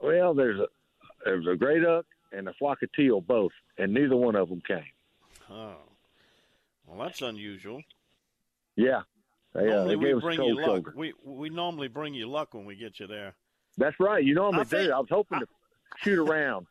Well, 0.01 0.33
there's 0.33 0.59
a 0.59 0.67
there's 1.23 1.45
a 1.47 1.55
gray 1.55 1.79
duck 1.79 2.05
and 2.31 2.47
a 2.49 2.53
flock 2.53 2.81
of 2.83 2.91
teal 2.93 3.21
both, 3.21 3.51
and 3.77 3.93
neither 3.93 4.15
one 4.15 4.35
of 4.35 4.49
them 4.49 4.61
came. 4.67 4.83
Oh, 5.49 5.75
well, 6.87 7.05
that's 7.07 7.21
unusual. 7.21 7.81
Yeah, 8.75 9.01
they, 9.53 9.61
uh, 9.71 9.85
normally 9.85 9.95
we 9.97 10.13
bring 10.19 10.41
you 10.43 10.55
luck. 10.55 10.65
shoulder. 10.65 10.93
We 10.95 11.13
we 11.23 11.49
normally 11.49 11.87
bring 11.87 12.13
you 12.13 12.27
luck 12.27 12.53
when 12.53 12.65
we 12.65 12.75
get 12.75 12.99
you 12.99 13.07
there. 13.07 13.35
That's 13.77 13.99
right. 13.99 14.23
You 14.23 14.33
normally 14.35 14.61
I 14.61 14.65
think- 14.65 14.87
do. 14.87 14.93
I 14.93 14.99
was 14.99 15.09
hoping 15.09 15.39
to 15.39 15.47
shoot 16.03 16.19
around. 16.27 16.65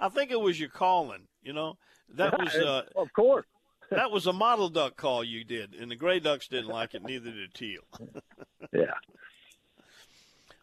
I 0.00 0.08
think 0.08 0.30
it 0.30 0.40
was 0.40 0.58
your 0.58 0.68
calling. 0.70 1.28
You 1.42 1.52
know, 1.52 1.76
that 2.14 2.36
was 2.38 2.54
uh, 2.54 2.82
of 2.96 3.12
course. 3.12 3.46
That 3.90 4.10
was 4.10 4.26
a 4.26 4.32
model 4.32 4.68
duck 4.68 4.96
call 4.96 5.24
you 5.24 5.44
did, 5.44 5.74
and 5.74 5.90
the 5.90 5.96
gray 5.96 6.20
ducks 6.20 6.48
didn't 6.48 6.68
like 6.68 6.94
it. 6.94 7.02
Neither 7.02 7.30
did 7.30 7.54
teal. 7.54 7.82
Yeah. 8.72 8.94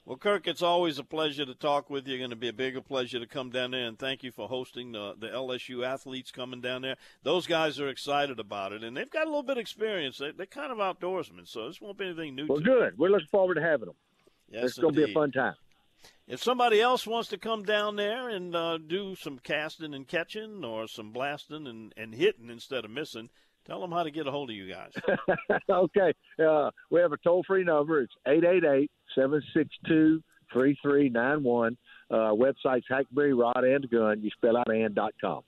Well, 0.06 0.18
Kirk, 0.18 0.48
it's 0.48 0.62
always 0.62 1.00
a 1.00 1.04
pleasure 1.04 1.46
to 1.46 1.56
talk 1.56 1.90
with 1.90 2.06
you. 2.06 2.18
Going 2.18 2.32
to 2.32 2.36
be 2.36 2.50
a 2.50 2.54
bigger 2.54 2.82
pleasure 2.82 3.20
to 3.20 3.26
come 3.26 3.50
down 3.50 3.72
there, 3.72 3.88
and 3.88 3.98
thank 3.98 4.22
you 4.22 4.32
for 4.32 4.50
hosting 4.50 4.92
the, 4.92 5.14
the 5.18 5.28
LSU 5.28 5.86
athletes 5.86 6.30
coming 6.30 6.60
down 6.60 6.82
there. 6.82 6.98
Those 7.24 7.48
guys 7.48 7.80
are 7.80 7.88
excited 7.88 8.40
about 8.40 8.74
it, 8.74 8.84
and 8.84 8.98
they've 8.98 9.10
got 9.10 9.24
a 9.24 9.30
little 9.30 9.44
bit 9.44 9.58
of 9.58 9.62
experience. 9.62 10.18
They, 10.18 10.32
they're 10.32 10.46
kind 10.46 10.74
of 10.74 10.80
outdoorsmen, 10.80 11.48
so 11.48 11.68
this 11.68 11.80
won't 11.80 11.98
be 11.98 12.06
anything 12.06 12.36
new. 12.36 12.48
To 12.48 12.54
them. 12.56 12.64
Well, 12.66 12.80
good. 12.80 12.98
We're 12.98 13.10
looking 13.10 13.28
forward 13.28 13.56
to 13.56 13.62
having 13.62 13.86
them. 13.86 13.96
Yes, 14.50 14.66
it's 14.66 14.78
going 14.78 14.94
to 14.94 15.06
be 15.06 15.10
a 15.10 15.14
fun 15.14 15.32
time. 15.32 15.56
If 16.28 16.42
somebody 16.42 16.80
else 16.80 17.06
wants 17.06 17.30
to 17.30 17.38
come 17.38 17.64
down 17.64 17.96
there 17.98 18.30
and 18.30 18.56
uh, 18.56 18.78
do 18.78 19.16
some 19.16 19.40
casting 19.40 19.94
and 19.94 20.08
catching, 20.08 20.64
or 20.64 20.88
some 20.88 21.12
blasting 21.12 21.68
and, 21.68 21.94
and 21.98 22.16
hitting 22.16 22.50
instead 22.50 22.86
of 22.86 22.92
missing, 22.92 23.30
tell 23.66 23.82
them 23.82 23.92
how 23.92 24.04
to 24.04 24.12
get 24.12 24.28
a 24.28 24.32
hold 24.32 24.50
of 24.50 24.56
you 24.56 24.72
guys. 24.72 24.94
okay. 25.70 26.14
Uh, 26.40 26.72
we 26.90 27.02
have 27.02 27.12
a 27.12 27.18
toll 27.18 27.44
free 27.46 27.64
number. 27.64 28.02
It's 28.02 28.14
888 28.26 28.90
762 29.16 30.24
3391. 30.54 31.78
Uh, 32.10 32.16
website's 32.16 32.86
Hackberry 32.90 33.34
Rod 33.34 33.64
and 33.64 33.90
Gun. 33.90 34.22
You 34.22 34.30
spell 34.38 34.56
out 34.58 34.70
and.com. 34.70 35.42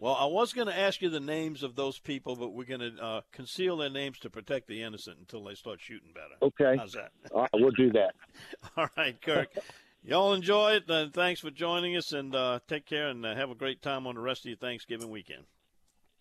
Well, 0.00 0.14
I 0.14 0.26
was 0.26 0.52
going 0.52 0.68
to 0.68 0.78
ask 0.78 1.02
you 1.02 1.10
the 1.10 1.18
names 1.18 1.64
of 1.64 1.74
those 1.74 1.98
people, 1.98 2.36
but 2.36 2.52
we're 2.52 2.64
going 2.64 2.80
to 2.80 3.02
uh, 3.02 3.20
conceal 3.32 3.76
their 3.76 3.90
names 3.90 4.20
to 4.20 4.30
protect 4.30 4.68
the 4.68 4.82
innocent 4.82 5.18
until 5.18 5.42
they 5.42 5.54
start 5.54 5.80
shooting 5.80 6.12
better. 6.14 6.36
Okay. 6.40 6.76
How's 6.78 6.92
that? 6.92 7.10
All 7.32 7.42
right, 7.42 7.50
we'll 7.54 7.72
do 7.72 7.90
that. 7.92 8.14
All 8.76 8.88
right, 8.96 9.20
Kirk. 9.20 9.48
Y'all 10.04 10.34
enjoy 10.34 10.74
it, 10.74 10.84
and 10.88 11.12
thanks 11.12 11.40
for 11.40 11.50
joining 11.50 11.96
us, 11.96 12.12
and 12.12 12.32
uh, 12.32 12.60
take 12.68 12.86
care, 12.86 13.08
and 13.08 13.26
uh, 13.26 13.34
have 13.34 13.50
a 13.50 13.56
great 13.56 13.82
time 13.82 14.06
on 14.06 14.14
the 14.14 14.20
rest 14.20 14.42
of 14.42 14.46
your 14.46 14.56
Thanksgiving 14.56 15.10
weekend. 15.10 15.42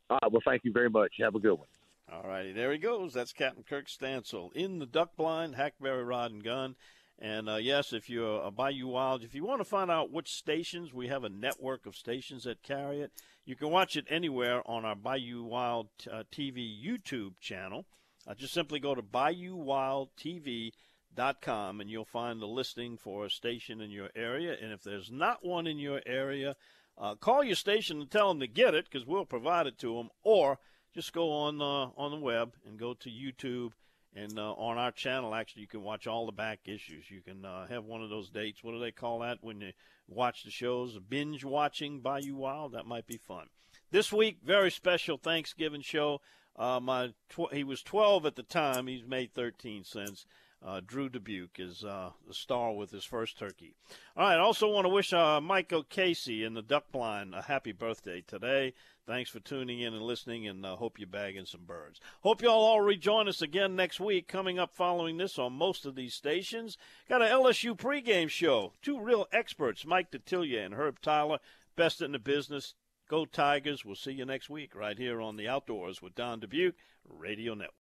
All 0.10 0.18
right, 0.24 0.32
well, 0.32 0.42
thank 0.44 0.64
you 0.66 0.72
very 0.72 0.90
much. 0.90 1.14
Have 1.20 1.36
a 1.36 1.40
good 1.40 1.54
one. 1.54 1.68
All 2.12 2.24
righty, 2.24 2.54
there 2.54 2.72
he 2.72 2.80
goes. 2.80 3.14
That's 3.14 3.34
Captain 3.34 3.64
Kirk 3.64 3.88
Stansel 3.88 4.52
in 4.54 4.80
the 4.80 4.86
duck 4.86 5.16
blind, 5.16 5.56
hackberry 5.56 6.04
rod 6.04 6.32
and 6.32 6.44
gun. 6.44 6.76
And 7.20 7.50
uh, 7.50 7.56
yes, 7.56 7.94
if 7.94 8.12
you're 8.12 8.44
a 8.44 8.52
Bayou 8.52 8.90
Wild, 8.90 9.24
if 9.24 9.34
you 9.34 9.44
want 9.44 9.60
to 9.60 9.66
find 9.66 9.90
out 9.90 10.12
which 10.12 10.32
stations, 10.32 10.94
we 10.94 11.08
have 11.08 11.24
a 11.24 11.30
network 11.30 11.88
of 11.88 11.96
stations 11.96 12.44
that 12.44 12.62
carry 12.62 13.02
it. 13.02 13.12
You 13.44 13.56
can 13.56 13.72
watch 13.72 13.96
it 13.96 14.06
anywhere 14.10 14.62
on 14.70 14.86
our 14.86 14.96
Bayou 14.96 15.42
Wild 15.44 15.88
uh, 16.12 16.26
TV 16.32 16.72
YouTube 16.80 17.40
channel. 17.40 17.88
Uh, 18.28 18.36
just 18.36 18.54
simply 18.54 18.80
go 18.80 18.94
to 18.94 19.02
BayouWildTV.com 19.02 21.82
and 21.82 21.90
you'll 21.90 22.06
find 22.06 22.40
the 22.40 22.46
listing 22.46 22.98
for 22.98 23.26
a 23.26 23.32
station 23.32 23.82
in 23.82 23.90
your 23.90 24.12
area. 24.16 24.56
And 24.62 24.72
if 24.72 24.84
there's 24.84 25.10
not 25.10 25.44
one 25.44 25.66
in 25.66 25.80
your 25.80 26.04
area, 26.06 26.56
uh, 27.00 27.16
call 27.16 27.44
your 27.44 27.56
station 27.56 28.00
and 28.02 28.12
tell 28.12 28.28
them 28.28 28.42
to 28.42 28.48
get 28.48 28.76
it 28.76 28.86
because 28.86 29.08
we'll 29.08 29.26
provide 29.26 29.66
it 29.66 29.80
to 29.80 29.96
them. 29.96 30.12
Or 30.24 30.60
just 30.94 31.14
go 31.14 31.32
on 31.32 31.60
uh, 31.62 31.90
on 31.98 32.12
the 32.12 32.18
web 32.18 32.54
and 32.66 32.78
go 32.78 32.94
to 32.94 33.10
YouTube 33.10 33.72
and 34.18 34.40
uh, 34.40 34.54
on 34.54 34.80
our 34.80 34.92
channel, 34.92 35.36
actually, 35.36 35.62
you 35.62 35.68
can 35.68 35.84
watch 35.84 36.08
all 36.08 36.26
the 36.26 36.32
back 36.32 36.62
issues. 36.66 37.12
You 37.12 37.22
can 37.22 37.46
uh, 37.46 37.68
have 37.68 37.86
one 37.86 38.02
of 38.02 38.10
those 38.10 38.30
dates. 38.30 38.64
What 38.64 38.72
do 38.72 38.80
they 38.80 38.92
call 38.92 39.20
that 39.20 39.38
when 39.42 39.62
you 39.62 39.74
watch 40.08 40.44
the 40.44 40.50
shows? 40.50 40.98
Binge 40.98 41.46
watching 41.46 42.00
Bayou 42.00 42.36
Wild. 42.36 42.72
That 42.72 42.88
might 42.88 43.06
be 43.06 43.18
fun. 43.18 43.48
This 43.92 44.12
week, 44.12 44.40
very 44.44 44.72
special 44.72 45.18
Thanksgiving 45.18 45.82
show. 45.82 46.22
Uh, 46.56 46.80
my 46.80 47.14
tw- 47.30 47.54
he 47.54 47.64
was 47.64 47.84
12 47.84 48.26
at 48.26 48.36
the 48.36 48.44
time. 48.44 48.88
He's 48.88 49.06
made 49.06 49.36
13 49.36 49.84
since. 49.84 50.26
Uh, 50.66 50.82
Drew 50.84 51.08
Dubuc 51.08 51.60
is 51.60 51.84
uh, 51.84 52.10
the 52.28 52.34
star 52.34 52.74
with 52.74 52.90
his 52.90 53.06
first 53.06 53.38
turkey. 53.38 53.76
All 54.16 54.28
right, 54.28 54.38
I 54.38 54.40
also 54.40 54.68
want 54.68 54.86
to 54.86 54.90
wish 54.90 55.14
uh, 55.14 55.40
Michael 55.40 55.84
Casey 55.84 56.44
in 56.44 56.56
the 56.56 56.64
duck 56.64 56.92
blind 56.92 57.36
a 57.36 57.44
happy 57.44 57.72
birthday 57.72 58.24
today. 58.26 58.74
Thanks 59.08 59.30
for 59.30 59.40
tuning 59.40 59.80
in 59.80 59.94
and 59.94 60.04
listening, 60.04 60.50
and 60.50 60.66
uh, 60.66 60.76
hope 60.76 61.00
you're 61.00 61.08
bagging 61.08 61.46
some 61.46 61.64
birds. 61.66 62.02
Hope 62.24 62.42
y'all 62.42 62.52
all 62.52 62.82
rejoin 62.82 63.30
us 63.30 63.42
again 63.42 63.74
next 63.74 64.02
week. 64.02 64.28
Coming 64.28 64.60
up 64.60 64.76
following 64.76 65.16
this 65.16 65.40
on 65.40 65.54
most 65.54 65.86
of 65.86 65.96
these 65.96 66.14
stations, 66.14 66.78
got 67.08 67.22
an 67.22 67.30
LSU 67.30 67.78
pregame 67.78 68.28
show. 68.30 68.74
Two 68.82 69.00
real 69.00 69.26
experts, 69.32 69.86
Mike 69.86 70.12
Detillier 70.12 70.66
and 70.66 70.74
Herb 70.74 71.00
Tyler, 71.00 71.40
best 71.78 72.02
in 72.02 72.12
the 72.12 72.20
business. 72.20 72.74
Go 73.10 73.24
Tigers. 73.24 73.86
We'll 73.86 73.96
see 73.96 74.12
you 74.12 74.26
next 74.26 74.50
week 74.50 74.76
right 74.76 74.98
here 74.98 75.22
on 75.22 75.38
the 75.38 75.48
Outdoors 75.48 76.02
with 76.02 76.14
Don 76.14 76.42
Dubuc 76.42 76.74
Radio 77.08 77.54
Network. 77.54 77.76